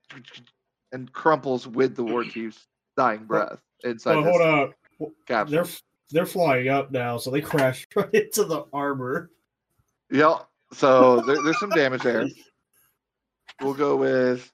and 0.91 1.11
crumples 1.13 1.67
with 1.67 1.95
the 1.95 2.03
war 2.03 2.23
chief's 2.29 2.67
dying 2.97 3.25
breath 3.25 3.59
inside 3.83 4.17
Oh, 4.17 4.23
hold 4.23 4.41
up. 4.41 4.73
capsule. 5.27 5.63
They're 5.63 5.71
they're 6.11 6.25
flying 6.25 6.69
up 6.69 6.91
now, 6.91 7.17
so 7.17 7.29
they 7.31 7.41
crash 7.41 7.85
right 7.95 8.13
into 8.13 8.43
the 8.43 8.65
armor. 8.73 9.31
Yeah. 10.11 10.39
So 10.71 11.21
there, 11.21 11.41
there's 11.43 11.59
some 11.59 11.69
damage 11.71 12.01
there. 12.03 12.27
We'll 13.61 13.73
go 13.73 13.95
with. 13.95 14.51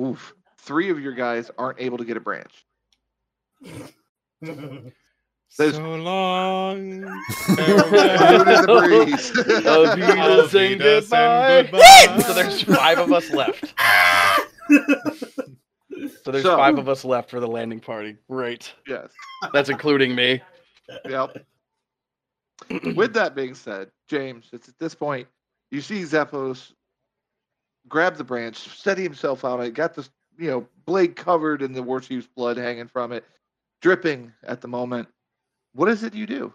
Oof. 0.00 0.34
Three 0.58 0.90
of 0.90 1.00
your 1.00 1.12
guys 1.12 1.50
aren't 1.58 1.80
able 1.80 1.98
to 1.98 2.04
get 2.04 2.16
a 2.16 2.20
branch. 2.20 2.64
There's- 4.40 4.92
So 5.50 5.94
long. 5.96 7.00
Moon 7.00 7.08
in 7.08 7.08
the 7.08 8.64
breeze. 8.66 9.30
Auf 9.66 9.96
Wiedersehen, 9.96 10.78
Wiedersehen, 10.78 10.78
goodbye. 10.78 11.62
goodbye. 11.62 12.22
so 12.22 12.34
there's 12.34 12.62
five 12.62 12.98
of 12.98 13.10
us 13.12 13.30
left. 13.30 13.74
So 16.22 16.30
there's 16.30 16.44
So- 16.44 16.56
five 16.56 16.78
of 16.78 16.88
us 16.88 17.04
left 17.04 17.30
for 17.30 17.40
the 17.40 17.48
landing 17.48 17.80
party. 17.80 18.16
Great. 18.30 18.72
yes. 18.86 19.10
That's 19.52 19.68
including 19.70 20.14
me. 20.14 20.40
Yep. 21.08 21.44
With 22.94 23.14
that 23.14 23.34
being 23.34 23.54
said, 23.54 23.90
James, 24.08 24.50
it's 24.52 24.68
at 24.68 24.78
this 24.78 24.94
point 24.94 25.26
you 25.70 25.80
see 25.80 26.02
Xapos 26.02 26.72
grab 27.88 28.16
the 28.16 28.24
branch, 28.24 28.56
steady 28.56 29.02
himself 29.02 29.44
out. 29.44 29.60
I 29.60 29.70
got 29.70 29.94
this, 29.94 30.10
you 30.38 30.50
know, 30.50 30.68
blade 30.84 31.16
covered 31.16 31.62
in 31.62 31.72
the 31.72 31.82
war 31.82 32.00
chief's 32.00 32.26
blood 32.26 32.56
hanging 32.58 32.88
from 32.88 33.12
it, 33.12 33.24
dripping 33.80 34.32
at 34.42 34.60
the 34.60 34.68
moment. 34.68 35.08
What 35.72 35.88
is 35.88 36.02
it 36.02 36.14
you 36.14 36.26
do? 36.26 36.54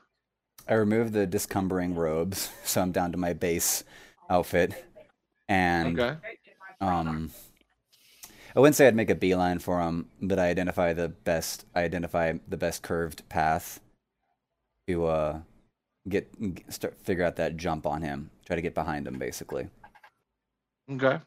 I 0.68 0.74
remove 0.76 1.12
the 1.12 1.26
discumbering 1.28 1.96
robes, 1.96 2.50
so 2.64 2.82
I'm 2.82 2.92
down 2.92 3.12
to 3.12 3.18
my 3.18 3.34
base 3.34 3.84
outfit, 4.30 4.86
and 5.48 6.00
Okay. 6.00 6.18
um, 6.82 7.32
I 8.56 8.60
wouldn't 8.60 8.76
say 8.76 8.88
I'd 8.88 8.96
make 8.96 9.10
a 9.10 9.16
beeline 9.16 9.60
for 9.60 9.82
him, 9.82 10.10
but 10.22 10.40
I 10.40 10.48
identify 10.50 10.94
the 10.94 11.10
best. 11.10 11.66
I 11.76 11.84
identify 11.84 12.34
the 12.48 12.58
best 12.58 12.82
curved 12.84 13.28
path 13.30 13.80
to 14.88 15.06
uh 15.06 15.40
get, 16.10 16.56
get 16.56 16.74
start 16.74 16.98
figure 17.04 17.24
out 17.24 17.36
that 17.38 17.58
jump 17.58 17.86
on 17.88 18.02
him. 18.02 18.30
Try 18.46 18.56
to 18.56 18.62
get 18.62 18.74
behind 18.76 19.08
him, 19.08 19.18
basically. 19.20 19.70
Okay. 20.90 21.20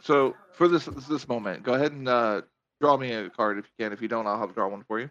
So 0.00 0.34
for 0.52 0.68
this 0.68 0.86
this 0.86 1.28
moment, 1.28 1.62
go 1.62 1.74
ahead 1.74 1.92
and 1.92 2.08
uh, 2.08 2.42
draw 2.84 2.98
me 2.98 3.12
a 3.12 3.30
card 3.30 3.56
if 3.56 3.64
you 3.64 3.84
can. 3.84 3.92
If 3.94 4.02
you 4.02 4.08
don't, 4.08 4.26
I'll 4.26 4.38
have 4.38 4.50
to 4.50 4.54
draw 4.54 4.68
one 4.68 4.84
for 4.86 5.00
you. 5.00 5.08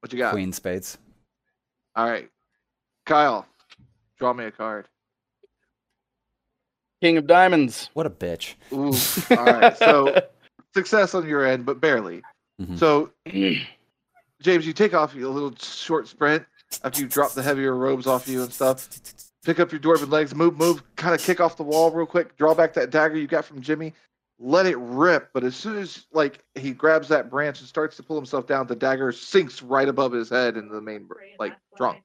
What 0.00 0.10
you 0.10 0.18
got? 0.18 0.32
Queen 0.32 0.52
spades. 0.54 0.96
All 1.94 2.08
right, 2.08 2.30
Kyle, 3.04 3.46
draw 4.18 4.32
me 4.32 4.44
a 4.46 4.50
card. 4.50 4.88
King 7.02 7.18
of 7.18 7.26
Diamonds. 7.26 7.90
What 7.92 8.06
a 8.06 8.10
bitch. 8.10 8.54
Ooh. 8.72 9.36
All 9.36 9.44
right. 9.44 9.76
So 9.76 10.22
success 10.74 11.14
on 11.14 11.28
your 11.28 11.44
end, 11.44 11.66
but 11.66 11.78
barely. 11.78 12.22
Mhm. 12.60 12.78
So 12.78 13.10
James, 14.40 14.66
you 14.66 14.72
take 14.72 14.94
off 14.94 15.14
a 15.14 15.18
little 15.18 15.54
short 15.56 16.08
sprint 16.08 16.44
after 16.82 17.02
you 17.02 17.06
drop 17.06 17.32
the 17.32 17.42
heavier 17.42 17.76
robes 17.76 18.06
off 18.06 18.26
you 18.26 18.42
and 18.42 18.52
stuff. 18.52 18.88
Pick 19.44 19.60
up 19.60 19.70
your 19.70 19.80
dwarven 19.80 20.10
legs, 20.10 20.34
move, 20.34 20.56
move, 20.56 20.82
kind 20.96 21.14
of 21.14 21.20
kick 21.20 21.38
off 21.38 21.58
the 21.58 21.62
wall 21.62 21.90
real 21.90 22.06
quick, 22.06 22.34
draw 22.38 22.54
back 22.54 22.72
that 22.74 22.88
dagger 22.88 23.16
you 23.18 23.26
got 23.26 23.44
from 23.44 23.60
Jimmy, 23.60 23.92
let 24.44 24.66
it 24.66 24.76
rip. 24.78 25.30
But 25.32 25.42
as 25.42 25.56
soon 25.56 25.78
as 25.78 26.06
like 26.12 26.44
he 26.54 26.72
grabs 26.72 27.08
that 27.08 27.30
branch 27.30 27.60
and 27.60 27.68
starts 27.68 27.96
to 27.96 28.02
pull 28.02 28.16
himself 28.16 28.46
down, 28.46 28.66
the 28.66 28.76
dagger 28.76 29.10
sinks 29.10 29.62
right 29.62 29.88
above 29.88 30.12
his 30.12 30.28
head 30.28 30.56
into 30.56 30.74
the 30.74 30.80
main 30.82 31.08
like 31.38 31.54
trunk. 31.76 32.02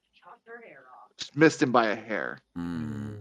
Just 1.18 1.36
missed 1.36 1.62
him 1.62 1.72
by 1.72 1.88
a 1.88 1.96
hair. 1.96 2.40
Mm. 2.58 3.18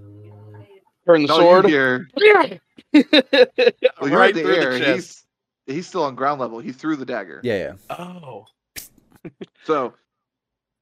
Turn 1.05 1.23
the 1.25 1.33
All 1.33 1.39
sword. 1.39 1.65
you 1.65 1.71
hear, 1.71 2.09
right 2.35 2.61
well, 4.01 4.11
you're 4.11 4.25
in 4.27 4.35
the 4.37 4.43
through 4.43 4.55
air. 4.55 4.73
the 4.75 4.79
chest. 4.79 5.25
he's 5.67 5.75
he's 5.77 5.87
still 5.87 6.05
on 6.05 6.15
ground 6.15 6.41
level. 6.41 6.59
He 6.61 6.71
threw 6.71 6.97
the 6.97 7.07
dagger. 7.07 7.41
Yeah, 7.43 7.73
yeah. 7.91 7.97
Oh. 7.99 8.47
So, 9.65 9.95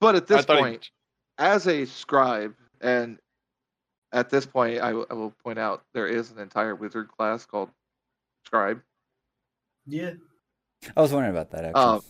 but 0.00 0.14
at 0.14 0.26
this 0.26 0.44
thought 0.44 0.56
he- 0.56 0.62
point, 0.62 0.90
as 1.38 1.66
a 1.68 1.84
scribe, 1.86 2.54
and 2.80 3.18
at 4.12 4.28
this 4.30 4.44
point, 4.46 4.80
I, 4.80 4.88
w- 4.88 5.06
I 5.10 5.14
will 5.14 5.32
point 5.44 5.58
out 5.58 5.82
there 5.94 6.06
is 6.06 6.30
an 6.30 6.38
entire 6.38 6.74
wizard 6.74 7.08
class 7.08 7.46
called 7.46 7.70
scribe. 8.46 8.80
Yeah. 9.86 10.12
I 10.96 11.00
was 11.02 11.12
wondering 11.12 11.34
about 11.34 11.50
that 11.50 11.64
actually. 11.64 11.82
Um, 11.82 12.00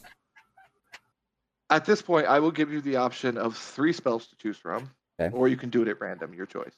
at 1.70 1.84
this 1.84 2.00
point, 2.00 2.26
I 2.26 2.38
will 2.38 2.52
give 2.52 2.70
you 2.72 2.80
the 2.80 2.96
option 2.96 3.36
of 3.36 3.56
three 3.56 3.92
spells 3.92 4.28
to 4.28 4.36
choose 4.36 4.56
from, 4.56 4.90
Okay. 5.18 5.34
or 5.34 5.48
you 5.48 5.56
can 5.56 5.70
do 5.70 5.82
it 5.82 5.88
at 5.88 6.00
random, 6.00 6.32
your 6.34 6.46
choice. 6.46 6.72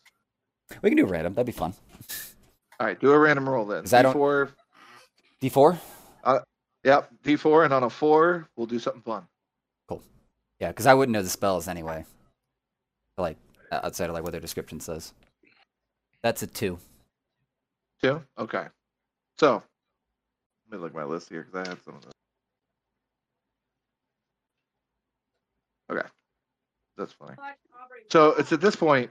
we 0.82 0.90
can 0.90 0.96
do 0.96 1.04
random. 1.06 1.34
That'd 1.34 1.46
be 1.46 1.52
fun. 1.52 1.74
All 2.80 2.86
right, 2.86 2.98
do 2.98 3.12
a 3.12 3.18
random 3.18 3.48
roll 3.48 3.66
then. 3.66 3.84
I 3.92 4.02
don't- 4.02 4.14
D4, 4.16 4.52
D4. 5.42 5.78
Uh, 6.24 6.40
yep, 6.84 7.10
D4, 7.22 7.64
and 7.64 7.74
on 7.74 7.82
a 7.82 7.90
four, 7.90 8.48
we'll 8.56 8.66
do 8.66 8.78
something 8.78 9.02
fun. 9.02 9.26
Cool. 9.88 10.02
Yeah, 10.60 10.68
because 10.68 10.86
I 10.86 10.94
wouldn't 10.94 11.12
know 11.12 11.22
the 11.22 11.28
spells 11.28 11.68
anyway. 11.68 12.04
Like 13.16 13.36
outside 13.72 14.08
of 14.08 14.14
like 14.14 14.22
what 14.22 14.32
their 14.32 14.40
description 14.40 14.78
says. 14.80 15.12
That's 16.22 16.42
a 16.42 16.46
two. 16.46 16.78
Two? 18.02 18.22
Okay. 18.38 18.66
So, 19.38 19.62
let 20.70 20.78
me 20.78 20.82
look 20.82 20.92
at 20.92 20.96
my 20.96 21.04
list 21.04 21.28
here 21.28 21.42
because 21.42 21.66
I 21.66 21.70
had 21.70 21.82
some 21.84 21.94
of 21.94 22.02
those. 22.02 22.12
Okay. 25.90 26.08
That's 26.96 27.12
funny. 27.12 27.36
So 28.10 28.30
it's 28.32 28.52
at 28.52 28.60
this 28.60 28.76
point, 28.76 29.10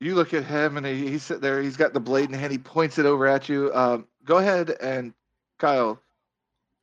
you 0.00 0.14
look 0.14 0.34
at 0.34 0.44
him 0.44 0.76
and 0.76 0.86
he, 0.86 1.08
he's 1.08 1.22
sitting 1.22 1.40
there, 1.40 1.62
he's 1.62 1.76
got 1.76 1.92
the 1.92 2.00
blade 2.00 2.28
in 2.28 2.34
hand, 2.34 2.52
he 2.52 2.58
points 2.58 2.98
it 2.98 3.06
over 3.06 3.26
at 3.26 3.48
you. 3.48 3.72
Um, 3.74 4.06
go 4.24 4.36
ahead 4.36 4.70
and, 4.80 5.14
Kyle, 5.58 6.00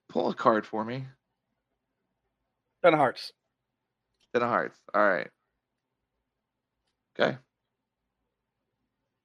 pull 0.10 0.30
a 0.30 0.34
card 0.34 0.66
for 0.66 0.84
me. 0.84 1.06
Ten 2.84 2.94
of 2.94 3.00
hearts. 3.00 3.32
Ten 4.34 4.42
of 4.42 4.50
hearts. 4.50 4.78
All 4.94 5.08
right. 5.08 5.30
Okay. 7.18 7.38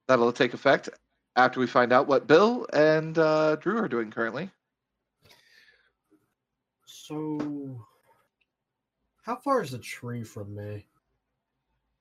That'll 0.07 0.33
take 0.33 0.55
effect 0.55 0.91
after 1.37 1.61
we 1.61 1.67
find 1.67 1.93
out 1.93 2.07
what 2.07 2.27
Bill 2.27 2.67
and 2.73 3.17
uh, 3.19 3.57
Drew 3.57 3.79
are 3.79 3.89
doing 3.89 4.11
currently. 4.11 4.51
So, 6.87 7.87
how 9.23 9.37
far 9.37 9.63
is 9.63 9.71
the 9.73 9.79
tree 9.79 10.23
from 10.25 10.55
me? 10.55 10.87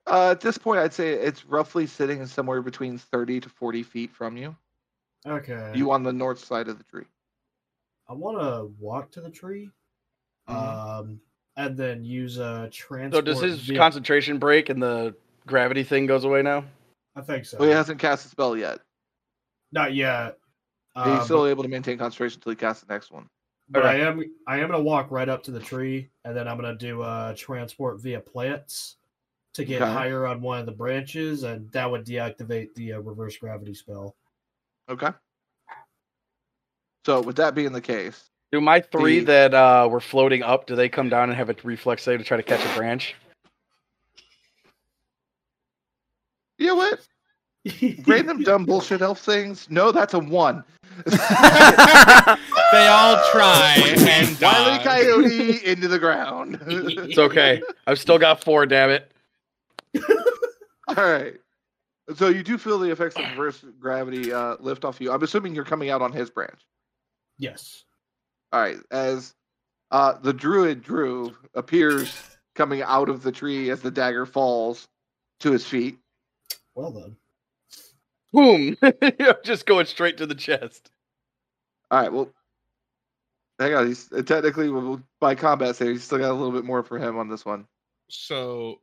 Uh, 0.08 0.32
at 0.32 0.42
this 0.42 0.58
point, 0.58 0.80
I'd 0.80 0.94
say 0.94 1.14
it's 1.14 1.46
roughly 1.46 1.86
sitting 1.86 2.26
somewhere 2.26 2.62
between 2.62 2.98
30 2.98 3.42
to 3.42 3.50
40 3.50 3.84
feet 3.84 4.12
from 4.12 4.38
you. 4.38 4.56
Okay. 5.28 5.72
You 5.76 5.92
on 5.92 6.04
the 6.04 6.14
north 6.14 6.44
side 6.44 6.68
of 6.68 6.78
the 6.78 6.84
tree. 6.86 7.06
I 8.08 8.14
want 8.14 8.40
to 8.40 8.72
walk 8.80 9.12
to 9.12 9.22
the 9.22 9.30
tree, 9.30 9.70
um, 10.48 11.20
and 11.58 11.78
then 11.78 12.04
use 12.04 12.38
a 12.38 12.64
So 12.66 12.70
transport. 12.72 13.26
does 13.26 13.40
his 13.42 13.60
vehi- 13.68 13.78
concentration 13.78 14.40
break 14.40 14.70
and 14.70 14.82
the 14.82 15.14
gravity 15.46 15.84
thing 15.84 16.08
goes 16.08 16.24
away 16.24 16.42
now? 16.42 16.64
I 17.16 17.22
think 17.22 17.46
so. 17.46 17.58
Well, 17.60 17.68
he 17.68 17.74
hasn't 17.76 18.00
cast 18.00 18.26
a 18.26 18.30
spell 18.30 18.58
yet. 18.58 18.80
Not 19.72 19.94
yet. 19.94 20.38
He's 20.96 21.04
Uh, 21.06 21.24
still 21.24 21.46
able 21.48 21.64
to 21.64 21.70
maintain 21.70 21.98
concentration 21.98 22.38
until 22.40 22.52
he 22.52 22.56
casts 22.56 22.84
the 22.84 22.92
next 22.94 23.12
one. 23.12 23.30
but 23.70 23.86
I 23.86 23.96
am 23.98 24.24
I 24.48 24.60
am 24.60 24.70
gonna 24.72 24.82
walk 24.84 25.12
right 25.12 25.30
up 25.30 25.44
to 25.44 25.52
the 25.52 25.60
tree, 25.60 26.10
and 26.26 26.36
then 26.36 26.48
I'm 26.48 26.56
gonna 26.58 26.76
do 26.76 27.04
a 27.04 27.34
transport 27.38 28.02
via 28.02 28.20
plants 28.20 28.98
to 29.54 29.64
get 29.64 29.82
Okay. 29.82 29.92
higher 29.92 30.26
on 30.26 30.42
one 30.42 30.60
of 30.60 30.66
the 30.66 30.72
branches, 30.72 31.44
and 31.44 31.72
that 31.72 31.90
would 31.90 32.04
deactivate 32.06 32.74
the 32.74 32.94
uh, 32.94 33.00
reverse 33.00 33.38
gravity 33.38 33.74
spell. 33.76 34.16
Okay. 34.90 35.10
So 37.06 37.22
with 37.22 37.36
that 37.38 37.54
being 37.56 37.72
the 37.72 37.82
case, 37.82 38.30
Do 38.52 38.60
my 38.60 38.82
three 38.82 39.20
The- 39.20 39.26
that 39.26 39.54
uh, 39.54 39.88
were 39.92 40.00
floating 40.02 40.42
up? 40.42 40.66
Do 40.66 40.76
they 40.76 40.90
come 40.90 41.08
down 41.10 41.30
and 41.30 41.38
have 41.38 41.52
a 41.52 41.56
reflex 41.64 42.02
save 42.02 42.18
to 42.20 42.26
try 42.26 42.38
to 42.38 42.42
catch 42.44 42.66
a 42.66 42.76
branch? 42.76 43.16
you 46.58 46.66
know 46.68 46.76
what? 46.76 47.00
Random 48.08 48.42
dumb 48.44 48.66
bullshit 48.66 49.02
elf 49.02 49.20
things. 49.20 49.68
No, 49.70 49.92
that's 49.92 50.14
a 50.14 50.20
one. 50.20 50.64
they 51.06 51.18
all 52.88 53.22
try 53.32 53.76
and 53.78 54.40
Wiley 54.42 54.78
die. 54.78 54.82
Coyote 54.84 55.66
into 55.66 55.88
the 55.88 56.00
ground. 56.00 56.60
It's 56.68 57.18
okay. 57.18 57.62
I've 57.88 58.00
still 58.00 58.18
got 58.18 58.44
four. 58.44 58.66
Damn 58.66 58.90
it. 58.90 59.12
All 60.88 60.96
right. 60.96 61.36
So 62.16 62.30
you 62.30 62.44
do 62.44 62.58
feel 62.58 62.80
the 62.80 62.90
effects 62.90 63.16
of 63.18 63.24
reverse 63.30 63.64
gravity 63.80 64.34
uh, 64.34 64.56
lift 64.60 64.84
off 64.84 65.00
you. 65.00 65.12
I'm 65.12 65.22
assuming 65.22 65.54
you're 65.54 65.64
coming 65.64 65.90
out 65.90 66.02
on 66.02 66.12
his 66.12 66.30
branch. 66.30 66.62
yes. 67.38 67.84
All 68.52 68.60
right. 68.60 68.78
As 68.90 69.36
uh, 69.92 70.14
the 70.22 70.34
druid 70.34 70.82
Drew 70.84 71.36
appears 71.54 72.12
coming 72.56 72.82
out 72.82 73.10
of 73.10 73.22
the 73.22 73.32
tree 73.32 73.70
as 73.70 73.82
the 73.82 73.92
dagger 73.92 74.26
falls 74.26 74.88
to 75.42 75.52
his 75.52 75.66
feet. 75.66 75.98
Well 76.76 76.92
then. 76.92 77.16
Boom. 78.34 78.78
I'm 78.82 79.36
just 79.44 79.66
going 79.66 79.86
straight 79.86 80.18
to 80.18 80.26
the 80.26 80.36
chest. 80.36 80.92
All 81.92 82.02
right. 82.02 82.12
Well, 82.14 82.30
hang 83.60 83.74
on. 83.74 83.88
He's 83.88 84.12
uh, 84.14 84.22
technically 84.22 84.70
by 85.20 85.36
combat 85.36 85.76
save, 85.76 85.90
he's 85.94 86.04
still 86.04 86.20
got 86.20 86.32
a 86.32 86.34
little 86.34 86.52
bit 86.52 86.66
more 86.66 86.84
for 86.84 86.98
him 87.00 87.18
on 87.18 87.28
this 87.30 87.46
one. 87.46 87.66
So 88.10 88.80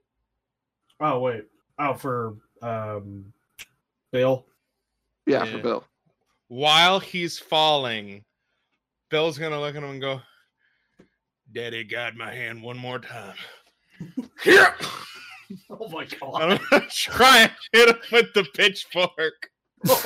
Oh 1.00 1.20
wait. 1.20 1.44
Oh 1.78 1.94
for 1.94 2.34
um 2.62 3.32
Bill. 4.12 4.46
Yeah, 5.26 5.44
Yeah. 5.44 5.52
for 5.52 5.58
Bill. 5.62 5.84
while 6.48 6.98
he's 7.00 7.38
falling, 7.38 8.24
Bill's 9.10 9.38
gonna 9.38 9.60
look 9.60 9.76
at 9.76 9.82
him 9.82 9.90
and 9.90 10.00
go, 10.00 10.20
Daddy, 11.52 11.84
guide 11.84 12.16
my 12.16 12.32
hand 12.32 12.62
one 12.62 12.76
more 12.78 12.98
time. 12.98 13.36
Here! 14.42 14.74
Oh 15.70 15.88
my 15.88 16.04
god. 16.04 16.42
I'm 16.42 16.58
gonna 16.70 16.86
try 16.90 17.38
and 17.42 17.52
hit 17.72 17.88
him 17.88 17.96
with 18.12 18.32
the 18.34 18.44
pitchfork. 18.54 19.50
Who's 19.82 20.02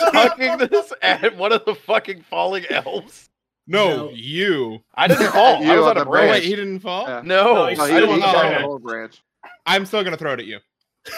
hucking 0.00 0.70
this 0.70 0.92
at 1.02 1.36
one 1.36 1.52
of 1.52 1.64
the 1.64 1.74
fucking 1.74 2.22
falling 2.22 2.64
elves? 2.70 3.28
No, 3.66 3.88
No. 4.06 4.10
you. 4.10 4.80
I 4.94 5.08
didn't 5.08 5.32
fall. 5.32 5.62
You 5.62 5.72
I 5.72 5.76
was 5.76 5.86
on 5.86 5.90
on 5.90 5.96
a 5.96 6.00
the 6.04 6.06
Oh, 6.08 6.10
branch. 6.12 6.30
wait, 6.30 6.42
he 6.44 6.50
didn't 6.56 6.80
fall? 6.80 7.06
Yeah. 7.08 7.22
No, 7.24 7.54
No, 7.54 7.62
I 7.64 7.70
he's 7.70 7.78
No, 7.78 7.84
he, 7.86 7.90
still 7.92 8.06
he 8.06 8.12
on 8.12 8.18
didn't 8.18 8.20
the 8.20 8.26
shot 8.32 8.34
fall. 8.34 8.42
the 8.42 8.48
branch. 8.50 8.62
whole 8.64 8.78
branch. 8.78 9.22
I'm 9.66 9.86
still 9.86 10.04
gonna 10.04 10.16
throw 10.16 10.32
it 10.34 10.40
at 10.40 10.46
you. 10.46 10.58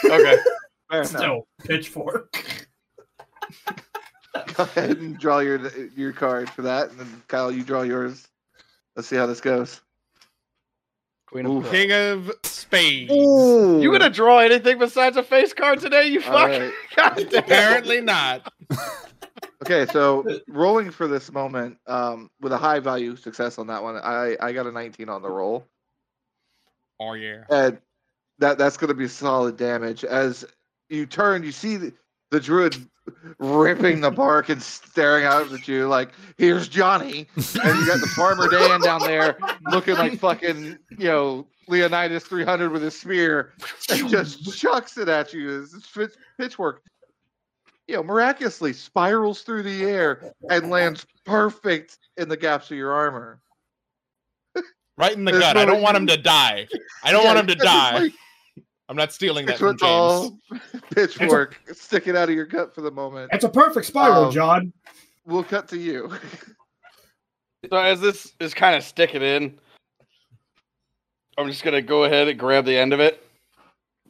Okay. 0.05 0.36
Fair 0.90 1.01
enough. 1.03 1.07
Still 1.09 1.47
pitchfork. 1.64 2.32
Go 4.55 4.62
ahead 4.64 4.99
and 4.99 5.18
draw 5.18 5.38
your 5.40 5.61
your 5.97 6.12
card 6.12 6.49
for 6.51 6.62
that, 6.62 6.90
and 6.90 6.99
then 7.01 7.22
Kyle, 7.28 7.51
you 7.51 7.62
draw 7.64 7.82
yours. 7.82 8.28
Let's 8.94 9.09
see 9.09 9.16
how 9.16 9.26
this 9.26 9.40
goes. 9.40 9.80
Queen 11.27 11.47
of 11.47 11.70
King 11.70 11.93
of 11.93 12.31
Spades. 12.45 13.12
You 13.12 13.91
gonna 13.93 14.11
draw 14.11 14.39
anything 14.39 14.79
besides 14.79 15.16
a 15.16 15.22
face 15.22 15.53
card 15.53 15.81
today? 15.81 16.07
You 16.07 16.22
All 16.22 16.33
fuck. 16.49 16.72
right. 16.97 17.35
Apparently 17.35 18.01
not. 18.01 18.53
Okay, 19.62 19.87
so 19.91 20.24
rolling 20.49 20.91
for 20.91 21.09
this 21.09 21.33
moment 21.33 21.79
um, 21.87 22.31
with 22.41 22.53
a 22.53 22.57
high 22.59 22.79
value 22.79 23.16
success 23.16 23.59
on 23.59 23.66
that 23.66 23.83
one, 23.83 23.97
I 23.97 24.37
I 24.41 24.53
got 24.53 24.66
a 24.66 24.70
19 24.72 25.09
on 25.09 25.22
the 25.22 25.31
roll, 25.31 25.66
Oh 27.01 27.14
yeah. 27.14 27.43
and 27.51 27.79
that 28.39 28.59
that's 28.59 28.77
going 28.77 28.89
to 28.89 28.95
be 28.95 29.09
solid 29.09 29.57
damage. 29.57 30.05
As 30.05 30.45
you 30.89 31.05
turn, 31.07 31.43
you 31.43 31.53
see 31.53 31.91
the, 32.31 32.41
druid 32.41 32.77
ripping 33.39 34.01
the 34.01 34.11
bark 34.11 34.49
and 34.49 34.62
staring 34.62 35.24
out 35.24 35.53
at 35.53 35.68
you 35.68 35.87
like, 35.89 36.11
"Here's 36.39 36.68
Johnny," 36.68 37.27
and 37.37 37.79
you 37.79 37.87
got 37.87 38.01
the 38.01 38.12
farmer 38.16 38.49
Dan 38.49 38.81
down 38.81 39.01
there 39.01 39.39
looking 39.70 39.95
like 39.97 40.18
fucking 40.18 40.79
you 40.91 41.09
know 41.09 41.47
Leonidas 41.68 42.24
300 42.24 42.70
with 42.70 42.83
his 42.83 42.99
spear, 42.99 43.53
and 43.91 44.09
just 44.09 44.59
chucks 44.59 44.99
it 44.99 45.09
at 45.09 45.33
you. 45.33 45.62
It's 45.62 45.72
This 45.72 45.87
pitch- 45.91 46.16
pitchfork, 46.39 46.83
you 47.89 47.97
know, 47.97 48.03
miraculously 48.03 48.72
spirals 48.72 49.43
through 49.43 49.62
the 49.64 49.85
air 49.85 50.33
and 50.51 50.70
lands 50.70 51.07
perfect 51.24 51.99
in 52.16 52.29
the 52.29 52.37
gaps 52.37 52.70
of 52.70 52.77
your 52.77 52.93
armor. 52.93 53.41
Right 54.99 55.12
in 55.12 55.24
the 55.27 55.33
There's 55.33 55.45
gut. 55.45 55.57
I 55.59 55.66
don't 55.66 55.83
want 55.83 55.97
him 55.97 56.07
to 56.07 56.16
die. 56.16 56.66
I 57.05 57.12
don't 57.12 57.22
Yeah, 57.22 57.35
want 57.35 57.39
him 57.41 57.47
to 57.49 57.55
die. 57.64 57.99
like 57.99 58.12
I'm 58.89 58.97
not 58.97 59.12
stealing 59.12 59.47
that 59.47 59.59
Six 59.59 59.61
from 59.61 59.78
foot 59.78 59.80
James. 59.80 60.12
tall 60.12 60.39
pitchfork 60.95 61.61
sticking 61.72 62.16
out 62.16 62.28
of 62.28 62.34
your 62.34 62.47
gut 62.47 62.74
for 62.74 62.80
the 62.82 62.91
moment. 62.91 63.30
It's 63.32 63.45
a 63.45 63.49
perfect 63.49 63.87
spiral, 63.87 64.26
Um, 64.26 64.32
John. 64.32 64.72
We'll 65.24 65.45
cut 65.45 65.68
to 65.68 65.76
you. 65.78 66.12
So 67.70 67.78
as 67.78 68.01
this 68.01 68.32
is 68.39 68.55
kind 68.55 68.76
of 68.76 68.84
sticking 68.84 69.22
in, 69.22 69.59
I'm 71.37 71.49
just 71.49 71.64
gonna 71.64 71.82
go 71.82 72.05
ahead 72.05 72.28
and 72.28 72.39
grab 72.39 72.64
the 72.64 72.76
end 72.76 72.93
of 72.93 73.01
it, 73.01 73.26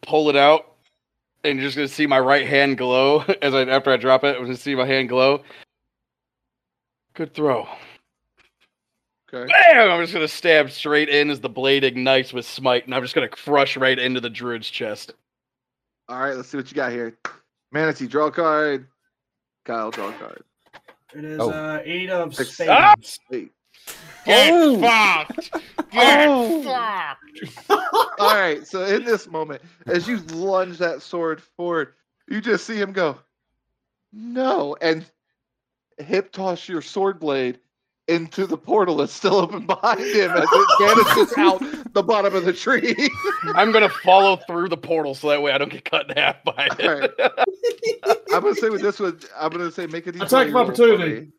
pull 0.03 0.29
it 0.29 0.37
out, 0.37 0.75
and 1.43 1.59
you're 1.59 1.67
just 1.67 1.77
gonna 1.77 1.89
see 1.89 2.07
my 2.07 2.19
right 2.21 2.47
hand 2.47 2.77
glow 2.77 3.21
as 3.43 3.55
I 3.55 3.63
after 3.63 3.91
I 3.91 3.97
drop 3.97 4.25
it. 4.25 4.37
I'm 4.37 4.43
gonna 4.43 4.57
see 4.57 4.75
my 4.75 4.85
hand 4.85 5.09
glow. 5.09 5.43
Good 7.15 7.33
throw. 7.33 7.67
Okay. 9.33 9.51
Bam! 9.53 9.91
I'm 9.91 10.01
just 10.03 10.13
gonna 10.13 10.29
stab 10.29 10.71
straight 10.71 11.09
in 11.09 11.31
as 11.31 11.41
the 11.41 11.49
blade 11.49 11.83
ignites 11.85 12.33
with 12.33 12.47
smite, 12.47 12.85
and 12.87 12.95
I'm 12.95 13.03
just 13.03 13.15
gonna 13.15 13.29
crush 13.29 13.77
right 13.77 13.99
into 13.99 14.21
the 14.21 14.31
druid's 14.31 14.71
chest. 14.71 15.13
All 16.09 16.21
right, 16.21 16.37
let's 16.37 16.49
see 16.49 16.57
what 16.57 16.71
you 16.71 16.77
got 16.77 16.93
here. 16.93 17.17
Manatee, 17.73 18.07
draw 18.07 18.27
a 18.27 18.31
card. 18.31 18.87
Kyle, 19.65 19.91
draw 19.91 20.11
a 20.11 20.13
card. 20.13 20.45
It 21.15 21.25
is 21.25 21.41
Oh. 21.41 21.51
uh 21.51 21.83
eight 21.85 22.09
of 22.11 22.35
Six- 22.35 22.53
spades. 22.55 22.71
Ah! 22.71 22.95
Eight. 23.33 23.53
Get 24.25 24.53
Oh! 24.53 24.81
fucked. 24.81 25.51
Get 25.91 26.29
Oh! 26.29 26.63
fucked. 26.63 27.71
All 28.21 28.35
right, 28.35 28.65
so 28.67 28.85
in 28.85 29.05
this 29.05 29.27
moment, 29.29 29.61
as 29.87 30.07
you 30.07 30.19
lunge 30.19 30.79
that 30.79 31.03
sword 31.03 31.43
forward, 31.43 31.95
you 32.29 32.41
just 32.41 32.65
see 32.65 32.77
him 32.77 32.93
go, 32.93 33.19
no, 34.13 34.77
and 34.81 35.05
hip 35.99 36.31
toss 36.33 36.69
your 36.69 36.83
sword 36.83 37.19
blade 37.21 37.59
into 38.09 38.47
the 38.47 38.57
portal 38.57 38.97
that's 38.99 39.13
still 39.13 39.35
open 39.37 39.67
behind 39.67 40.01
him 40.01 40.31
as 40.31 40.49
it 40.51 40.69
vanishes 40.79 41.37
out 41.39 41.61
the 41.93 42.03
bottom 42.03 42.35
of 42.35 42.45
the 42.45 42.53
tree. 42.53 42.95
I'm 43.55 43.73
gonna 43.73 43.89
follow 43.89 44.37
through 44.37 44.69
the 44.69 44.77
portal 44.77 45.15
so 45.15 45.29
that 45.29 45.43
way 45.43 45.53
I 45.53 45.59
don't 45.59 45.73
get 45.73 45.85
cut 45.85 46.09
in 46.11 46.17
half 46.17 46.43
by 46.45 46.69
it. 46.79 46.81
Alright. 46.81 47.11
I'm 48.33 48.43
gonna 48.43 48.55
say 48.55 48.71
with 48.71 48.83
this 48.83 49.01
one, 49.01 49.19
I'm 49.37 49.51
gonna 49.51 49.73
say 49.73 49.87
make 49.87 50.07
a 50.07 50.11
Attack 50.11 50.49
of 50.49 50.57
opportunity. 50.57 51.33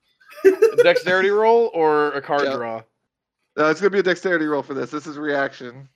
A 0.45 0.83
dexterity 0.83 1.29
roll 1.29 1.71
or 1.73 2.11
a 2.11 2.21
card 2.21 2.43
Yeah. 2.43 2.53
draw? 2.55 2.83
No, 3.55 3.69
it's 3.69 3.79
gonna 3.79 3.89
be 3.91 3.99
a 3.99 4.03
dexterity 4.03 4.45
roll 4.45 4.61
for 4.61 4.73
this. 4.73 4.91
This 4.91 5.07
is 5.07 5.17
reaction. 5.17 5.87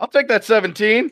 I'll 0.00 0.08
take 0.08 0.28
that 0.28 0.44
17. 0.44 1.10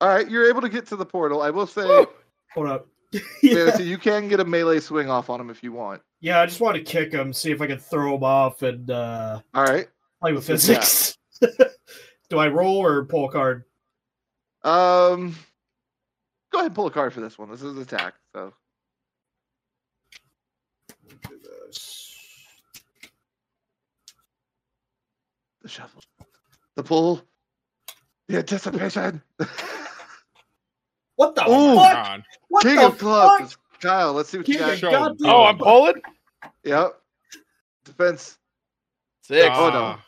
All 0.00 0.08
right, 0.08 0.28
you're 0.28 0.48
able 0.48 0.62
to 0.62 0.68
get 0.68 0.86
to 0.88 0.96
the 0.96 1.04
portal. 1.04 1.42
I 1.42 1.50
will 1.50 1.66
say, 1.66 1.84
Woo! 1.84 2.06
Hold 2.54 2.68
up. 2.68 2.86
yeah. 3.42 3.78
You 3.78 3.98
can 3.98 4.28
get 4.28 4.40
a 4.40 4.44
melee 4.44 4.80
swing 4.80 5.10
off 5.10 5.30
on 5.30 5.40
him 5.40 5.50
if 5.50 5.62
you 5.62 5.72
want. 5.72 6.00
yeah, 6.20 6.40
I 6.40 6.46
just 6.46 6.60
want 6.60 6.76
to 6.76 6.82
kick 6.82 7.12
him, 7.12 7.32
see 7.32 7.50
if 7.50 7.60
I 7.60 7.66
can 7.66 7.78
throw 7.78 8.14
him 8.16 8.22
off 8.22 8.62
and 8.62 8.90
uh 8.90 9.40
All 9.54 9.64
right. 9.64 9.88
play 10.20 10.32
with 10.32 10.48
Let's 10.48 10.66
do 10.66 10.74
that. 10.74 10.84
physics. 10.84 11.16
Do 12.30 12.38
I 12.38 12.46
roll 12.48 12.76
or 12.76 13.04
pull 13.06 13.28
a 13.28 13.32
card? 13.32 13.64
Um, 14.62 15.34
go 16.52 16.58
ahead 16.58 16.66
and 16.66 16.74
pull 16.74 16.86
a 16.86 16.90
card 16.92 17.12
for 17.12 17.20
this 17.20 17.36
one. 17.38 17.50
This 17.50 17.62
is 17.62 17.76
attack. 17.76 18.14
So 18.32 18.52
the 25.62 25.68
shuffle, 25.68 26.02
the 26.76 26.82
pull, 26.82 27.22
the 28.28 28.38
anticipation. 28.38 29.22
What 31.20 31.34
the 31.34 31.42
Ooh. 31.50 31.74
fuck? 31.74 31.92
God. 31.92 32.24
What 32.48 32.62
King 32.62 32.76
the 32.76 32.86
of 32.86 32.96
clubs. 32.96 33.52
fuck? 33.52 33.80
Kyle, 33.82 34.14
let's 34.14 34.30
see 34.30 34.38
what 34.38 34.48
you 34.48 34.56
got. 34.56 34.72
of 34.72 34.78
Show. 34.78 35.16
Oh, 35.24 35.44
I'm 35.44 35.58
pulling? 35.58 36.00
Yep. 36.64 36.98
Defense. 37.84 38.38
Six. 39.20 39.50
Oh, 39.52 39.68
no. 39.68 39.98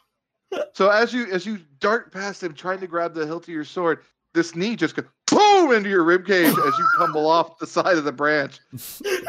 Ah. 0.54 0.64
So 0.72 0.88
as 0.88 1.12
you 1.12 1.26
as 1.26 1.44
you 1.44 1.58
dart 1.80 2.12
past 2.12 2.42
him, 2.42 2.54
trying 2.54 2.80
to 2.80 2.86
grab 2.86 3.12
the 3.12 3.26
hilt 3.26 3.42
of 3.42 3.52
your 3.52 3.62
sword, 3.62 3.98
this 4.32 4.56
knee 4.56 4.74
just 4.74 4.96
goes 4.96 5.04
boom 5.30 5.72
into 5.72 5.90
your 5.90 6.02
rib 6.02 6.26
cage 6.26 6.46
as 6.48 6.78
you 6.78 6.88
tumble 6.96 7.28
off 7.28 7.58
the 7.58 7.66
side 7.66 7.98
of 7.98 8.04
the 8.04 8.12
branch, 8.12 8.58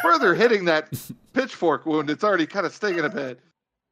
further 0.02 0.34
hitting 0.34 0.64
that 0.64 0.90
pitchfork 1.34 1.86
wound. 1.86 2.10
It's 2.10 2.24
already 2.24 2.48
kind 2.48 2.66
of 2.66 2.74
stinging 2.74 3.04
a 3.04 3.10
bit 3.10 3.42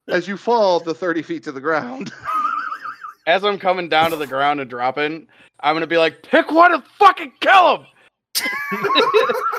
as 0.07 0.29
you 0.29 0.37
fall 0.37 0.79
the 0.79 0.93
thirty 0.93 1.23
feet 1.23 1.43
to 1.43 1.51
the 1.51 1.59
ground. 1.59 2.13
as 3.27 3.43
I'm 3.43 3.59
coming 3.59 3.89
down 3.89 4.11
to 4.11 4.17
the 4.17 4.27
ground 4.27 4.59
and 4.59 4.69
dropping, 4.69 5.27
I'm 5.59 5.75
gonna 5.75 5.87
be 5.87 5.97
like, 5.97 6.23
pick 6.23 6.51
one 6.51 6.73
and 6.73 6.83
fucking 6.99 7.33
kill 7.39 7.77
him. 7.77 7.85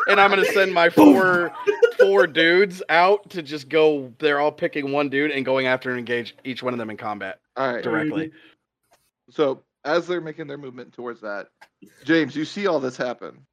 and 0.09 0.21
I'm 0.21 0.31
gonna 0.31 0.45
send 0.47 0.73
my 0.73 0.91
four 0.91 1.53
four 1.99 2.27
dudes 2.27 2.83
out 2.89 3.29
to 3.31 3.43
just 3.43 3.69
go. 3.69 4.13
They're 4.19 4.41
all 4.41 4.53
picking 4.53 4.93
one 4.93 5.09
dude 5.09 5.31
and 5.31 5.45
going 5.45 5.67
after 5.67 5.91
and 5.91 5.99
engage 5.99 6.35
each 6.45 6.63
one 6.63 6.73
of 6.73 6.79
them 6.79 6.91
in 6.91 6.97
combat 6.97 7.41
All 7.57 7.73
right. 7.73 7.85
directly. 7.85 8.33
So 9.31 9.63
as 9.85 10.07
they're 10.07 10.21
making 10.21 10.47
their 10.47 10.59
movement 10.59 10.93
towards 10.93 11.21
that, 11.21 11.49
James, 12.05 12.35
you 12.35 12.45
see 12.45 12.67
all 12.67 12.81
this 12.81 12.97
happen. 12.97 13.45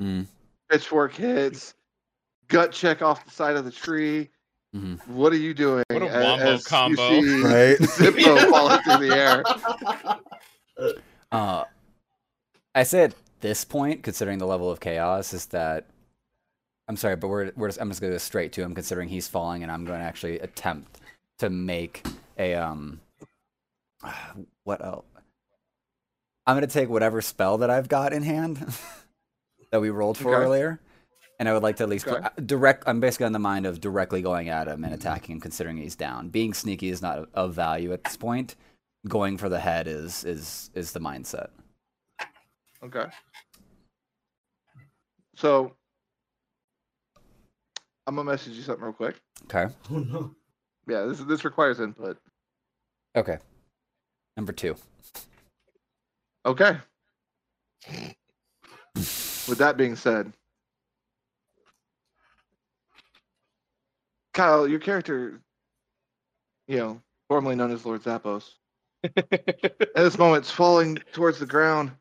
Mm. 0.00 0.26
Pitchfork 0.70 1.12
hits, 1.14 1.74
gut 2.48 2.72
check 2.72 3.02
off 3.02 3.24
the 3.24 3.30
side 3.30 3.56
of 3.56 3.64
the 3.64 3.70
tree. 3.70 4.30
Mhm. 4.74 5.04
What 5.08 5.32
are 5.32 5.36
you 5.36 5.52
doing? 5.52 5.84
What 5.90 6.02
a 6.02 6.06
a- 6.06 6.24
wombo 6.24 6.44
as 6.46 6.60
you 6.60 6.66
combo. 6.66 7.20
see 7.20 7.42
Right. 7.42 7.78
Zippo 7.80 8.50
falling 8.50 8.78
through 8.82 9.08
the 9.08 9.16
air. 9.16 10.94
Uh, 11.32 11.64
I 12.74 12.82
say 12.84 13.04
at 13.04 13.14
this 13.40 13.64
point, 13.64 14.02
considering 14.02 14.38
the 14.38 14.46
level 14.46 14.70
of 14.70 14.78
chaos, 14.80 15.32
is 15.32 15.46
that 15.46 15.86
I'm 16.88 16.96
sorry, 16.96 17.16
but 17.16 17.28
we're, 17.28 17.52
we're 17.56 17.68
just, 17.68 17.80
I'm 17.80 17.88
just 17.88 18.00
going 18.00 18.10
to 18.12 18.14
go 18.14 18.18
straight 18.18 18.52
to 18.54 18.62
him, 18.62 18.74
considering 18.74 19.08
he's 19.08 19.28
falling, 19.28 19.62
and 19.62 19.70
I'm 19.70 19.84
going 19.84 19.98
to 20.00 20.04
actually 20.04 20.38
attempt 20.40 21.00
to 21.38 21.50
make 21.50 22.04
a 22.38 22.54
um. 22.54 23.00
What 24.64 24.84
else? 24.84 25.04
I'm 26.46 26.56
going 26.56 26.66
to 26.66 26.72
take 26.72 26.88
whatever 26.88 27.20
spell 27.22 27.58
that 27.58 27.70
I've 27.70 27.88
got 27.88 28.12
in 28.12 28.22
hand 28.22 28.64
that 29.72 29.80
we 29.80 29.90
rolled 29.90 30.16
for 30.16 30.34
Okay. 30.34 30.44
earlier, 30.44 30.80
and 31.40 31.48
I 31.48 31.54
would 31.54 31.62
like 31.62 31.76
to 31.76 31.82
at 31.84 31.88
least 31.88 32.06
Okay. 32.06 32.22
uh, 32.24 32.28
direct. 32.44 32.84
I'm 32.86 33.00
basically 33.00 33.24
on 33.26 33.32
the 33.32 33.38
mind 33.38 33.64
of 33.64 33.80
directly 33.80 34.20
going 34.20 34.50
at 34.50 34.68
him 34.68 34.84
and 34.84 34.92
attacking 34.92 35.36
him, 35.36 35.40
considering 35.40 35.78
he's 35.78 35.96
down. 35.96 36.28
Being 36.28 36.52
sneaky 36.52 36.90
is 36.90 37.00
not 37.00 37.28
of 37.32 37.54
value 37.54 37.92
at 37.94 38.04
this 38.04 38.16
point. 38.16 38.56
Going 39.08 39.38
for 39.38 39.48
the 39.48 39.58
head 39.58 39.88
is 39.88 40.22
is 40.24 40.70
is 40.74 40.92
the 40.92 41.00
mindset. 41.00 41.48
Okay. 42.84 43.06
So 45.34 45.72
I'm 48.06 48.16
gonna 48.16 48.30
message 48.30 48.52
you 48.52 48.62
something 48.62 48.84
real 48.84 48.92
quick. 48.92 49.16
Okay. 49.44 49.72
Oh 49.90 49.98
no. 49.98 50.34
Yeah, 50.86 51.06
this 51.06 51.20
this 51.20 51.44
requires 51.46 51.80
input. 51.80 52.18
Okay. 53.16 53.38
Number 54.36 54.52
two. 54.52 54.76
Okay. 56.44 56.76
With 58.94 59.56
that 59.58 59.78
being 59.78 59.96
said, 59.96 60.32
Kyle, 64.32 64.66
your 64.66 64.78
character, 64.78 65.40
you 66.68 66.78
know, 66.78 67.02
formerly 67.28 67.56
known 67.56 67.72
as 67.72 67.84
Lord 67.84 68.02
Xapos, 68.02 68.54
at 69.04 69.94
this 69.94 70.18
moment 70.18 70.44
is 70.44 70.50
falling 70.50 70.96
towards 71.12 71.38
the 71.38 71.46
ground, 71.46 71.92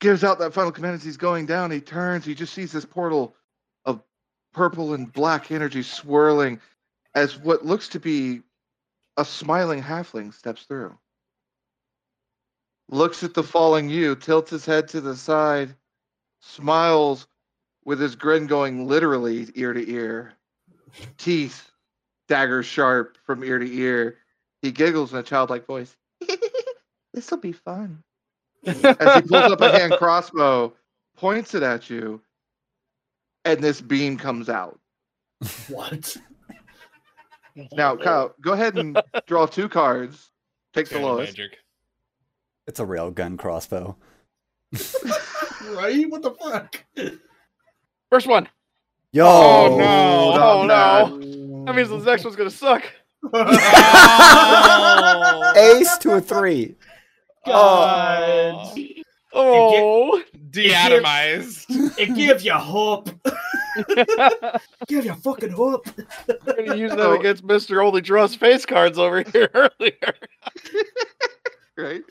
gives 0.00 0.24
out 0.24 0.38
that 0.38 0.54
final 0.54 0.72
command 0.72 0.94
as 0.94 1.02
he's 1.02 1.16
going 1.16 1.46
down. 1.46 1.70
He 1.70 1.80
turns, 1.80 2.24
he 2.24 2.34
just 2.34 2.54
sees 2.54 2.72
this 2.72 2.84
portal 2.84 3.34
of 3.84 4.02
purple 4.52 4.94
and 4.94 5.12
black 5.12 5.50
energy 5.50 5.82
swirling 5.82 6.60
as 7.14 7.36
what 7.38 7.64
looks 7.64 7.88
to 7.88 8.00
be 8.00 8.42
a 9.16 9.24
smiling 9.24 9.82
halfling 9.82 10.32
steps 10.32 10.62
through. 10.64 10.96
Looks 12.88 13.24
at 13.24 13.34
the 13.34 13.42
falling 13.42 13.88
you, 13.88 14.14
tilts 14.14 14.50
his 14.50 14.64
head 14.64 14.88
to 14.88 15.00
the 15.00 15.16
side, 15.16 15.74
smiles 16.40 17.26
with 17.84 17.98
his 17.98 18.14
grin 18.14 18.46
going 18.46 18.86
literally 18.86 19.48
ear 19.54 19.72
to 19.72 19.90
ear, 19.90 20.34
teeth 21.18 21.70
dagger 22.28 22.62
sharp 22.62 23.18
from 23.24 23.44
ear 23.44 23.58
to 23.58 23.72
ear. 23.72 24.18
He 24.62 24.70
giggles 24.72 25.12
in 25.12 25.18
a 25.18 25.22
childlike 25.22 25.66
voice. 25.66 25.96
This'll 27.14 27.38
be 27.38 27.52
fun. 27.52 28.02
As 28.64 28.76
he 28.76 29.28
pulls 29.28 29.52
up 29.52 29.60
a 29.60 29.78
hand 29.78 29.92
crossbow, 29.98 30.72
points 31.16 31.54
it 31.54 31.62
at 31.62 31.88
you, 31.88 32.20
and 33.44 33.60
this 33.60 33.80
beam 33.80 34.18
comes 34.18 34.48
out. 34.48 34.78
What? 35.68 36.16
Now, 37.72 37.96
Kyle, 37.96 38.34
go 38.40 38.52
ahead 38.52 38.76
and 38.76 39.00
draw 39.26 39.46
two 39.46 39.68
cards. 39.68 40.30
Take 40.74 40.88
the 40.88 40.96
Fairy 40.96 41.04
lowest. 41.04 41.38
magic. 41.38 41.58
It's 42.66 42.80
a 42.80 42.84
rail 42.84 43.10
gun 43.10 43.36
crossbow. 43.36 43.96
right? 45.70 46.10
What 46.10 46.22
the 46.22 46.36
fuck? 46.38 46.84
First 48.10 48.26
one. 48.26 48.48
Yo! 49.16 49.24
Oh, 49.26 49.76
no! 49.78 50.36
not 50.36 50.40
Oh 50.42 50.66
no! 50.66 51.64
That 51.64 51.74
means 51.74 51.88
the 51.88 51.96
next 51.96 52.22
one's 52.22 52.36
gonna 52.36 52.50
suck. 52.50 52.84
Oh! 53.32 53.52
Ace 55.80 55.96
to 55.98 56.12
a 56.12 56.20
three. 56.20 56.74
God. 57.46 58.78
Oh. 59.38 60.22
Deatomized. 60.50 61.66
It 61.98 62.14
gives 62.14 62.42
you 62.42 62.54
hope. 62.54 63.10
Give 64.86 65.04
you 65.04 65.12
a 65.12 65.16
fucking 65.16 65.50
hope. 65.50 65.86
I'm 66.28 66.64
gonna 66.66 66.76
use 66.76 66.92
that 66.92 67.00
Oh. 67.00 67.18
against 67.20 67.44
Mister 67.44 67.82
Only 67.82 68.00
Draws 68.00 68.34
face 68.34 68.64
cards 68.64 68.98
over 68.98 69.22
here 69.22 69.50
earlier. 69.52 70.14
right? 71.76 72.02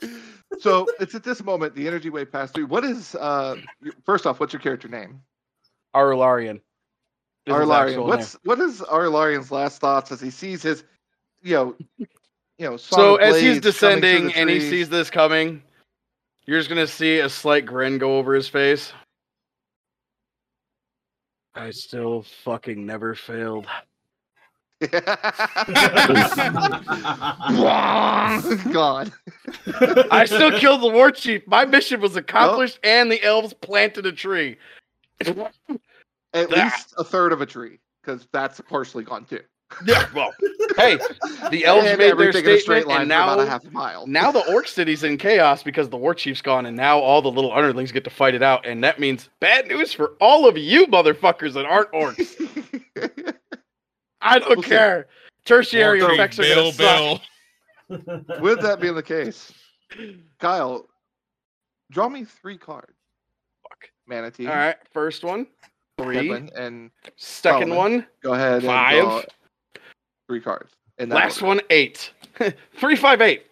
So 0.60 0.86
it's 1.00 1.16
at 1.16 1.24
this 1.24 1.42
moment 1.42 1.74
the 1.74 1.88
energy 1.88 2.10
wave 2.10 2.30
passed 2.30 2.54
through. 2.54 2.66
What 2.66 2.84
is 2.84 3.16
uh 3.16 3.56
first 4.04 4.24
off, 4.24 4.38
what's 4.38 4.52
your 4.52 4.60
character 4.60 4.86
name? 4.86 5.20
Arulaurian. 5.96 6.60
Is 7.46 7.54
his 7.54 7.62
Arulaurian. 7.62 7.88
actual 7.88 8.06
What's 8.06 8.36
what 8.44 8.60
is 8.60 8.80
Arulaurian's 8.80 9.52
last 9.52 9.80
thoughts 9.80 10.10
as 10.10 10.20
he 10.20 10.30
sees 10.30 10.62
his 10.62 10.84
you 11.42 11.54
know 11.54 11.76
you 11.98 12.06
know 12.58 12.76
So 12.76 13.16
as 13.16 13.40
he's 13.40 13.60
blades 13.60 13.78
coming 13.78 14.00
through 14.00 14.10
descending 14.10 14.34
and 14.34 14.50
he 14.50 14.60
sees 14.60 14.88
this 14.88 15.10
coming, 15.10 15.62
you're 16.46 16.58
just 16.58 16.68
gonna 16.68 16.86
see 16.86 17.20
a 17.20 17.28
slight 17.28 17.64
grin 17.64 17.98
go 17.98 18.18
over 18.18 18.34
his 18.34 18.48
face. 18.48 18.92
I 21.54 21.70
still 21.70 22.24
fucking 22.44 22.84
never 22.84 23.14
failed. 23.14 23.66
God. 28.72 29.10
I 30.10 30.26
still 30.26 30.58
killed 30.58 30.82
the 30.82 30.90
war 30.92 31.10
chief. 31.10 31.46
My 31.46 31.64
mission 31.64 31.98
was 32.02 32.14
accomplished, 32.14 32.78
and 32.84 33.10
the 33.10 33.22
elves 33.22 33.54
planted 33.54 34.04
a 34.04 34.12
tree. 34.12 34.58
At 36.36 36.50
That- 36.50 36.64
least 36.72 36.94
a 36.98 37.04
third 37.04 37.32
of 37.32 37.40
a 37.40 37.46
tree, 37.46 37.78
because 38.02 38.28
that's 38.32 38.60
partially 38.62 39.04
gone 39.04 39.24
too. 39.24 39.40
Yeah, 39.84 40.06
well, 40.14 40.32
hey, 40.76 40.96
the 41.50 41.64
elves 41.64 41.86
And 41.88 41.98
made 41.98 42.04
their 42.06 42.10
everything 42.12 42.44
in 42.44 42.50
a 42.52 42.60
straight 42.60 42.82
statement, 42.84 42.88
line 42.88 43.00
and 43.02 43.10
for 43.10 43.16
about 43.34 43.40
a 43.40 43.46
half 43.50 43.64
a 43.64 43.70
mile. 43.72 44.06
now 44.06 44.30
the 44.30 44.48
orc 44.52 44.68
city's 44.68 45.02
in 45.02 45.18
chaos 45.18 45.64
because 45.64 45.88
the 45.88 45.96
war 45.96 46.14
chief's 46.14 46.40
gone, 46.40 46.66
and 46.66 46.76
now 46.76 47.00
all 47.00 47.20
the 47.20 47.30
little 47.30 47.52
underlings 47.52 47.90
get 47.90 48.04
to 48.04 48.10
fight 48.10 48.34
it 48.34 48.42
out, 48.44 48.64
and 48.64 48.84
that 48.84 49.00
means 49.00 49.28
bad 49.40 49.66
news 49.66 49.92
for 49.92 50.12
all 50.20 50.46
of 50.48 50.56
you 50.56 50.86
motherfuckers 50.86 51.52
that 51.54 51.66
aren't 51.66 51.90
orcs. 51.90 53.32
I 54.20 54.38
don't 54.38 54.50
We'll 54.50 54.62
see. 54.62 54.68
care. 54.68 55.06
Tertiary 55.44 56.00
Big 56.00 56.10
effects 56.10 56.38
are 56.38 56.42
Bill 56.42 56.72
gonna 56.72 57.20
suck. 57.20 57.20
Bill. 57.88 58.24
With 58.40 58.60
that 58.62 58.80
being 58.80 58.94
the 58.94 59.02
case, 59.02 59.52
Kyle, 60.40 60.88
draw 61.90 62.08
me 62.08 62.24
three 62.24 62.58
cards. 62.58 62.92
Fuck. 63.62 63.90
Manatee, 64.06 64.46
All 64.48 64.54
right, 64.54 64.76
first 64.92 65.22
one, 65.24 65.46
three. 65.98 66.14
Devlin, 66.28 66.50
and 66.56 66.90
Second 67.16 67.68
Solomon. 67.70 67.76
one, 67.76 68.06
go 68.22 68.34
ahead 68.34 68.54
and 68.54 68.64
five. 68.64 69.26
three 70.28 70.40
cards. 70.40 70.72
In 70.98 71.08
that 71.10 71.14
Last 71.16 71.36
order. 71.42 71.46
one, 71.46 71.60
eight. 71.70 72.12
three, 72.78 72.96
five, 72.96 73.20
eight. 73.20 73.46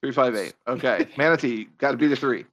Three, 0.00 0.12
five, 0.12 0.34
eight. 0.36 0.54
Okay. 0.66 1.06
Manatee, 1.16 1.68
got 1.78 1.92
to 1.92 1.96
be 1.96 2.06
the 2.06 2.16
three. 2.16 2.44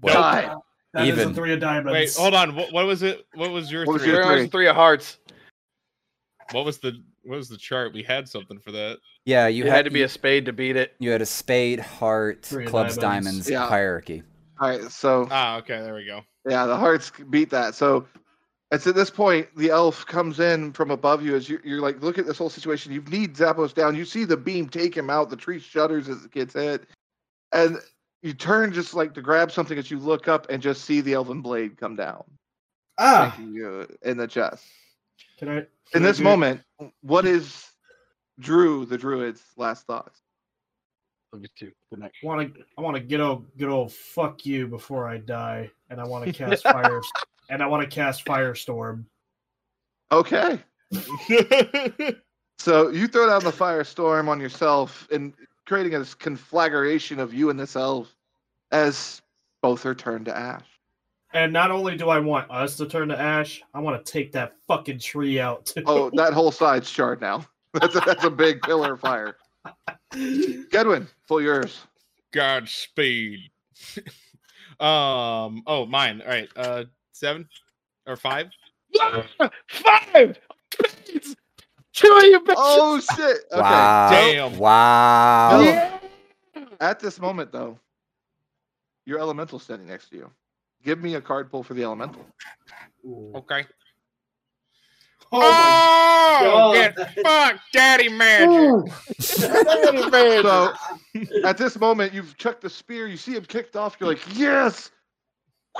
Well, 0.00 0.14
Die. 0.14 0.54
That 0.94 1.06
is 1.08 1.16
Even. 1.18 1.30
a 1.30 1.34
three 1.34 1.52
of 1.54 1.60
diamonds. 1.60 1.92
Wait, 1.92 2.14
hold 2.14 2.34
on. 2.34 2.54
What, 2.54 2.72
what 2.72 2.84
was 2.86 3.02
it? 3.02 3.24
What 3.34 3.50
was 3.50 3.72
your 3.72 3.86
What 3.86 3.94
was 3.94 4.02
three? 4.02 4.12
your 4.12 4.24
Three, 4.24 4.36
three? 4.40 4.46
three 4.48 4.66
of 4.66 4.76
hearts. 4.76 5.18
What 6.50 6.66
was 6.66 6.78
the 6.78 7.02
what 7.22 7.36
was 7.36 7.48
the 7.48 7.56
chart? 7.56 7.94
We 7.94 8.02
had 8.02 8.28
something 8.28 8.58
for 8.58 8.72
that. 8.72 8.98
yeah, 9.24 9.46
you 9.46 9.64
You 9.64 9.70
had 9.70 9.84
to 9.86 9.90
be 9.90 10.02
a 10.02 10.08
spade 10.08 10.44
to 10.46 10.52
beat 10.52 10.76
it. 10.76 10.94
You 10.98 11.10
had 11.12 11.22
a 11.22 11.26
spade, 11.26 11.78
heart, 11.80 12.42
Three 12.44 12.66
clubs, 12.66 12.96
diamonds. 12.98 13.26
diamonds, 13.46 13.50
Yeah. 13.50 13.66
hierarchy. 13.68 14.22
All 14.60 14.68
right. 14.68 14.82
So 14.90 15.28
Ah, 15.30 15.58
okay, 15.58 15.80
there 15.80 15.94
we 15.94 16.04
go. 16.04 16.22
yeah, 16.48 16.66
the 16.66 16.76
hearts 16.76 17.10
beat 17.30 17.50
that. 17.50 17.74
So 17.74 18.06
it's 18.70 18.86
at 18.86 18.94
this 18.94 19.10
point 19.10 19.48
the 19.56 19.70
elf 19.70 20.06
comes 20.06 20.40
in 20.40 20.72
from 20.72 20.90
above 20.90 21.22
you 21.22 21.34
as 21.36 21.48
you're, 21.48 21.60
you're 21.64 21.80
like, 21.82 22.02
look 22.02 22.18
at 22.18 22.26
this 22.26 22.38
whole 22.38 22.50
situation. 22.50 22.92
You 22.92 23.02
need 23.02 23.34
Xapos 23.34 23.74
down. 23.74 23.94
You 23.96 24.04
see 24.04 24.24
the 24.24 24.36
beam 24.36 24.68
take 24.68 24.96
him 24.96 25.10
out. 25.10 25.30
The 25.30 25.36
tree 25.36 25.58
shudders 25.60 26.08
as 26.08 26.24
it 26.24 26.30
gets 26.30 26.54
hit, 26.54 26.84
and 27.52 27.78
you 28.22 28.32
turn 28.32 28.72
just 28.72 28.94
like 28.94 29.14
to 29.14 29.22
grab 29.22 29.50
something 29.52 29.76
as 29.76 29.90
you 29.90 29.98
look 29.98 30.28
up 30.28 30.46
and 30.48 30.62
just 30.62 30.84
see 30.84 31.00
the 31.00 31.14
elven 31.14 31.42
blade 31.42 31.76
come 31.76 31.96
down, 31.96 32.22
ah, 32.98 33.36
you 33.38 33.86
in 34.02 34.16
the 34.16 34.26
chest. 34.28 34.64
can 35.38 35.48
I? 35.48 35.56
In 35.58 35.66
can 35.92 36.02
I 36.04 36.06
this 36.06 36.16
do- 36.18 36.24
moment, 36.24 36.62
what 37.02 37.26
is 37.26 37.68
Drew 38.38 38.86
the 38.86 38.96
druid's 38.96 39.42
last 39.58 39.86
thoughts? 39.86 40.21
Look 41.32 41.44
at 41.44 41.60
you. 41.60 41.72
The 41.90 41.96
next. 41.96 42.18
I 42.22 42.26
want 42.26 42.54
to. 42.54 42.62
I 42.76 42.80
want 42.80 42.96
to 42.96 43.02
get 43.02 43.20
old, 43.20 43.46
good 43.56 43.68
old 43.68 43.92
fuck 43.92 44.44
you 44.44 44.66
before 44.66 45.08
I 45.08 45.18
die, 45.18 45.70
and 45.88 46.00
I 46.00 46.04
want 46.04 46.26
to 46.26 46.32
cast 46.32 46.62
fire, 46.62 47.00
and 47.48 47.62
I 47.62 47.66
want 47.66 47.88
to 47.88 47.94
cast 47.94 48.24
firestorm. 48.24 49.04
Okay. 50.10 50.58
So 52.62 52.90
you 52.90 53.08
throw 53.08 53.26
down 53.26 53.42
the 53.42 53.50
firestorm 53.50 54.28
on 54.28 54.38
yourself 54.38 55.08
and 55.10 55.34
creating 55.66 55.96
a 55.96 56.04
conflagration 56.04 57.18
of 57.18 57.34
you 57.34 57.50
and 57.50 57.58
this 57.58 57.74
elf 57.74 58.14
as 58.70 59.20
both 59.62 59.84
are 59.84 59.96
turned 59.96 60.26
to 60.26 60.36
ash. 60.36 60.64
And 61.34 61.52
not 61.52 61.72
only 61.72 61.96
do 61.96 62.08
I 62.08 62.20
want 62.20 62.48
us 62.52 62.76
to 62.76 62.86
turn 62.86 63.08
to 63.08 63.18
ash, 63.18 63.60
I 63.74 63.80
want 63.80 64.06
to 64.06 64.12
take 64.12 64.30
that 64.32 64.52
fucking 64.68 65.00
tree 65.00 65.40
out 65.40 65.66
too. 65.66 65.82
Oh, 65.86 66.08
that 66.14 66.32
whole 66.34 66.52
side's 66.52 66.88
charred 66.88 67.20
now. 67.20 67.44
That's 67.74 67.96
a, 67.96 68.00
that's 68.06 68.22
a 68.22 68.30
big 68.30 68.62
pillar 68.62 68.92
of 68.92 69.00
fire. 69.00 69.34
Gedwin, 70.12 71.06
full 71.26 71.40
yours. 71.40 71.80
Godspeed. 72.32 73.50
um. 74.80 75.62
Oh, 75.66 75.86
mine. 75.88 76.22
All 76.22 76.28
right. 76.28 76.48
Uh, 76.56 76.84
seven 77.12 77.48
or 78.06 78.16
five. 78.16 78.48
Five. 79.68 80.38
Two 81.92 82.08
of 82.08 82.22
you 82.24 82.40
bitches. 82.40 82.54
Oh 82.56 83.00
shit! 83.16 83.38
Okay. 83.52 83.60
Wow. 83.60 84.10
Damn. 84.10 84.58
Wow. 84.58 85.60
Yeah. 85.60 85.98
At 86.80 87.00
this 87.00 87.20
moment, 87.20 87.52
though, 87.52 87.78
your 89.04 89.18
elemental 89.18 89.58
standing 89.58 89.88
next 89.88 90.08
to 90.10 90.16
you. 90.16 90.30
Give 90.84 91.00
me 91.00 91.14
a 91.14 91.20
card 91.20 91.50
pull 91.50 91.62
for 91.62 91.74
the 91.74 91.84
elemental. 91.84 92.24
Ooh. 93.04 93.32
Okay. 93.36 93.66
Oh 95.32 95.92
Oh, 96.44 96.72
get 96.72 96.96
fucked, 97.22 97.60
daddy 97.72 98.08
magic. 98.08 98.92
So 99.18 100.74
at 101.44 101.58
this 101.58 101.78
moment, 101.78 102.12
you've 102.12 102.36
chucked 102.36 102.62
the 102.62 102.70
spear. 102.70 103.06
You 103.06 103.16
see 103.16 103.32
him 103.32 103.44
kicked 103.44 103.76
off. 103.76 103.96
You're 103.98 104.08
like, 104.08 104.22
yes, 104.36 104.90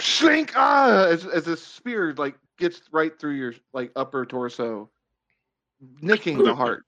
shrink 0.00 0.52
ah! 0.56 1.06
As 1.06 1.26
as 1.26 1.44
the 1.44 1.56
spear 1.56 2.14
like 2.16 2.36
gets 2.58 2.82
right 2.92 3.18
through 3.18 3.34
your 3.34 3.54
like 3.72 3.90
upper 3.96 4.24
torso, 4.26 4.90
nicking 6.00 6.38
the 6.38 6.54
heart, 6.54 6.84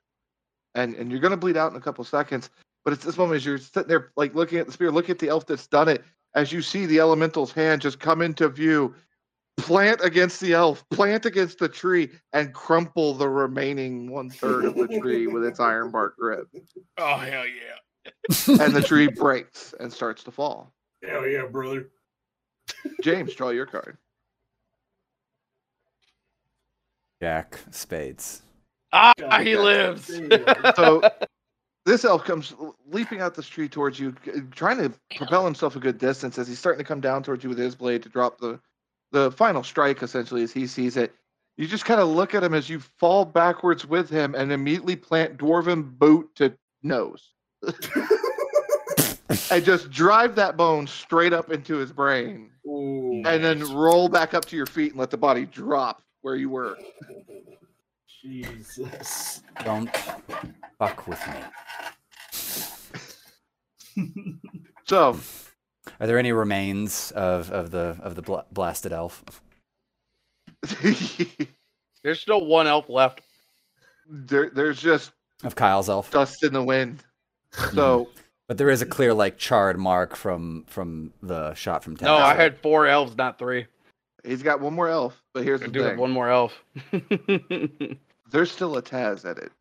and 0.74 0.94
and 0.94 1.10
you're 1.10 1.20
gonna 1.20 1.36
bleed 1.36 1.56
out 1.56 1.70
in 1.70 1.76
a 1.76 1.80
couple 1.80 2.04
seconds. 2.04 2.50
But 2.84 2.92
it's 2.92 3.04
this 3.04 3.16
moment 3.16 3.36
as 3.36 3.46
you're 3.46 3.58
sitting 3.58 3.88
there 3.88 4.12
like 4.16 4.34
looking 4.34 4.58
at 4.58 4.66
the 4.66 4.72
spear, 4.72 4.90
look 4.90 5.10
at 5.10 5.18
the 5.18 5.28
elf 5.28 5.46
that's 5.46 5.66
done 5.66 5.88
it. 5.88 6.04
As 6.34 6.52
you 6.52 6.62
see 6.62 6.84
the 6.84 6.96
elemental's 6.98 7.52
hand 7.52 7.80
just 7.80 8.00
come 8.00 8.20
into 8.20 8.48
view, 8.48 8.94
plant 9.56 10.00
against 10.02 10.40
the 10.40 10.52
elf, 10.52 10.84
plant 10.90 11.26
against 11.26 11.58
the 11.58 11.68
tree, 11.68 12.10
and 12.32 12.52
crumple 12.52 13.14
the 13.14 13.28
remaining 13.28 14.10
one 14.10 14.30
third 14.30 14.64
of 14.64 14.74
the 14.74 14.88
tree 15.00 15.26
with 15.26 15.44
its 15.44 15.60
iron 15.60 15.90
bark 15.90 16.16
grip 16.16 16.48
Oh 16.98 17.16
hell 17.16 17.44
yeah. 17.46 18.62
and 18.62 18.74
the 18.74 18.82
tree 18.82 19.08
breaks 19.08 19.74
and 19.80 19.92
starts 19.92 20.22
to 20.24 20.30
fall. 20.30 20.72
Hell 21.06 21.26
yeah, 21.28 21.46
brother. 21.46 21.88
James, 23.02 23.34
draw 23.34 23.50
your 23.50 23.66
card. 23.66 23.98
Jack 27.22 27.58
Spades. 27.70 28.42
Ah, 28.92 29.12
God 29.18 29.40
he 29.46 29.52
damn. 29.54 29.62
lives. 29.64 30.20
So 30.76 31.02
this 31.86 32.04
elf 32.04 32.24
comes 32.24 32.54
leaping 32.90 33.20
out 33.20 33.34
the 33.34 33.42
tree 33.42 33.68
towards 33.68 33.98
you, 34.00 34.14
trying 34.52 34.78
to 34.78 34.92
propel 35.16 35.44
himself 35.44 35.76
a 35.76 35.80
good 35.80 35.98
distance 35.98 36.38
as 36.38 36.48
he's 36.48 36.58
starting 36.58 36.78
to 36.78 36.84
come 36.84 37.00
down 37.00 37.22
towards 37.22 37.42
you 37.44 37.50
with 37.50 37.58
his 37.58 37.74
blade 37.74 38.02
to 38.04 38.08
drop 38.08 38.38
the 38.38 38.58
the 39.14 39.32
final 39.32 39.62
strike. 39.62 40.02
Essentially, 40.02 40.42
as 40.42 40.52
he 40.52 40.66
sees 40.66 40.98
it, 40.98 41.14
you 41.56 41.66
just 41.66 41.84
kind 41.86 42.00
of 42.00 42.08
look 42.08 42.34
at 42.34 42.42
him 42.42 42.52
as 42.52 42.68
you 42.68 42.80
fall 42.80 43.24
backwards 43.24 43.86
with 43.86 44.10
him 44.10 44.34
and 44.34 44.52
immediately 44.52 44.96
plant 44.96 45.38
dwarven 45.38 45.98
boot 45.98 46.28
to 46.34 46.54
nose, 46.82 47.32
and 49.50 49.64
just 49.64 49.90
drive 49.90 50.34
that 50.34 50.56
bone 50.56 50.86
straight 50.86 51.32
up 51.32 51.50
into 51.50 51.76
his 51.76 51.92
brain, 51.92 52.50
Ooh. 52.66 53.22
and 53.24 53.42
then 53.42 53.60
roll 53.72 54.08
back 54.08 54.34
up 54.34 54.44
to 54.46 54.56
your 54.56 54.66
feet 54.66 54.90
and 54.90 55.00
let 55.00 55.10
the 55.10 55.16
body 55.16 55.46
drop 55.46 56.02
where 56.22 56.36
you 56.36 56.50
were. 56.50 56.76
Jesus. 58.22 59.42
Don't 59.64 59.90
fuck 60.78 61.06
with 61.06 61.20
me. 61.28 61.34
So 64.86 65.18
Are 66.00 66.06
there 66.06 66.18
any 66.18 66.32
remains 66.32 67.10
of, 67.12 67.50
of 67.50 67.70
the 67.70 67.96
of 68.02 68.14
the 68.14 68.22
bla- 68.22 68.44
blasted 68.52 68.92
elf? 68.92 69.24
There's 72.02 72.20
still 72.20 72.44
one 72.46 72.66
elf 72.66 72.88
left. 72.88 73.20
there, 74.08 74.50
there's 74.50 74.80
just 74.80 75.12
Of 75.42 75.54
Kyle's 75.54 75.88
elf? 75.88 76.10
dust 76.10 76.42
in 76.44 76.52
the 76.52 76.62
wind. 76.62 77.02
So 77.72 78.08
But 78.48 78.58
there 78.58 78.68
is 78.68 78.82
a 78.82 78.86
clear 78.86 79.14
like 79.14 79.38
charred 79.38 79.78
mark 79.78 80.16
from 80.16 80.64
from 80.66 81.12
the 81.22 81.54
shot 81.54 81.84
from 81.84 81.96
ten. 81.96 82.06
No, 82.06 82.16
I 82.16 82.34
had 82.34 82.58
four 82.58 82.86
elves, 82.86 83.16
not 83.16 83.38
three. 83.38 83.66
he's 84.24 84.42
got 84.42 84.60
one 84.60 84.74
more 84.74 84.88
elf, 84.88 85.22
but 85.32 85.44
here's 85.44 85.62
I 85.62 85.66
the 85.66 85.72
do 85.72 85.80
have 85.82 85.90
thing: 85.92 86.00
one 86.00 86.10
more 86.10 86.28
elf. 86.28 86.52
there's 88.30 88.50
still 88.50 88.76
a 88.76 88.82
Taz 88.82 89.24
at 89.24 89.38
it. 89.38 89.52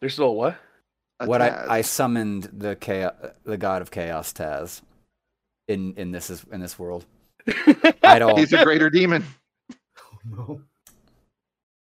There's 0.00 0.12
still 0.12 0.26
a 0.26 0.32
what? 0.32 0.56
A 1.20 1.26
what 1.26 1.40
I, 1.42 1.50
Taz. 1.50 1.68
I 1.68 1.80
summoned 1.82 2.44
the 2.52 2.76
chaos, 2.76 3.14
the 3.44 3.56
god 3.56 3.82
of 3.82 3.90
chaos 3.90 4.32
Taz 4.32 4.82
in 5.68 5.94
in 5.96 6.10
this 6.12 6.30
is 6.30 6.44
in 6.52 6.60
this 6.60 6.78
world. 6.78 7.06
I 8.02 8.18
don't 8.18 8.38
He's 8.38 8.52
a 8.52 8.64
greater 8.64 8.90
demon. 8.90 9.24
Oh, 9.70 9.76
no. 10.24 10.60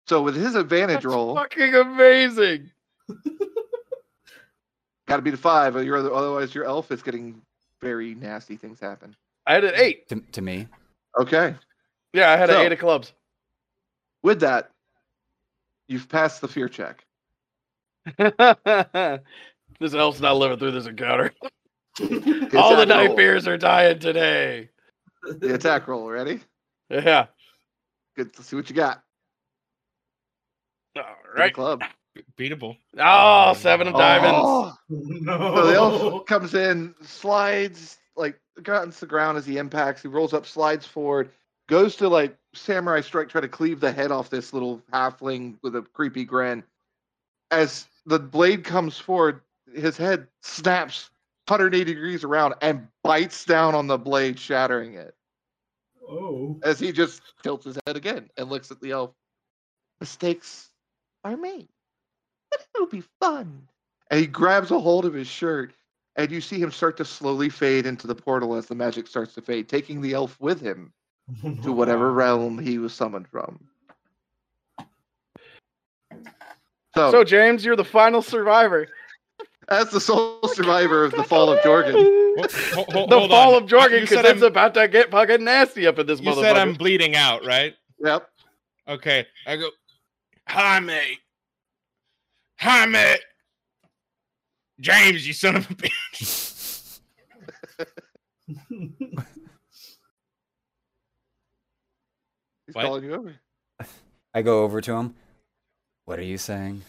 So 0.08 0.22
with 0.22 0.36
his 0.36 0.56
advantage 0.56 1.04
That's 1.04 1.06
roll, 1.06 1.36
fucking 1.36 1.74
amazing. 1.76 2.72
got 5.08 5.18
to 5.18 5.22
be 5.22 5.30
the 5.32 5.38
five. 5.38 5.76
Or 5.76 5.84
you're, 5.84 5.98
otherwise, 6.14 6.54
your 6.56 6.66
elf 6.66 6.92
is 6.92 7.02
getting 7.02 7.42
very 7.80 8.16
nasty 8.16 8.58
things 8.58 8.80
happen. 8.80 9.16
I 9.48 9.54
had 9.54 9.64
an 9.64 9.74
eight. 9.76 10.10
to, 10.10 10.20
to 10.34 10.42
me. 10.42 10.68
Okay. 11.20 11.56
Yeah, 12.14 12.32
I 12.32 12.38
had 12.38 12.50
So- 12.50 12.60
an 12.60 12.66
eight 12.66 12.72
of 12.72 12.80
clubs. 12.80 13.14
With 14.24 14.40
that, 14.42 14.72
you've 15.88 16.08
passed 16.10 16.42
the 16.42 16.48
fear 16.48 16.68
check. 16.70 17.06
this 18.18 19.94
elf's 19.94 20.20
not 20.20 20.38
living 20.38 20.58
through 20.58 20.72
this 20.72 20.88
encounter. 20.88 21.34
All 22.02 22.08
the 22.08 22.84
attack 22.84 22.88
night 22.88 23.08
roll. 23.08 23.16
fears 23.16 23.48
are 23.48 23.58
dying 23.58 24.00
today. 24.00 24.70
The 25.24 25.54
attack 25.54 25.88
roll. 25.88 26.10
Ready? 26.10 26.40
Yeah. 26.90 27.28
Good. 28.16 28.32
Let's 28.38 28.48
see 28.48 28.56
what 28.56 28.70
you 28.70 28.76
got. 28.76 29.04
All 30.98 31.04
Give 31.04 31.36
a 31.36 31.40
right. 31.40 31.54
Club. 31.54 31.84
Beatable. 32.38 32.78
Oh, 32.98 33.50
oh, 33.50 33.54
seven 33.54 33.88
of 33.88 33.94
diamonds. 33.94 34.40
Oh. 34.42 34.78
no. 34.90 35.56
So 35.56 35.68
the 35.68 35.74
elf 35.74 36.26
comes 36.28 36.54
in, 36.54 36.94
slides 37.02 37.98
like 38.16 38.40
against 38.58 39.00
the 39.00 39.06
ground 39.06 39.38
as 39.38 39.46
he 39.46 39.58
impacts. 39.58 40.02
He 40.02 40.08
rolls 40.08 40.34
up, 40.34 40.46
slides 40.46 40.86
forward, 40.86 41.32
goes 41.68 41.96
to 41.98 42.10
like 42.10 42.36
samurai 42.54 43.02
strike, 43.02 43.30
try 43.30 43.42
to 43.42 43.48
cleave 43.48 43.80
the 43.80 43.92
head 43.92 44.12
off 44.12 44.30
this 44.30 44.54
little 44.54 44.82
halfling 44.94 45.58
with 45.62 45.76
a 45.76 45.84
creepy 45.94 46.26
grin. 46.26 46.64
As 47.50 47.86
the 48.06 48.20
blade 48.20 48.64
comes 48.64 48.98
forward, 48.98 49.42
his 49.74 49.98
head 49.98 50.28
snaps 50.42 51.10
180 51.48 51.84
degrees 51.84 52.24
around 52.24 52.56
and 52.62 52.88
bites 53.04 53.46
down 53.46 53.76
on 53.76 53.88
the 53.88 53.98
blade, 53.98 54.40
shattering 54.40 54.94
it. 54.94 55.16
Oh. 56.08 56.60
As 56.64 56.80
he 56.80 56.92
just 56.92 57.22
tilts 57.44 57.66
his 57.66 57.78
head 57.86 57.96
again 57.96 58.30
and 58.38 58.50
looks 58.50 58.72
at 58.72 58.82
the 58.82 58.92
elf. 58.92 59.12
Mistakes 60.00 60.70
are 61.24 61.38
made, 61.38 61.68
but 62.50 62.66
it'll 62.74 62.88
be 62.88 63.04
fun. 63.20 63.68
And 64.10 64.20
he 64.20 64.26
grabs 64.26 64.72
a 64.72 64.80
hold 64.80 65.06
of 65.06 65.14
his 65.14 65.28
shirt, 65.28 65.74
and 66.16 66.32
you 66.32 66.42
see 66.42 66.60
him 66.60 66.72
start 66.72 66.98
to 66.98 67.06
slowly 67.06 67.50
fade 67.50 67.86
into 67.86 68.08
the 68.08 68.16
portal 68.16 68.56
as 68.56 68.66
the 68.66 68.76
magic 68.76 69.08
starts 69.08 69.36
to 69.36 69.42
fade, 69.42 69.70
taking 69.70 70.02
the 70.02 70.14
elf 70.14 70.40
with 70.40 70.60
him 70.60 70.92
to 71.64 71.72
whatever 71.72 72.12
realm 72.12 72.58
he 72.58 72.80
was 72.80 72.94
summoned 72.94 73.28
from. 73.28 73.68
So, 76.96 77.12
So, 77.12 77.24
James, 77.24 77.64
you're 77.64 77.76
the 77.76 77.86
final 77.86 78.22
survivor. 78.22 78.88
as 79.70 79.90
the 79.92 80.02
sole 80.02 80.40
survivor 80.54 81.06
of 81.06 81.12
the 81.14 81.24
fall 81.24 81.50
of 81.52 81.64
Jorgan, 81.64 81.94
Ho- 81.96 82.36
ho- 82.38 82.86
ho- 82.90 83.08
the 83.08 83.20
hold 83.20 83.30
fall 83.32 83.56
on. 83.56 83.64
of 83.64 83.70
Jorgan, 83.70 84.02
because 84.02 84.26
it's 84.26 84.42
I'm- 84.42 84.44
about 84.44 84.74
to 84.74 84.88
get 84.88 85.10
fucking 85.12 85.44
nasty 85.44 85.88
up 85.88 86.00
in 86.00 86.08
this 86.08 86.20
You 86.20 86.32
motherfucker. 86.32 86.42
said 86.42 86.58
I'm 86.58 86.74
bleeding 86.74 87.16
out, 87.16 87.46
right? 87.46 87.74
yep, 88.04 88.28
Okay. 88.88 89.26
I 89.48 89.56
go, 89.58 89.70
hi, 90.48 90.80
mate. 90.80 91.20
Hi, 92.60 92.86
mate. 92.86 93.22
James, 94.80 95.26
you 95.26 95.34
son 95.34 95.56
of 95.56 95.70
a 95.70 95.74
bitch. 95.76 97.00
he's 102.68 102.76
What? 102.76 102.86
calling 102.86 103.04
you 103.04 103.14
over. 103.14 103.36
I 104.34 104.42
go 104.42 104.64
over 104.64 104.82
to 104.82 104.94
him. 104.96 105.16
What 106.06 106.20
are 106.20 106.24
you 106.24 106.38
saying? 106.38 106.82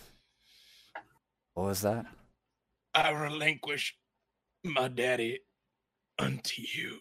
What 1.54 1.64
was 1.64 1.82
that? 1.82 2.06
I 2.94 3.10
relinquish 3.10 3.96
my 4.64 4.88
daddy 4.88 5.40
unto 6.18 6.62
you. 6.62 6.98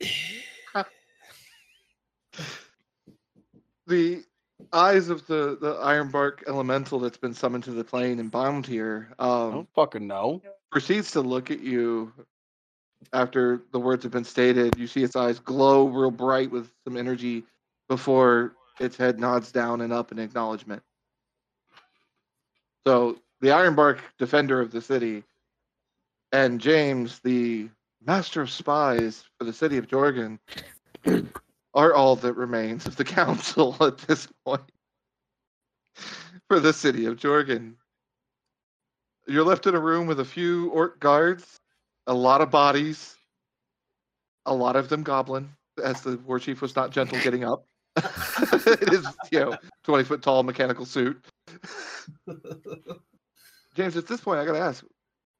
the 3.86 4.22
eyes 4.72 5.08
of 5.08 5.26
the 5.26 5.58
the 5.60 5.74
ironbark 5.82 6.44
elemental 6.46 6.98
that's 7.00 7.16
been 7.16 7.34
summoned 7.34 7.64
to 7.64 7.72
the 7.72 7.84
plane 7.84 8.20
and 8.20 8.30
bound 8.30 8.66
here 8.66 9.12
I 9.18 9.28
um, 9.28 9.52
don't 9.52 9.68
fucking 9.74 10.06
know. 10.06 10.42
proceeds 10.70 11.10
to 11.12 11.20
look 11.20 11.50
at 11.50 11.60
you 11.60 12.12
after 13.12 13.62
the 13.72 13.80
words 13.80 14.02
have 14.04 14.12
been 14.12 14.24
stated. 14.24 14.78
You 14.78 14.86
see 14.86 15.02
its 15.02 15.16
eyes 15.16 15.38
glow 15.38 15.88
real 15.88 16.10
bright 16.10 16.50
with 16.50 16.70
some 16.84 16.96
energy 16.96 17.44
before 17.88 18.54
its 18.78 18.96
head 18.96 19.18
nods 19.18 19.50
down 19.52 19.80
and 19.80 19.92
up 19.92 20.12
in 20.12 20.18
acknowledgement. 20.18 20.82
So 22.86 23.18
the 23.40 23.48
Ironbark, 23.48 23.98
defender 24.18 24.60
of 24.60 24.70
the 24.70 24.80
city, 24.80 25.24
and 26.32 26.60
James, 26.60 27.18
the 27.20 27.68
master 28.04 28.40
of 28.40 28.50
spies 28.50 29.24
for 29.38 29.44
the 29.44 29.52
city 29.52 29.76
of 29.76 29.88
Jorgan, 29.88 30.38
are 31.74 31.94
all 31.94 32.16
that 32.16 32.34
remains 32.34 32.86
of 32.86 32.96
the 32.96 33.04
council 33.20 33.76
at 33.80 33.98
this 33.98 34.28
point 34.44 34.62
for 36.48 36.60
the 36.60 36.72
city 36.72 37.06
of 37.06 37.16
Jorgan. 37.16 37.74
You're 39.26 39.44
left 39.44 39.66
in 39.66 39.74
a 39.74 39.80
room 39.80 40.06
with 40.06 40.20
a 40.20 40.24
few 40.24 40.70
orc 40.70 40.98
guards, 40.98 41.60
a 42.06 42.14
lot 42.14 42.40
of 42.40 42.50
bodies, 42.50 43.16
a 44.46 44.54
lot 44.54 44.76
of 44.76 44.88
them 44.88 45.02
goblin, 45.02 45.50
as 45.82 46.00
the 46.00 46.16
war 46.18 46.38
chief 46.38 46.60
was 46.60 46.74
not 46.74 46.90
gentle 46.90 47.18
getting 47.20 47.44
up. 47.44 47.66
it 47.96 48.92
is, 48.92 49.06
you 49.30 49.40
know, 49.40 49.56
20 49.84 50.04
foot 50.04 50.22
tall 50.22 50.42
mechanical 50.42 50.86
suit. 50.86 51.22
James, 53.74 53.96
at 53.96 54.06
this 54.06 54.20
point, 54.20 54.40
I 54.40 54.44
got 54.44 54.52
to 54.52 54.60
ask, 54.60 54.84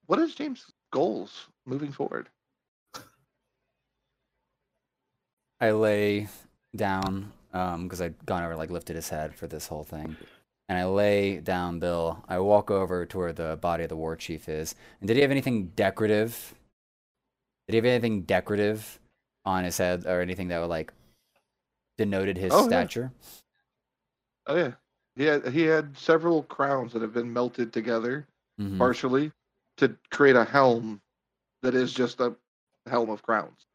what 0.06 0.18
is 0.18 0.34
James' 0.34 0.66
goals 0.92 1.46
moving 1.66 1.92
forward? 1.92 2.28
I 5.60 5.72
lay 5.72 6.28
down 6.74 7.32
um, 7.52 7.84
because 7.84 8.00
I'd 8.00 8.24
gone 8.26 8.42
over 8.42 8.56
like 8.56 8.70
lifted 8.70 8.96
his 8.96 9.08
head 9.08 9.34
for 9.34 9.46
this 9.46 9.66
whole 9.66 9.84
thing, 9.84 10.16
and 10.68 10.78
I 10.78 10.84
lay 10.86 11.38
down 11.40 11.78
Bill. 11.78 12.24
I 12.28 12.38
walk 12.38 12.70
over 12.70 13.04
to 13.06 13.18
where 13.18 13.32
the 13.32 13.58
body 13.60 13.82
of 13.82 13.88
the 13.88 13.96
war 13.96 14.16
chief 14.16 14.48
is. 14.48 14.74
And 15.00 15.08
did 15.08 15.16
he 15.16 15.22
have 15.22 15.30
anything 15.30 15.72
decorative? 15.76 16.54
Did 17.66 17.74
he 17.74 17.76
have 17.76 17.84
anything 17.84 18.22
decorative 18.22 18.98
on 19.44 19.64
his 19.64 19.76
head 19.78 20.06
or 20.06 20.20
anything 20.20 20.48
that 20.48 20.60
would 20.60 20.70
like 20.70 20.92
denoted 21.98 22.38
his 22.38 22.54
Oh, 22.54 22.64
yeah. 22.70 22.86
stature? 22.86 23.12
Oh 24.46 24.56
yeah, 24.56 24.72
he 25.16 25.24
had 25.24 25.48
he 25.48 25.62
had 25.62 25.96
several 25.96 26.42
crowns 26.44 26.92
that 26.92 27.02
have 27.02 27.12
been 27.12 27.32
melted 27.32 27.72
together 27.72 28.26
Mhm. 28.58 28.78
partially 28.78 29.32
to 29.76 29.96
create 30.10 30.36
a 30.36 30.44
helm 30.44 31.00
that 31.62 31.74
is 31.74 31.92
just 31.92 32.20
a 32.20 32.36
helm 32.86 33.10
of 33.10 33.22
crowns. 33.22 33.66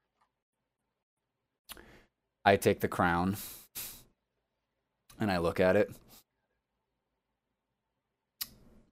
I 2.44 2.58
take 2.58 2.80
the 2.80 2.88
crown 2.88 3.38
and 5.20 5.32
I 5.32 5.38
look 5.38 5.60
at 5.60 5.76
it. 5.76 5.92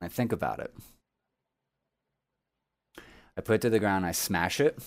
I 0.01 0.07
think 0.07 0.31
about 0.31 0.59
it. 0.59 0.73
I 3.37 3.41
put 3.41 3.55
it 3.55 3.61
to 3.61 3.69
the 3.69 3.79
ground, 3.79 4.05
I 4.05 4.11
smash 4.11 4.59
it. 4.59 4.77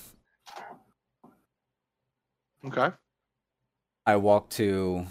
Okay. 2.65 2.91
I 4.05 4.17
walk 4.17 4.51
to 4.51 5.07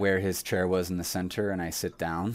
where 0.00 0.18
his 0.18 0.42
chair 0.42 0.66
was 0.66 0.88
in 0.90 0.96
the 0.96 1.04
center 1.04 1.50
and 1.50 1.60
I 1.60 1.68
sit 1.70 1.98
down. 1.98 2.34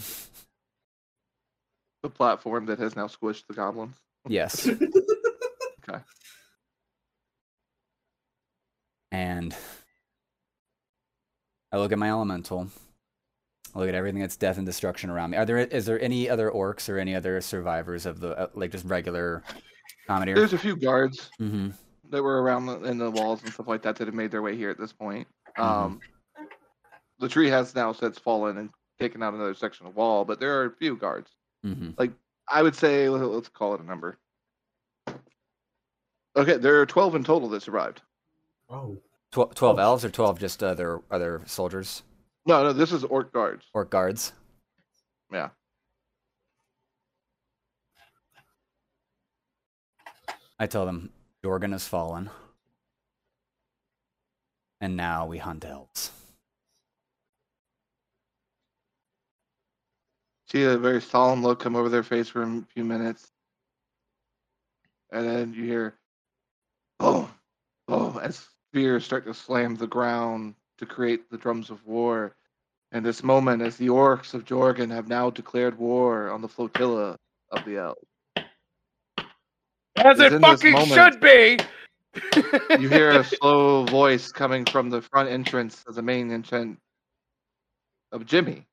The 2.04 2.10
platform 2.10 2.68
that 2.68 2.78
has 2.78 2.96
now 2.96 3.08
squished 3.08 3.48
the 3.48 3.56
goblins. 3.56 3.96
Yes. 4.28 4.70
Okay. 5.88 6.00
And 9.12 9.56
I 11.72 11.78
look 11.78 11.92
at 11.92 12.00
my 12.00 12.10
elemental. 12.10 12.70
I 13.76 13.80
look 13.80 13.90
at 13.90 13.94
everything 13.94 14.22
that's 14.22 14.36
death 14.36 14.58
and 14.58 14.66
destruction 14.66 15.12
around 15.12 15.30
me. 15.30 15.38
Are 15.38 15.46
there 15.46 15.60
is 15.60 15.86
there 15.86 16.02
any 16.02 16.28
other 16.28 16.50
orcs 16.50 16.90
or 16.90 16.98
any 16.98 17.14
other 17.14 17.40
survivors 17.40 18.08
of 18.08 18.20
the 18.20 18.36
uh, 18.36 18.48
like 18.56 18.72
just 18.72 18.86
regular 18.86 19.44
comedy? 20.08 20.34
There's 20.34 20.54
a 20.54 20.58
few 20.58 20.76
guards 20.76 21.30
Mm-hmm. 21.40 21.70
that 22.10 22.24
were 22.24 22.42
around 22.42 22.66
the, 22.66 22.82
in 22.86 22.98
the 22.98 23.12
walls 23.12 23.44
and 23.44 23.54
stuff 23.54 23.68
like 23.68 23.84
that 23.84 23.96
that 23.98 24.08
have 24.08 24.16
made 24.16 24.32
their 24.32 24.42
way 24.42 24.56
here 24.58 24.72
at 24.72 24.80
this 24.80 24.92
point. 24.92 25.28
Mhm. 25.60 25.64
Um, 25.64 26.00
the 27.20 27.30
tree 27.30 27.50
has 27.50 27.76
now 27.76 27.92
since 27.94 28.18
fallen 28.20 28.58
and 28.58 28.70
taken 29.00 29.22
out 29.24 29.34
another 29.34 29.54
section 29.54 29.86
of 29.88 29.96
wall, 29.96 30.26
but 30.26 30.40
there 30.40 30.60
are 30.62 30.66
a 30.66 30.76
few 30.76 30.96
guards. 30.96 31.30
Mm-hmm. 31.66 32.04
I 32.50 32.62
would 32.62 32.76
say 32.76 33.10
let- 33.10 33.22
let's 33.24 33.50
call 33.50 33.74
it 33.76 33.82
a 33.82 33.86
number. 33.86 34.18
Okay, 36.38 36.58
there 36.58 36.80
are 36.82 36.86
twelve 36.86 37.16
in 37.16 37.24
total 37.24 37.48
that 37.50 37.62
survived. 37.64 38.02
Oh, 38.70 38.98
Tw- 39.32 39.56
Twelve 39.56 39.80
Oh. 39.80 39.82
elves 39.82 40.04
or 40.06 40.10
twelve 40.10 40.40
just 40.40 40.62
other 40.64 41.02
other 41.10 41.42
soldiers 41.46 42.04
No, 42.46 42.62
no, 42.64 42.74
this 42.74 42.92
is 42.92 43.04
orc 43.06 43.32
guards. 43.34 43.66
Orc 43.74 43.90
guards? 43.90 44.34
Yeah. 45.32 45.50
I 50.60 50.68
tell 50.68 50.86
them 50.86 51.10
Jorgan 51.44 51.72
has 51.74 51.88
fallen, 51.88 52.30
and 54.80 54.96
now 54.96 55.26
we 55.26 55.38
hunt 55.38 55.66
elves. 55.66 56.12
See 60.52 60.64
a 60.64 60.78
very 60.78 61.02
solemn 61.02 61.42
look 61.42 61.60
come 61.60 61.76
over 61.76 61.90
their 61.90 62.04
face 62.04 62.30
for 62.30 62.44
a 62.44 62.64
few 62.74 62.84
minutes. 62.84 63.28
And 65.12 65.28
then 65.28 65.54
you 65.54 65.64
hear, 65.64 65.96
boom, 67.00 67.30
boom, 67.88 68.20
as 68.22 68.48
spears 68.70 69.06
start 69.06 69.26
to 69.26 69.34
slam 69.34 69.76
the 69.76 69.88
ground 69.88 70.56
to 70.78 70.86
create 70.86 71.30
the 71.30 71.38
drums 71.38 71.70
of 71.70 71.86
war. 71.86 72.36
And 72.92 73.06
this 73.06 73.24
moment, 73.24 73.62
as 73.62 73.78
the 73.78 73.88
orcs 73.88 74.34
of 74.34 74.46
Jorgan 74.46 74.90
have 74.92 75.08
now 75.08 75.30
declared 75.30 75.78
war 75.78 76.30
on 76.30 76.42
the 76.42 76.48
flotilla 76.48 77.18
of 77.52 77.66
the 77.66 77.78
elves, 77.78 78.00
As 79.98 80.20
it 80.20 80.40
fucking 80.42 80.74
moment- 80.74 80.92
should 80.94 81.20
be. 81.20 81.58
you 82.80 82.88
hear 82.88 83.12
a 83.12 83.24
slow 83.26 83.84
voice 83.86 84.32
coming 84.32 84.64
from 84.64 84.90
the 84.90 85.02
front 85.02 85.30
entrance 85.30 85.84
of 85.86 85.96
the 85.96 86.02
main 86.02 86.32
entrance 86.32 86.80
of 88.14 88.26
Jimmy. 88.26 88.66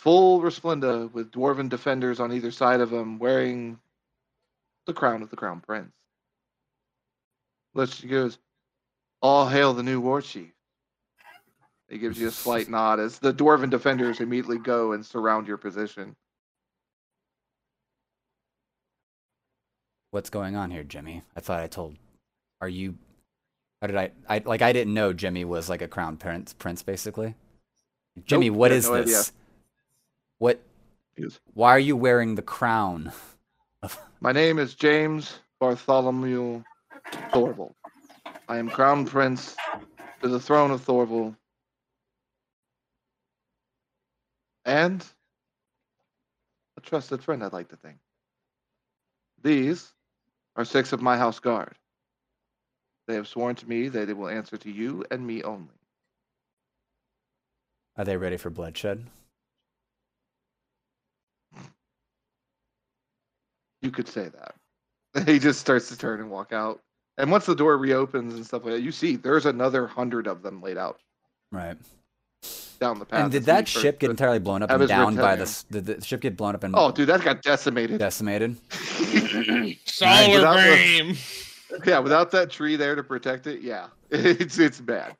Full 0.00 0.40
resplenda 0.40 1.12
with 1.12 1.30
dwarven 1.30 1.68
defenders 1.68 2.20
on 2.20 2.32
either 2.32 2.50
side 2.50 2.80
of 2.80 2.90
him, 2.90 3.18
wearing 3.18 3.78
the 4.86 4.94
crown 4.94 5.20
of 5.20 5.28
the 5.28 5.36
crown 5.36 5.60
prince. 5.60 5.92
Let's 7.74 7.96
she 7.96 8.06
goes, 8.06 8.38
All 9.20 9.46
hail 9.46 9.74
the 9.74 9.82
new 9.82 10.00
war 10.00 10.22
chief. 10.22 10.52
He 11.90 11.98
gives 11.98 12.18
you 12.18 12.28
a 12.28 12.30
slight 12.30 12.70
nod 12.70 12.98
as 12.98 13.18
the 13.18 13.34
dwarven 13.34 13.68
defenders 13.68 14.20
immediately 14.20 14.56
go 14.56 14.92
and 14.92 15.04
surround 15.04 15.46
your 15.46 15.58
position. 15.58 16.16
What's 20.12 20.30
going 20.30 20.56
on 20.56 20.70
here, 20.70 20.82
Jimmy? 20.82 21.24
I 21.36 21.40
thought 21.40 21.60
I 21.60 21.66
told. 21.66 21.96
Are 22.62 22.70
you? 22.70 22.96
How 23.82 23.86
did 23.86 23.96
I? 23.96 24.12
I 24.26 24.40
like 24.46 24.62
I 24.62 24.72
didn't 24.72 24.94
know 24.94 25.12
Jimmy 25.12 25.44
was 25.44 25.68
like 25.68 25.82
a 25.82 25.88
crown 25.88 26.16
prince, 26.16 26.54
prince 26.54 26.82
basically. 26.82 27.34
Jimmy, 28.24 28.48
Nope, 28.48 28.58
what 28.58 28.72
is 28.72 28.88
no 28.88 28.94
idea. 28.94 29.22
What? 30.40 30.58
Why 31.52 31.68
are 31.72 31.78
you 31.78 31.96
wearing 31.96 32.34
the 32.34 32.40
crown? 32.40 33.12
My 34.20 34.32
name 34.32 34.58
is 34.58 34.74
James 34.74 35.38
Bartholomew 35.60 36.62
Thorval. 37.30 37.74
I 38.48 38.56
am 38.56 38.70
crown 38.70 39.04
prince 39.04 39.54
to 40.22 40.28
the 40.28 40.40
throne 40.40 40.70
of 40.70 40.82
Thorval. 40.82 41.36
And 44.64 45.04
a 46.78 46.80
trusted 46.80 47.22
friend, 47.22 47.44
I'd 47.44 47.52
like 47.52 47.68
to 47.68 47.76
think. 47.76 47.98
These 49.42 49.92
are 50.56 50.64
six 50.64 50.94
of 50.94 51.02
my 51.02 51.18
house 51.18 51.38
guard. 51.38 51.74
They 53.06 53.14
have 53.16 53.28
sworn 53.28 53.56
to 53.56 53.68
me 53.68 53.88
that 53.88 54.06
they 54.06 54.14
will 54.14 54.28
answer 54.28 54.56
to 54.56 54.70
you 54.70 55.04
and 55.10 55.26
me 55.26 55.42
only. 55.42 55.68
Are 57.98 58.06
they 58.06 58.16
ready 58.16 58.38
for 58.38 58.48
bloodshed? 58.48 59.04
You 63.82 63.90
could 63.90 64.08
say 64.08 64.28
that. 64.28 64.54
He 65.26 65.38
just 65.40 65.58
starts 65.60 65.88
to 65.88 65.98
turn 65.98 66.20
and 66.20 66.30
walk 66.30 66.52
out. 66.52 66.80
And 67.18 67.30
once 67.30 67.44
the 67.46 67.54
door 67.54 67.76
reopens 67.76 68.34
and 68.34 68.46
stuff 68.46 68.64
like 68.64 68.74
that, 68.74 68.82
you 68.82 68.92
see 68.92 69.16
there's 69.16 69.44
another 69.44 69.86
hundred 69.86 70.26
of 70.28 70.42
them 70.42 70.62
laid 70.62 70.78
out 70.78 71.00
Right. 71.50 71.76
down 72.78 72.98
the 73.00 73.04
path. 73.04 73.24
And 73.24 73.32
did 73.32 73.44
that 73.44 73.66
ship 73.66 73.98
get 73.98 74.08
entirely 74.10 74.38
blown 74.38 74.62
up 74.62 74.70
and 74.70 74.86
down 74.88 75.16
by 75.16 75.32
out 75.32 75.38
the? 75.38 75.64
Did 75.80 75.86
the 75.86 76.04
ship 76.04 76.20
get 76.20 76.36
blown 76.36 76.54
up 76.54 76.62
and 76.64 76.74
Oh, 76.76 76.92
dude, 76.92 77.08
that 77.08 77.22
got 77.24 77.42
decimated. 77.42 77.98
decimated? 77.98 78.56
Solar 79.84 80.32
without 80.38 80.54
the- 80.56 80.62
frame. 80.62 81.16
Yeah, 81.84 81.98
without 82.00 82.30
that 82.32 82.50
tree 82.50 82.76
there 82.76 82.94
to 82.94 83.02
protect 83.02 83.46
it, 83.46 83.60
yeah, 83.62 83.88
it's 84.10 84.58
it's 84.58 84.80
bad. 84.80 85.16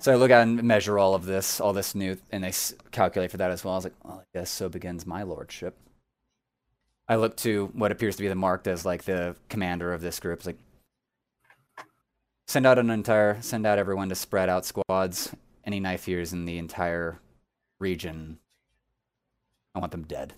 So 0.00 0.12
I 0.12 0.16
look 0.16 0.30
at 0.30 0.42
and 0.42 0.62
measure 0.62 0.98
all 0.98 1.14
of 1.14 1.26
this, 1.26 1.60
all 1.60 1.72
this 1.72 1.94
new, 1.94 2.16
and 2.30 2.44
they 2.44 2.52
calculate 2.92 3.30
for 3.30 3.36
that 3.38 3.50
as 3.50 3.64
well. 3.64 3.74
I 3.74 3.76
was 3.78 3.84
like, 3.84 3.94
well, 4.04 4.22
I 4.24 4.38
guess 4.38 4.50
so 4.50 4.68
begins 4.68 5.06
my 5.06 5.22
lordship. 5.22 5.76
I 7.08 7.16
look 7.16 7.36
to 7.38 7.66
what 7.74 7.92
appears 7.92 8.16
to 8.16 8.22
be 8.22 8.28
the 8.28 8.34
marked 8.34 8.66
as 8.66 8.84
like 8.86 9.04
the 9.04 9.36
commander 9.48 9.92
of 9.92 10.00
this 10.00 10.20
group. 10.20 10.38
It's 10.38 10.46
like, 10.46 10.58
send 12.46 12.66
out 12.66 12.78
an 12.78 12.90
entire, 12.90 13.40
send 13.42 13.66
out 13.66 13.78
everyone 13.78 14.08
to 14.08 14.14
spread 14.14 14.48
out 14.48 14.64
squads. 14.64 15.34
Any 15.66 15.80
knife 15.80 16.08
ears 16.08 16.32
in 16.32 16.44
the 16.44 16.58
entire 16.58 17.18
region, 17.80 18.38
I 19.74 19.78
want 19.78 19.92
them 19.92 20.04
dead. 20.04 20.34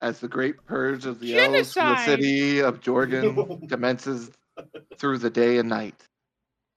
As 0.00 0.20
the 0.20 0.28
great 0.28 0.64
purge 0.66 1.06
of 1.06 1.18
the 1.20 1.38
elves 1.38 1.72
from 1.72 1.90
the 1.90 2.04
city 2.04 2.60
of 2.60 2.80
Jorgan 2.80 3.66
commences 3.68 4.30
through 4.98 5.18
the 5.18 5.30
day 5.30 5.58
and 5.58 5.68
night, 5.68 5.94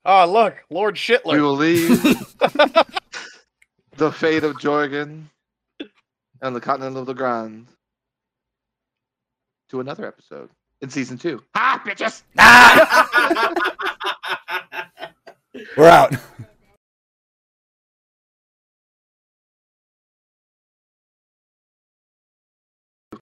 Oh, 0.05 0.25
look, 0.31 0.55
Lord 0.69 0.93
we 0.93 0.99
Shitler. 0.99 1.41
will 1.41 1.55
leave 1.55 1.89
the 3.97 4.11
fate 4.11 4.45
of 4.45 4.57
Jorgan 4.57 5.29
on 6.41 6.53
the 6.53 6.61
continent 6.61 6.95
of 6.95 7.05
the 7.05 7.13
Grand 7.13 7.67
to 9.69 9.79
another 9.79 10.05
episode 10.07 10.49
in 10.81 10.89
season 10.89 11.17
two. 11.17 11.41
Ha, 11.55 11.81
bitches! 11.85 12.23
Ah! 12.37 13.53
We're 15.77 15.89
out. 15.89 16.13